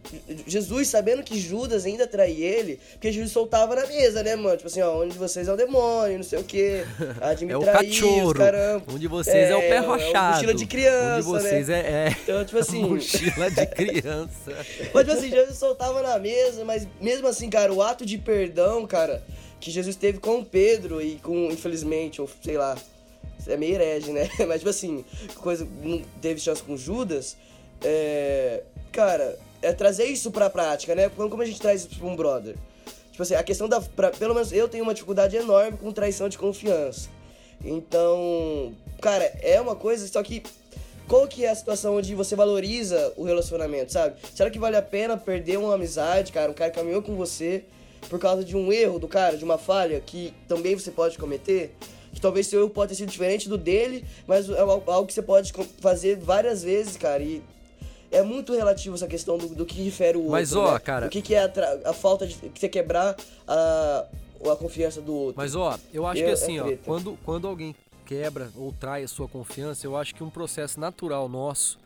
[0.48, 4.58] Jesus, sabendo que Judas ainda traía ele, porque Jesus soltava na mesa, né, mano?
[4.58, 6.84] Tipo assim, ó, onde vocês é o demônio, não sei o quê.
[7.22, 8.34] A de me É o cachorro.
[8.34, 8.84] caramba.
[8.92, 10.34] Um de vocês é, o pé É, é rochado.
[10.36, 12.82] mochila de criança, Um de vocês é, é Então, tipo assim.
[12.84, 14.52] mochila de criança.
[14.94, 18.88] Mas, tipo assim, Jesus soltava na mesa, mas mesmo assim, cara, o ato de perdão,
[18.88, 19.24] cara,
[19.60, 22.76] que Jesus teve com Pedro e com, infelizmente, ou sei lá,
[23.48, 24.30] é meio herege, né?
[24.48, 25.04] Mas, tipo assim,
[25.36, 27.38] coisa, não teve chance com Judas,
[27.84, 28.64] é.
[28.92, 31.10] Cara, é trazer isso pra prática, né?
[31.10, 32.56] Como a gente traz isso pra um brother?
[33.12, 33.80] Tipo assim, a questão da.
[33.82, 37.10] pra- pelo menos eu tenho uma dificuldade enorme com traição de confiança.
[37.64, 40.44] Então, cara, é uma coisa, só que
[41.08, 44.16] qual que é a situação onde você valoriza o relacionamento, sabe?
[44.34, 46.52] Será que vale a pena perder uma amizade, cara?
[46.52, 47.64] Um cara caminhou com você
[48.10, 51.76] por causa de um erro do cara, de uma falha que também você pode cometer?
[52.16, 55.13] Que talvez seu erro pode ter sido diferente do dele, mas é al- algo que
[55.13, 55.51] você pode
[55.82, 57.22] fazer várias vezes, cara.
[57.22, 57.43] E
[58.09, 60.32] é muito relativo essa questão do, do que refere o outro.
[60.32, 60.80] Mas, ó, né?
[60.80, 64.05] cara- O que, que é a, a falta de você quebrar a,
[64.49, 65.36] a confiança do outro.
[65.38, 66.82] Mas ó, eu acho Eu- que é assim, ó, treta.
[66.86, 71.28] quando, quando alguém quebra ou trai a sua confiança, eu acho que um processo natural
[71.28, 71.78] nosso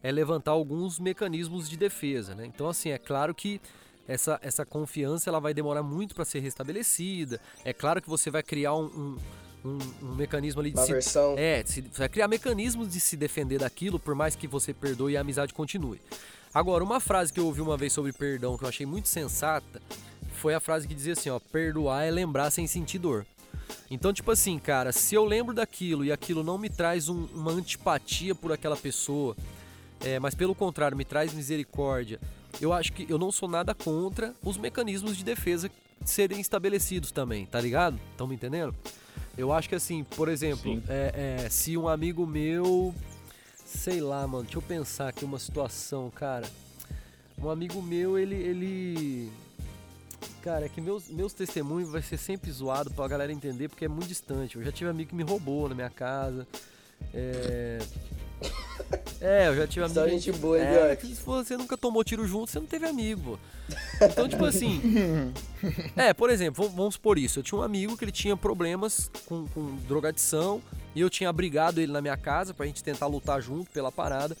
[0.00, 2.46] é levantar alguns mecanismos de defesa, né?
[2.46, 3.60] Então assim, é claro que
[4.06, 7.40] essa, essa confiança ela vai demorar muito para ser restabelecida.
[7.64, 9.16] É claro que você vai criar um, um,
[9.64, 11.34] um- um mecanismo ali de Uma se, versão.
[11.38, 15.16] é, se, vai criar mecanismos de se defender daquilo, por mais que você perdoe e
[15.16, 16.00] a amizade continue.
[16.54, 19.80] Agora, uma frase que eu ouvi uma vez sobre perdão que eu achei muito sensata
[20.34, 23.24] foi a frase que dizia assim, ó, perdoar é lembrar sem sentir dor.
[23.90, 27.52] Então, tipo assim, cara, se eu lembro daquilo e aquilo não me traz um- uma
[27.52, 29.36] antipatia por aquela pessoa,
[30.00, 32.20] é, mas pelo contrário, me traz misericórdia,
[32.60, 35.70] eu acho que eu não sou nada contra os mecanismos de defesa
[36.04, 37.98] serem estabelecidos também, tá ligado?
[38.10, 38.74] Estão me entendendo?
[39.36, 42.94] Eu acho que assim, por exemplo, é, é, se um amigo meu,
[43.64, 46.46] sei lá, mano, deixa eu pensar aqui uma situação, cara.
[47.38, 49.32] Um amigo meu, ele, ele,
[50.42, 53.88] cara, é que meus, meus testemunhos vai ser sempre zoado pra galera entender porque é
[53.88, 54.56] muito distante.
[54.56, 56.46] Eu já tive amigo que me roubou na minha casa.
[57.14, 57.78] É,
[59.22, 60.00] é eu já tive amigo.
[60.00, 62.86] Só gente boa, hein, é, que se você nunca tomou tiro junto, você não teve
[62.86, 63.38] amigo.
[64.00, 65.32] Então, tipo assim.
[65.96, 67.38] É, por exemplo, vamos- vamos supor isso.
[67.38, 70.60] Eu tinha um amigo que ele tinha problemas com, com drogadição
[70.94, 74.36] e eu tinha abrigado ele na minha casa pra gente tentar lutar junto pela parada.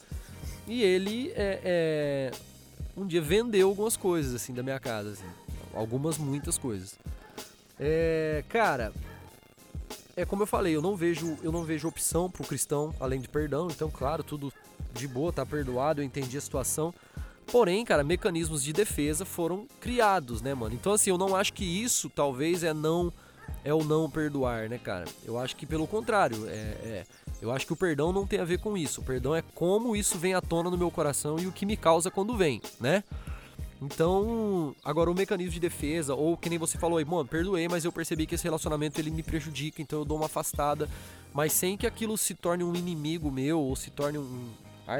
[0.66, 2.30] E ele é, é,
[2.96, 5.26] um dia vendeu algumas coisas assim da minha casa, assim.
[5.72, 6.94] algumas muitas coisas.
[7.78, 8.92] É, cara,
[10.16, 13.28] é como eu falei, eu não vejo eu não vejo opção pro cristão além de
[13.28, 13.68] perdão.
[13.70, 14.52] Então, claro, tudo
[14.94, 16.94] de boa, tá perdoado, eu entendi a situação.
[17.46, 20.74] Porém, cara, mecanismos de defesa foram criados, né, mano?
[20.74, 23.12] Então, assim, eu não acho que isso talvez é não
[23.64, 25.04] é o não perdoar, né, cara?
[25.24, 27.06] Eu acho que pelo contrário, é, é-
[27.40, 29.00] eu acho que o perdão não tem a ver com isso.
[29.00, 31.76] O perdão é como isso vem à tona no meu coração e o que me
[31.76, 33.02] causa quando vem, né?
[33.80, 37.84] Então, agora o mecanismo de defesa, ou que nem você falou aí, mano, perdoei, mas
[37.84, 40.88] eu percebi que esse relacionamento ele me prejudica, então eu dou uma afastada,
[41.34, 44.48] mas sem que aquilo se torne um inimigo meu ou se torne um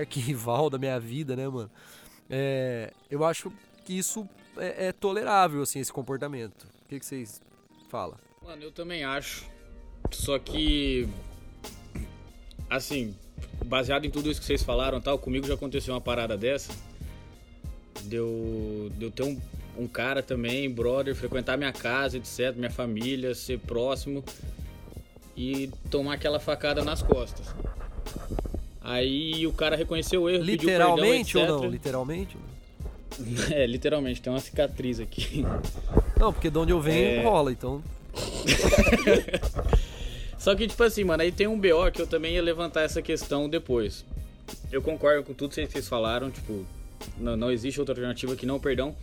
[0.00, 1.70] arquirrival da minha vida, né, mano?
[2.28, 3.52] É, eu acho
[3.84, 6.64] que isso é, é tolerável, assim, esse comportamento.
[6.84, 7.40] O que, que vocês
[7.88, 8.16] falam?
[8.44, 9.46] Mano, eu também acho.
[10.10, 11.08] Só que.
[12.68, 13.14] Assim,
[13.64, 16.72] baseado em tudo isso que vocês falaram tal, comigo já aconteceu uma parada dessa.
[18.04, 18.90] Deu.
[18.96, 19.40] Deu ter um,
[19.76, 24.24] um cara também, brother, frequentar minha casa, etc, minha família, ser próximo
[25.36, 27.46] e tomar aquela facada nas costas.
[28.84, 31.70] Aí o cara reconheceu o erro, Literalmente pediu ou perdão, não?
[31.70, 32.36] Literalmente?
[33.50, 35.44] É, literalmente, tem uma cicatriz aqui.
[36.18, 37.22] Não, porque de onde eu venho É.
[37.22, 37.82] rola, então.
[40.38, 43.02] Só que, tipo assim, mano, aí tem um BO que eu também ia levantar essa
[43.02, 44.02] questão depois.
[44.72, 46.64] Eu concordo com tudo que vocês falaram, tipo,
[47.18, 48.96] não, não existe outra alternativa que não perdão.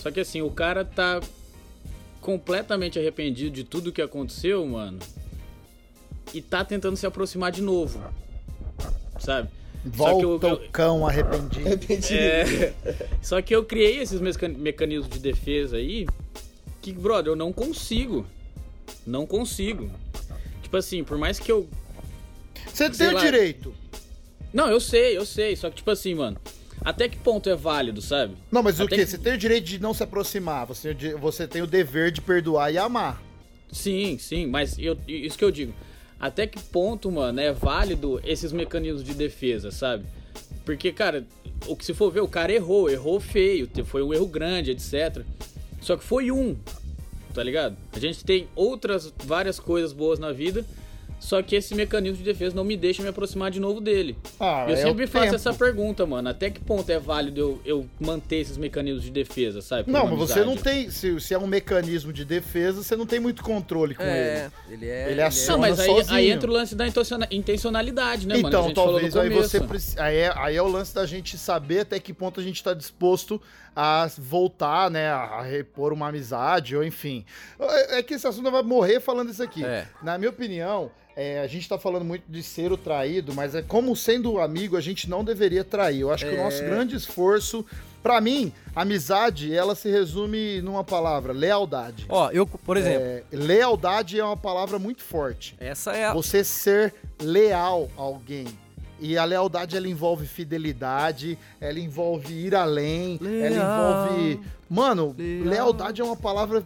[0.00, 1.20] Só que assim, o cara tá
[2.20, 4.98] completamente arrependido de tudo que aconteceu, mano.
[6.34, 8.02] E tá tentando se aproximar de novo.
[9.24, 9.48] Sabe?
[9.96, 11.66] Só que eu- Volta o cão arrependido.
[11.66, 12.14] Arrependido.
[12.20, 12.72] É,
[13.22, 16.06] só que eu criei esses meca- mecanismos de defesa aí
[16.80, 18.26] que, brother, eu não consigo.
[19.06, 19.90] Não consigo.
[20.62, 21.68] Tipo assim, por mais que eu.
[22.72, 23.20] Você tem o lá.
[23.20, 23.74] direito.
[24.52, 25.54] Não, eu sei, eu sei.
[25.56, 26.36] Só que, tipo assim, mano.
[26.82, 28.34] Até que ponto é válido, sabe?
[28.52, 29.04] Não, mas o Até quê?
[29.04, 30.66] que- Você tem o direito de não se aproximar.
[30.66, 33.22] Você, o você tem o dever de perdoar e amar.
[33.72, 35.72] Sim, sim, mas eu, isso que eu digo.
[36.18, 40.04] Até que ponto, mano, é válido esses mecanismos de defesa, sabe?
[40.64, 41.26] Porque, cara,
[41.66, 45.24] o que se for ver, o cara errou, errou feio, foi um erro grande, etc.
[45.80, 46.56] Só que foi um,
[47.34, 47.76] tá ligado?
[47.92, 50.64] A gente tem outras várias coisas boas na vida,
[51.18, 54.16] só que esse mecanismo de defesa não me deixa me aproximar de novo dele.
[54.38, 55.36] Ah, eu é sempre faço tempo.
[55.36, 56.28] essa pergunta, mano.
[56.28, 59.90] Até que ponto é válido eu, eu manter esses mecanismos de defesa, sabe?
[59.90, 60.90] Não, mas você não tem.
[60.90, 64.74] Se, se é um mecanismo de defesa, você não tem muito controle com É, ele.
[64.74, 65.10] ele é.
[65.12, 66.14] Ele é Não, mas aí, sozinho.
[66.14, 66.84] aí entra o lance da
[67.30, 68.48] intencionalidade, né, mano?
[68.48, 71.38] Então, gente falou no talvez aí você aí é, aí é o lance da gente
[71.38, 73.40] saber até que ponto a gente tá disposto
[73.74, 77.24] a voltar, né, a repor uma amizade, ou enfim.
[77.58, 79.64] É é que esse assunto vai morrer falando isso aqui.
[79.64, 79.86] É.
[80.02, 83.62] Na minha opinião, é, a gente tá falando muito de ser o traído, mas é
[83.62, 86.00] como sendo amigo, a gente não deveria trair.
[86.00, 86.66] Eu acho que o nosso É.
[86.66, 87.64] grande esforço,
[88.02, 92.04] pra mim, amizade, ela se resume numa palavra, lealdade.
[92.08, 96.12] Ó, eu, por exemplo, É, lealdade é uma palavra muito forte essa é a.
[96.12, 96.92] você ser
[97.22, 98.46] leal a alguém.
[99.00, 104.06] E a lealdade ela envolve fidelidade, ela envolve ir além, ela Leal.
[104.16, 104.40] envolve.
[104.70, 105.44] Mano, Leal.
[105.44, 106.64] lealdade é uma palavra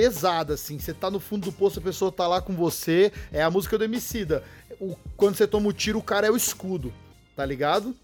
[0.00, 0.78] pesada, assim.
[0.78, 3.12] Você tá no fundo do poço, a pessoa tá lá com você.
[3.30, 4.42] É a música do Emicida.
[4.80, 6.90] O, quando você toma o tiro, o cara é o escudo.
[7.36, 7.94] Tá ligado?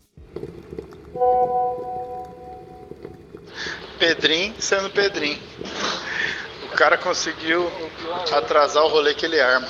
[3.98, 5.38] Pedrinho sendo Pedrinho.
[6.70, 7.66] O cara conseguiu
[8.30, 9.68] atrasar o rolê que ele arma.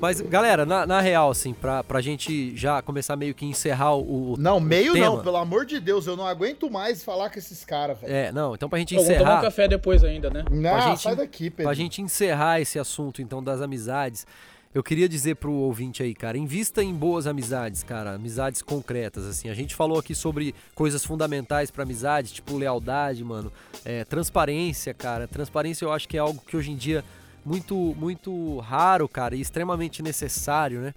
[0.00, 4.32] Mas, galera, na, na real, assim, pra, pra gente já começar meio que encerrar o.
[4.32, 5.06] o- Não, meio tema.
[5.06, 6.06] não, pelo amor de Deus.
[6.06, 8.12] Eu não aguento mais falar com esses caras, velho.
[8.12, 9.42] É, não, então pra gente Pô, vamos tomar um encerrar.
[9.42, 10.44] café depois ainda, né?
[10.50, 11.64] Não, pra gente- sai daqui, Pedro.
[11.64, 14.26] Pra gente encerrar esse assunto, então, das amizades,
[14.72, 19.48] eu queria dizer pro ouvinte aí, cara, invista em boas amizades, cara, amizades concretas, assim.
[19.50, 23.52] A gente falou aqui sobre coisas fundamentais pra amizade, tipo lealdade, mano,
[23.84, 25.26] é, transparência, cara.
[25.26, 27.04] Transparência eu acho que é algo que hoje em dia
[27.44, 30.94] muito, muito raro, cara, e extremamente necessário, né?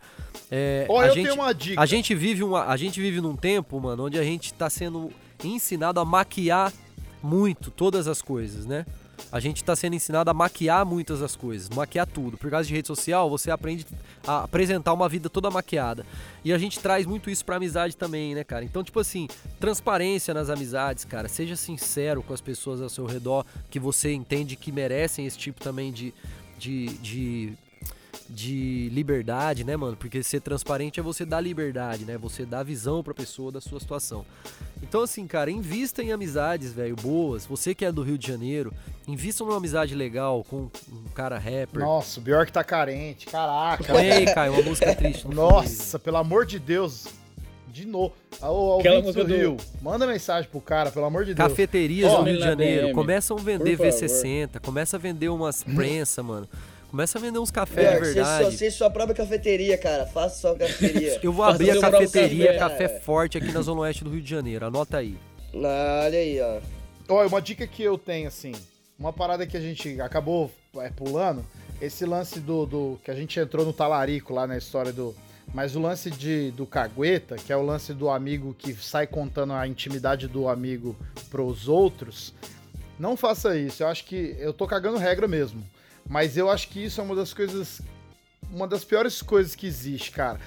[0.52, 1.82] É, Ó, a eu gente, tenho uma dica.
[1.82, 5.12] A gente vive uma, a gente vive num tempo, mano, onde a gente tá sendo
[5.44, 6.72] ensinado a maquiar
[7.22, 8.86] muito todas as coisas, né?
[9.32, 12.38] A gente tá sendo ensinado a maquiar muitas das coisas, maquiar tudo.
[12.38, 13.86] Por causa de rede social, você aprende
[14.28, 16.06] a apresentar uma vida toda maquiada.
[16.44, 18.64] E a gente traz muito isso pra amizade também, né, cara?
[18.64, 19.28] Então, tipo assim,
[19.60, 21.28] transparência nas amizades, cara.
[21.28, 25.60] Seja sincero com as pessoas ao seu redor que você entende que merecem esse tipo
[25.60, 26.14] também de,
[26.58, 27.54] de, de
[28.30, 29.96] de liberdade, né, mano?
[29.98, 32.18] Porque ser transparente é você dar liberdade, né?
[32.18, 34.26] Você dar visão pra pessoa da sua situação.
[34.82, 37.46] Então, assim, cara, invista em amizades, velho, boas.
[37.46, 38.74] Você que é do Rio de Janeiro,
[39.08, 41.80] invista numa amizade legal com um cara rapper.
[41.82, 43.26] Nossa, o Bjork tá carente.
[43.28, 43.84] Caraca.
[43.84, 45.28] Põe aí, Caio, uma música triste.
[45.28, 47.08] no Nossa, pelo amor de Deus.
[47.68, 48.14] De novo.
[48.40, 51.34] Ô, Aquela ouvintes do Rio, manda mensagem pro cara, pelo amor de.
[51.34, 51.50] Deus.
[51.50, 54.08] Cafeterias Ó, do Rio de Janeiro, começam a vender por favor.
[54.08, 56.48] V60, começa a vender umas prensa, mano.
[56.94, 58.44] Começa a vender uns cafés Pior, de você verdade.
[58.44, 60.06] só ser sua própria cafeteria, cara.
[60.06, 61.20] Faça sua cafeteria.
[61.26, 62.84] Eu vou Faça abrir a cafeteria café.
[62.88, 64.64] Café Forte aqui na Zona Oeste do Rio de Janeiro.
[64.68, 65.18] Anota aí.
[65.56, 66.62] Ah, Olha aí, ó.
[67.10, 68.52] Olha, uma dica que eu tenho, assim,
[69.00, 71.44] uma parada que a gente acabou é, pulando,
[71.82, 75.16] esse lance do, do- que a gente entrou no talarico lá na história do.
[75.52, 79.54] Mas o lance de, do cagueta, que é o lance do amigo que sai contando
[79.54, 80.96] a intimidade do amigo
[81.32, 82.36] pros outros,
[83.00, 83.82] não faça isso.
[83.82, 84.36] Eu acho que.
[84.38, 85.64] Eu tô cagando regra mesmo.
[86.08, 87.82] Mas eu acho que isso é uma das coisas.
[88.52, 90.40] Uma das piores coisas que existe, cara.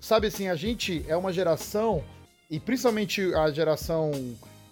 [0.00, 2.02] Sabe assim, a gente é uma geração,
[2.50, 4.12] e principalmente a geração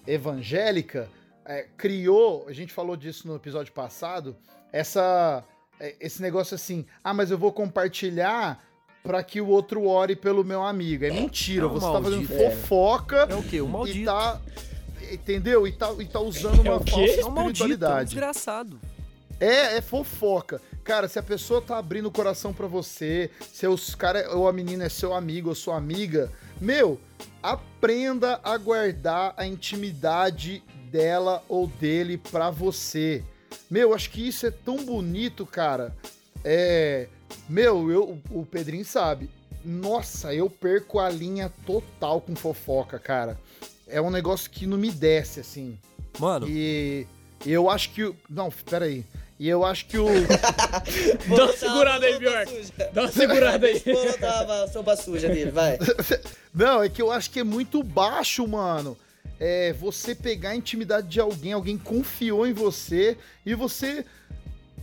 [0.06, 1.08] evangélica,
[1.44, 4.34] é, criou, a gente falou disso no episódio passado,
[4.72, 5.44] essa
[5.80, 8.62] é, esse negócio assim, ah, mas eu vou compartilhar
[9.02, 11.04] pra que o outro ore pelo meu amigo.
[11.04, 12.50] É mentira, É um você tá fazendo maldito.
[12.60, 13.60] fofoca É o quê?
[13.60, 14.04] O e maldito.
[14.04, 14.40] tá
[15.12, 15.66] entendeu?
[15.66, 16.90] E tá, e tá usando uma o quê?
[16.90, 18.10] falsa É um maldito, é um espiritualidade.
[18.10, 18.80] desgraçado.
[19.40, 20.60] É, é fofoca.
[20.82, 24.52] Cara, se a pessoa tá abrindo o coração pra você, se os cara ou a
[24.52, 26.98] menina é seu amigo ou sua amiga, meu,
[27.42, 33.22] aprenda a guardar a intimidade dela ou dele pra você.
[33.70, 35.94] Meu, acho que isso é tão bonito, cara.
[36.44, 37.06] É,
[37.48, 39.30] meu, eu, o Pedrinho sabe.
[39.64, 43.38] Nossa, eu perco a linha total com fofoca, cara.
[43.86, 45.78] É um negócio que não me desce assim.
[46.18, 47.06] Mano, E
[47.46, 48.14] eu acho que.
[48.28, 49.04] Não, peraí.
[49.38, 50.06] E eu acho que o.
[51.36, 52.66] Dá uma segurada aí, Bjork.
[52.92, 53.78] Dá uma segurada aí.
[53.86, 55.78] Vou tava a sopa suja dele, vai.
[56.52, 58.96] Não, é que eu acho que é muito baixo, mano.
[59.38, 63.16] É você pegar a intimidade de alguém, alguém confiou em você
[63.46, 64.04] e você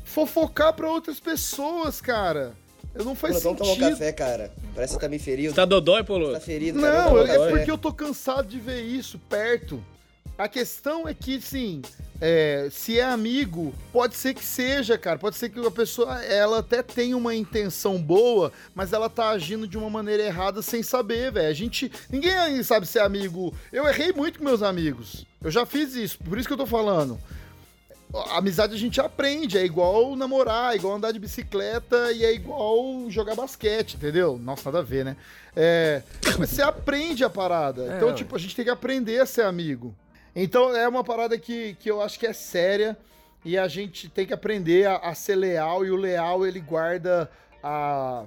[0.06, 2.54] fofocar pra outras pessoas, cara.
[2.94, 3.90] Eu não faz Pô, vamos tomar um sentido.
[3.92, 4.54] café, cara.
[4.74, 5.50] Parece que tá meio ferido.
[5.50, 6.40] Você tá dodói, Tá Polo?
[6.40, 7.04] ferido, cara.
[7.10, 9.84] Não, eu- tomar um é porque eu tô cansado de ver isso perto.
[10.38, 11.82] A questão é que, sim,
[12.20, 15.18] é, se é amigo, pode ser que seja, cara.
[15.18, 19.66] Pode ser que a pessoa, ela até tenha uma intenção boa, mas ela tá agindo
[19.66, 21.48] de uma maneira errada sem saber, velho.
[21.48, 23.54] A gente, ninguém sabe ser amigo.
[23.72, 25.26] Eu errei muito com meus amigos.
[25.42, 27.18] Eu já fiz isso, por isso que eu tô falando.
[28.14, 32.34] A amizade a gente aprende, é igual namorar, é igual andar de bicicleta e é
[32.34, 34.38] igual jogar basquete, entendeu?
[34.38, 35.18] Nossa, nada a ver, né?
[35.56, 36.02] É,
[36.38, 37.84] mas você aprende a parada.
[37.84, 39.96] É, então, tipo, a gente tem que aprender a ser amigo.
[40.36, 42.98] Então, é uma parada que, que eu acho que é séria
[43.44, 47.30] e a gente tem que aprender a, a ser leal e o leal, ele guarda
[47.64, 48.24] a,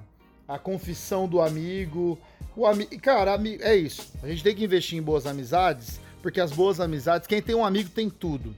[0.46, 2.18] a confissão do amigo.
[2.56, 4.10] O ami Cara, ami é isso.
[4.22, 7.64] A gente tem que investir em boas amizades, porque as boas amizades, quem tem um
[7.64, 8.54] amigo tem tudo.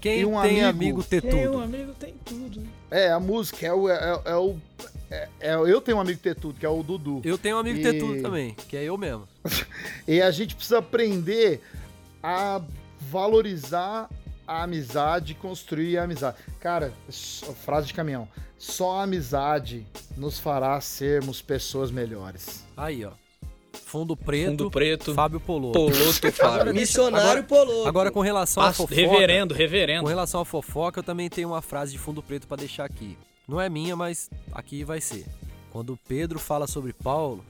[0.00, 1.62] quem um tem amigo- amigo ter Meu tudo?
[1.64, 2.62] amigo tem tudo.
[2.90, 3.88] É, a música é o.
[3.88, 4.56] É, é o
[5.10, 7.22] é- é- eu tenho um amigo ter tudo, que é o Dudu.
[7.24, 9.26] Eu tenho um amigo ter E- tudo também, que é eu mesmo.
[10.06, 11.60] E a gente precisa aprender
[12.22, 12.60] a
[13.00, 14.08] valorizar
[14.46, 16.36] a amizade, construir a amizade.
[16.60, 16.92] Cara,
[17.64, 18.28] frase de caminhão.
[18.58, 19.86] Só a amizade
[20.16, 22.64] nos fará sermos pessoas melhores.
[22.76, 23.12] Aí, ó.
[23.84, 25.14] Fundo preto, Fundo preto.
[25.14, 25.72] Fábio Polo.
[25.72, 26.74] Poloto, Fábio.
[26.74, 27.88] Missionário Poloto.
[27.88, 30.06] Agora com relação a Pastor- fofoca, Reverendo, com reverendo.
[30.08, 33.16] relação a fofoca, eu também tenho uma frase de fundo preto pra deixar aqui.
[33.46, 35.24] Não é minha, mas aqui vai ser.
[35.70, 37.44] Quando Pedro fala sobre Paulo,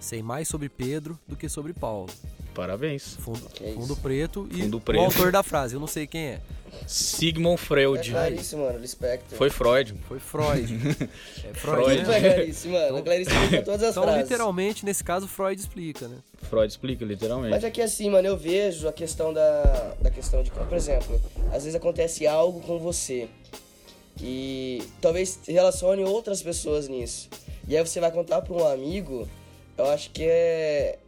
[0.00, 2.10] sei mais sobre Pedro do que sobre Paulo.
[2.54, 3.14] Parabéns.
[3.20, 3.74] Fundo, isso.
[3.74, 5.00] fundo preto e Fundo o preto.
[5.04, 6.40] autor da frase, eu não sei quem é.
[6.86, 8.10] Sigmund É Freud.
[8.10, 8.78] Clarice, mano.
[8.78, 9.36] Lispector.
[9.36, 9.94] Foi Freud.
[10.08, 10.72] Foi Freud.
[11.44, 12.00] É Freud, Freud.
[12.00, 12.34] É né?
[12.34, 12.96] Clarice, mano.
[12.96, 14.22] A Clarice explica todas as Então, frases.
[14.22, 16.16] literalmente, nesse caso, Freud explica, né?
[16.48, 17.50] Freud explica, literalmente.
[17.50, 21.20] Mas é que assim, mano, eu vejo a questão da, da questão de, por exemplo,
[21.48, 23.28] às vezes acontece algo com você
[24.20, 27.28] e talvez relacione outras pessoas nisso.
[27.68, 29.28] E aí você vai contar pra um amigo,
[29.76, 30.98] eu acho que é,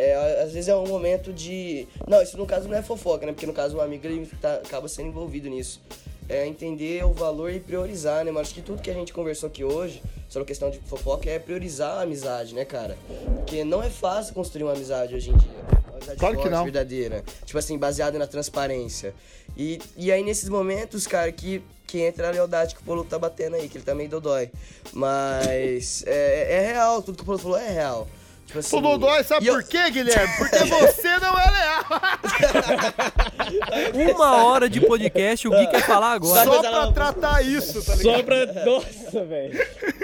[0.00, 3.32] é às vezes é um momento de, não, isso no caso não é fofoca, né?
[3.32, 5.80] Porque no caso o amigo ele tá- acaba sendo envolvido nisso.
[6.28, 8.30] É entender o valor e priorizar, né?
[8.30, 11.28] Mas acho que tudo que a gente conversou aqui hoje sobre a questão de fofoca
[11.28, 12.96] é priorizar a amizade, né, cara?
[13.36, 15.50] Porque não é fácil construir uma amizade hoje em dia.
[15.88, 16.64] Uma amizade Claro que não.
[16.64, 17.24] verdadeira.
[17.46, 19.14] Tipo assim, baseada na transparência.
[19.56, 23.18] E, e aí, nesses momentos, cara, que, que entra a lealdade que o Polo tá
[23.18, 24.50] batendo aí, que ele tá meio dodói.
[24.92, 28.06] Mas é, é real, tudo que o Polo falou é real.
[28.48, 30.36] Tipo assim, O Dodói, sabe e eu- por quê, Guilherme?
[30.38, 31.84] Porque você não é leal.
[34.16, 36.44] Uma hora de podcast, o Gui quer falar agora.
[36.44, 38.16] Só pra tratar isso, tá ligado?
[38.16, 38.64] Só pra.
[38.64, 39.58] Nossa, velho.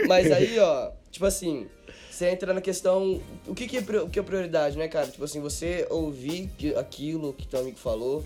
[0.07, 1.67] Mas aí, ó, tipo assim,
[2.11, 3.21] você entra na questão.
[3.47, 5.07] O que, que, é, o que é prioridade, né, cara?
[5.07, 8.25] Tipo assim, você ouvir aquilo que teu amigo falou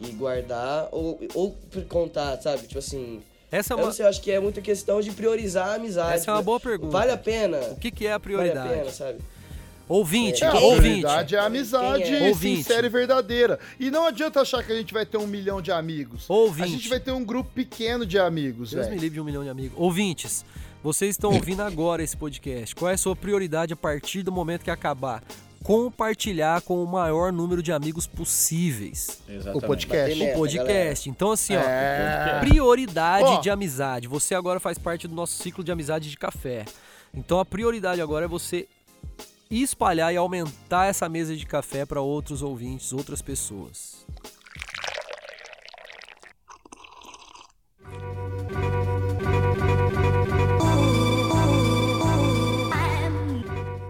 [0.00, 1.56] e guardar, ou, ou
[1.88, 2.66] contar, sabe?
[2.66, 3.22] Tipo assim.
[3.50, 5.74] Essa é Eu uma, não sei, eu acho que é muita questão de priorizar a
[5.74, 6.14] amizade.
[6.16, 6.90] essa é uma boa pergunta.
[6.92, 7.58] Vale a pena?
[7.70, 8.68] O que, que é a Vale a prioridade?
[8.68, 9.18] pena, sabe?
[9.88, 10.80] Ouvinte, É, a ouvinte.
[10.80, 12.28] prioridade é a amizade é?
[12.28, 12.56] Ouvinte.
[12.56, 13.58] sincera e verdadeira.
[13.78, 16.24] E não adianta achar que a gente vai ter um milhão de amigos.
[16.28, 16.62] Ouvinte.
[16.64, 19.00] A gente vai ter um grupo pequeno de amigos, Deus me velho.
[19.00, 19.78] livre de um milhão de amigos.
[19.78, 20.44] Ouvintes,
[20.82, 22.74] vocês estão ouvindo agora esse podcast.
[22.74, 25.22] Qual é a sua prioridade a partir do momento que acabar?
[25.62, 29.20] Compartilhar com o maior número de amigos possíveis.
[29.28, 29.64] Exatamente.
[29.64, 30.22] O podcast.
[30.22, 31.10] O podcast.
[31.10, 31.60] Então, assim, ó.
[31.60, 32.38] É.
[32.40, 33.40] Prioridade Ó.
[33.40, 34.06] de amizade.
[34.06, 36.64] Você agora faz parte do nosso ciclo de amizade de café.
[37.12, 38.68] Então a prioridade agora é você
[39.50, 44.06] espalhar e aumentar essa mesa de café para outros ouvintes, outras pessoas.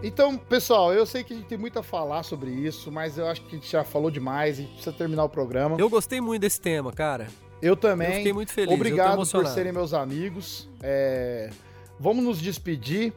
[0.02, 3.26] Então, pessoal, eu sei que a gente tem muito a falar sobre isso, mas eu
[3.26, 5.76] acho que a gente já falou demais e precisa terminar o programa.
[5.78, 7.26] Eu gostei muito desse tema, cara.
[7.60, 8.08] Eu também.
[8.08, 10.68] Eu fiquei muito feliz, Obrigado por serem meus amigos.
[10.82, 11.50] É,
[11.98, 13.12] Vamos nos despedir.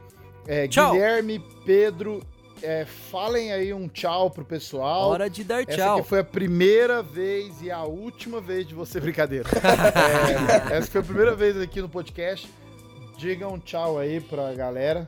[0.49, 0.93] É, Tchau.
[0.93, 2.23] Guilherme, Pedro
[2.63, 5.09] é, falem aí um tchau pro pessoal.
[5.09, 5.99] Hora de dar Essa tchau.
[5.99, 9.47] aqui foi a primeira vez e a última vez de você brincadeira.
[10.71, 12.49] É, essa foi a primeira vez aqui no podcast.
[13.15, 15.07] Digam um tchau aí pra galera.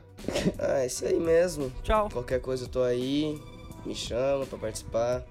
[0.60, 1.72] Ah, é isso aí mesmo.
[1.82, 2.08] Tchau.
[2.12, 3.40] Qualquer coisa eu tô aí.
[3.84, 5.24] Me chama pra participar.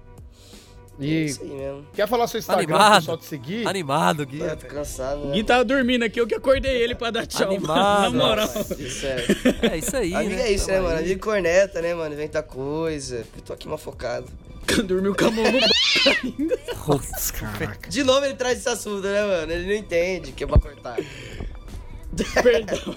[1.02, 1.86] É E isso aí mesmo.
[1.94, 3.00] quer falar seu Instagram pro Animado.
[3.00, 3.66] pessoal te seguir?
[3.68, 4.42] Animado, Gui.
[4.42, 5.34] Ah, tô cansado, O né?
[5.34, 7.48] Gui tava dormindo aqui, eu que acordei ele pra dar tchau.
[7.48, 8.12] Animado.
[8.16, 8.48] Na moral.
[8.78, 9.26] Isso é.
[9.72, 10.42] É isso aí, Amigo né?
[10.48, 10.98] é isso, né, mano?
[10.98, 12.14] Amigo corneta, né, mano?
[12.14, 13.24] Inventa coisa.
[13.36, 14.26] Eu tô aqui mal focado.
[14.86, 17.00] Dormiu com a mão no
[17.32, 17.90] caraca.
[17.90, 19.52] De novo ele traz esse assunto, né, mano?
[19.52, 20.96] Ele não entende que é pra cortar.
[22.42, 22.96] Perdão.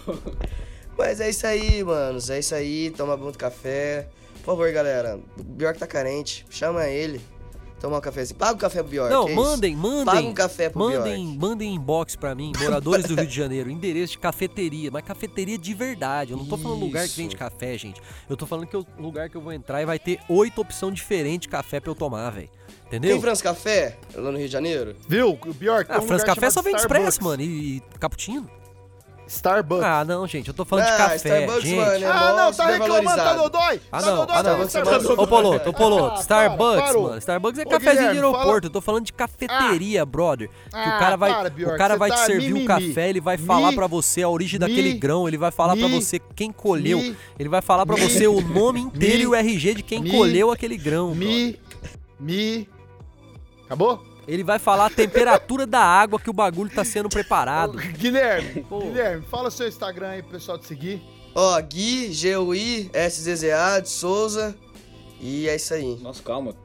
[0.98, 2.30] Mas é isso aí, manos.
[2.30, 2.92] É isso aí.
[2.92, 4.08] Toma muito café.
[4.44, 5.20] Por favor, galera.
[5.40, 6.46] O Bjork tá carente.
[6.50, 7.20] Chama ele.
[7.80, 8.40] Toma um cafezinho.
[8.40, 9.12] Paga o café pro Bjork.
[9.14, 9.36] Não, é isso?
[9.42, 10.06] mandem, mandem.
[10.06, 11.38] Paga um café pro Mandem, Bjork.
[11.40, 15.74] mandem inbox pra mim, moradores do Rio de Janeiro, endereço de cafeteria, mas cafeteria de
[15.74, 16.32] verdade.
[16.32, 17.18] Eu não tô falando lugar que Isso.
[17.18, 18.02] vende café, gente.
[18.30, 20.96] Eu tô falando que o lugar que eu vou entrar e vai ter oito opções
[20.96, 22.50] diferentes de café pra eu tomar, velho.
[22.88, 23.12] Entendeu?
[23.12, 24.96] Tem France Café lá no Rio de Janeiro?
[25.10, 25.32] Viu?
[25.32, 27.16] O Bjork, tem Ah, um lugar Café só vende Starbucks.
[27.16, 28.50] expresso, mano, e, e cappuccino.
[29.28, 29.84] Starbucks.
[29.84, 31.76] Ah, não, gente, eu tô falando de Ah, café, Starbucks, gente.
[31.78, 33.82] mano, é Ah, não, tá reclamando, tá dodói.
[33.92, 34.52] Ah, tá não, dodói, ah, tá não.
[34.52, 35.10] dodói, Starbucks.
[35.10, 37.18] Ô, Poloto, ô, Poloto, Ah, Starbucks, para, mano.
[37.18, 38.46] Starbucks é Ô, cafezinho de aeroporto.
[38.46, 40.48] fala- Eu tô falando de cafeteria, brother.
[40.50, 42.68] Que Ah, o cara vai, para, Bjork, o cara vai te tá servir o mimimi.
[42.68, 45.76] café, ele vai falar Mi- pra você a origem mi- daquele grão, ele vai falar
[45.76, 49.24] pra mi- você quem colheu, mi- ele vai falar pra você o nome inteiro mi-
[49.24, 51.16] e o RG de quem mi- colheu aquele grão.
[51.16, 51.60] Mi,
[52.20, 52.70] mi...
[53.66, 54.04] Acabou?
[54.28, 57.78] Ele vai falar a temperatura da água que o bagulho tá sendo preparado.
[57.78, 58.80] Guilherme, Pô.
[58.82, 61.02] Guilherme, fala seu Instagram aí pro pessoal te seguir.
[61.36, 64.56] Ó, Gui, G-U-I, S-Z-Z-A, de Souza.
[65.20, 65.98] E é isso aí.
[66.02, 66.56] Nossa, calma.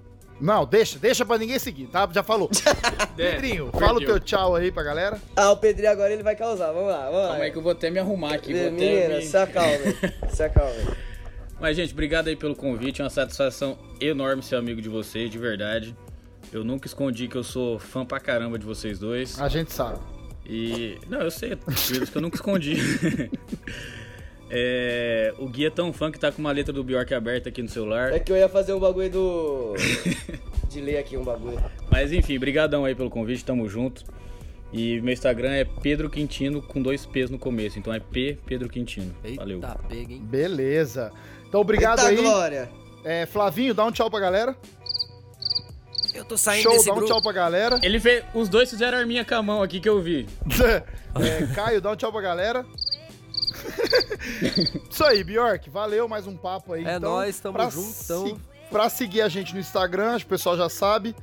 [0.41, 2.09] Não, deixa, deixa pra ninguém seguir, tá?
[2.11, 2.49] Já falou.
[3.15, 5.21] Pedrinho, É, fala o teu tchau aí pra galera.
[5.37, 6.73] Ah, o Pedrinho agora ele vai causar.
[6.73, 7.29] Vamos lá, vamos lá.
[7.29, 8.53] Calma aí que eu vou até me arrumar aqui.
[8.55, 9.69] Vou até Menina, me- se acalma.
[10.33, 10.97] se acalma.
[11.61, 13.03] Mas, gente, obrigado aí pelo convite.
[13.03, 15.95] É uma satisfação enorme ser amigo de vocês, de verdade.
[16.53, 19.41] Eu nunca escondi que eu sou fã pra caramba de vocês dois.
[19.41, 19.99] A gente sabe.
[20.47, 20.99] E.
[21.09, 22.77] Não, eu sei, por isso que eu nunca escondi.
[24.53, 27.63] É, o Gui é tão fã que tá com uma letra do Bjork aberta aqui
[27.63, 28.13] no celular.
[28.13, 29.75] É que eu ia fazer um bagulho do.
[30.69, 31.63] De ler aqui um bagulho.
[31.89, 34.05] Mas enfim, brigadão aí pelo convite, tamo junto.
[34.73, 38.69] E meu Instagram é Pedro Quintino com dois P's no começo, então é P Pedro
[38.69, 39.15] Quintino.
[39.37, 39.59] Valeu.
[39.59, 40.23] Eita, pega, hein?
[40.25, 41.13] Beleza.
[41.49, 42.17] Então, obrigado Eita aí.
[42.17, 42.71] glória!
[43.05, 44.57] É, Flavinho, dá um tchau pra galera.
[46.15, 47.13] Eu tô saindo Show, desse dá um grupo.
[47.13, 47.79] tchau pra galera.
[47.83, 48.25] Ele fez.
[48.35, 50.27] Os dois fizeram arminha com a mão aqui que eu vi.
[51.13, 52.65] É, Caio, dá um tchau pra galera.
[54.91, 55.69] Isso aí, Bjork.
[55.71, 56.85] Valeu, mais um papo aí.
[56.85, 58.27] É então, nóis, tamo pra juntão.
[58.29, 58.37] se-
[58.71, 61.17] Pra seguir a gente no Instagram, acho que o pessoal já sabe.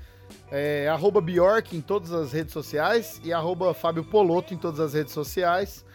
[0.51, 4.93] É, arroba Bjork em todas as redes sociais e arroba Fábio Poloto em todas as
[4.93, 5.85] redes sociais.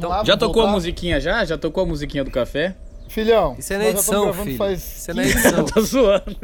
[0.00, 0.72] Vamos lá, Já tocou a voltar?
[0.72, 1.44] musiquinha já?
[1.44, 2.74] Já tocou a musiquinha do café?
[3.08, 4.56] Filhão, Isso é na edição, filho.
[4.56, 5.64] faz Isso é na 15 edição.
[5.72, 6.36] Tô zoando.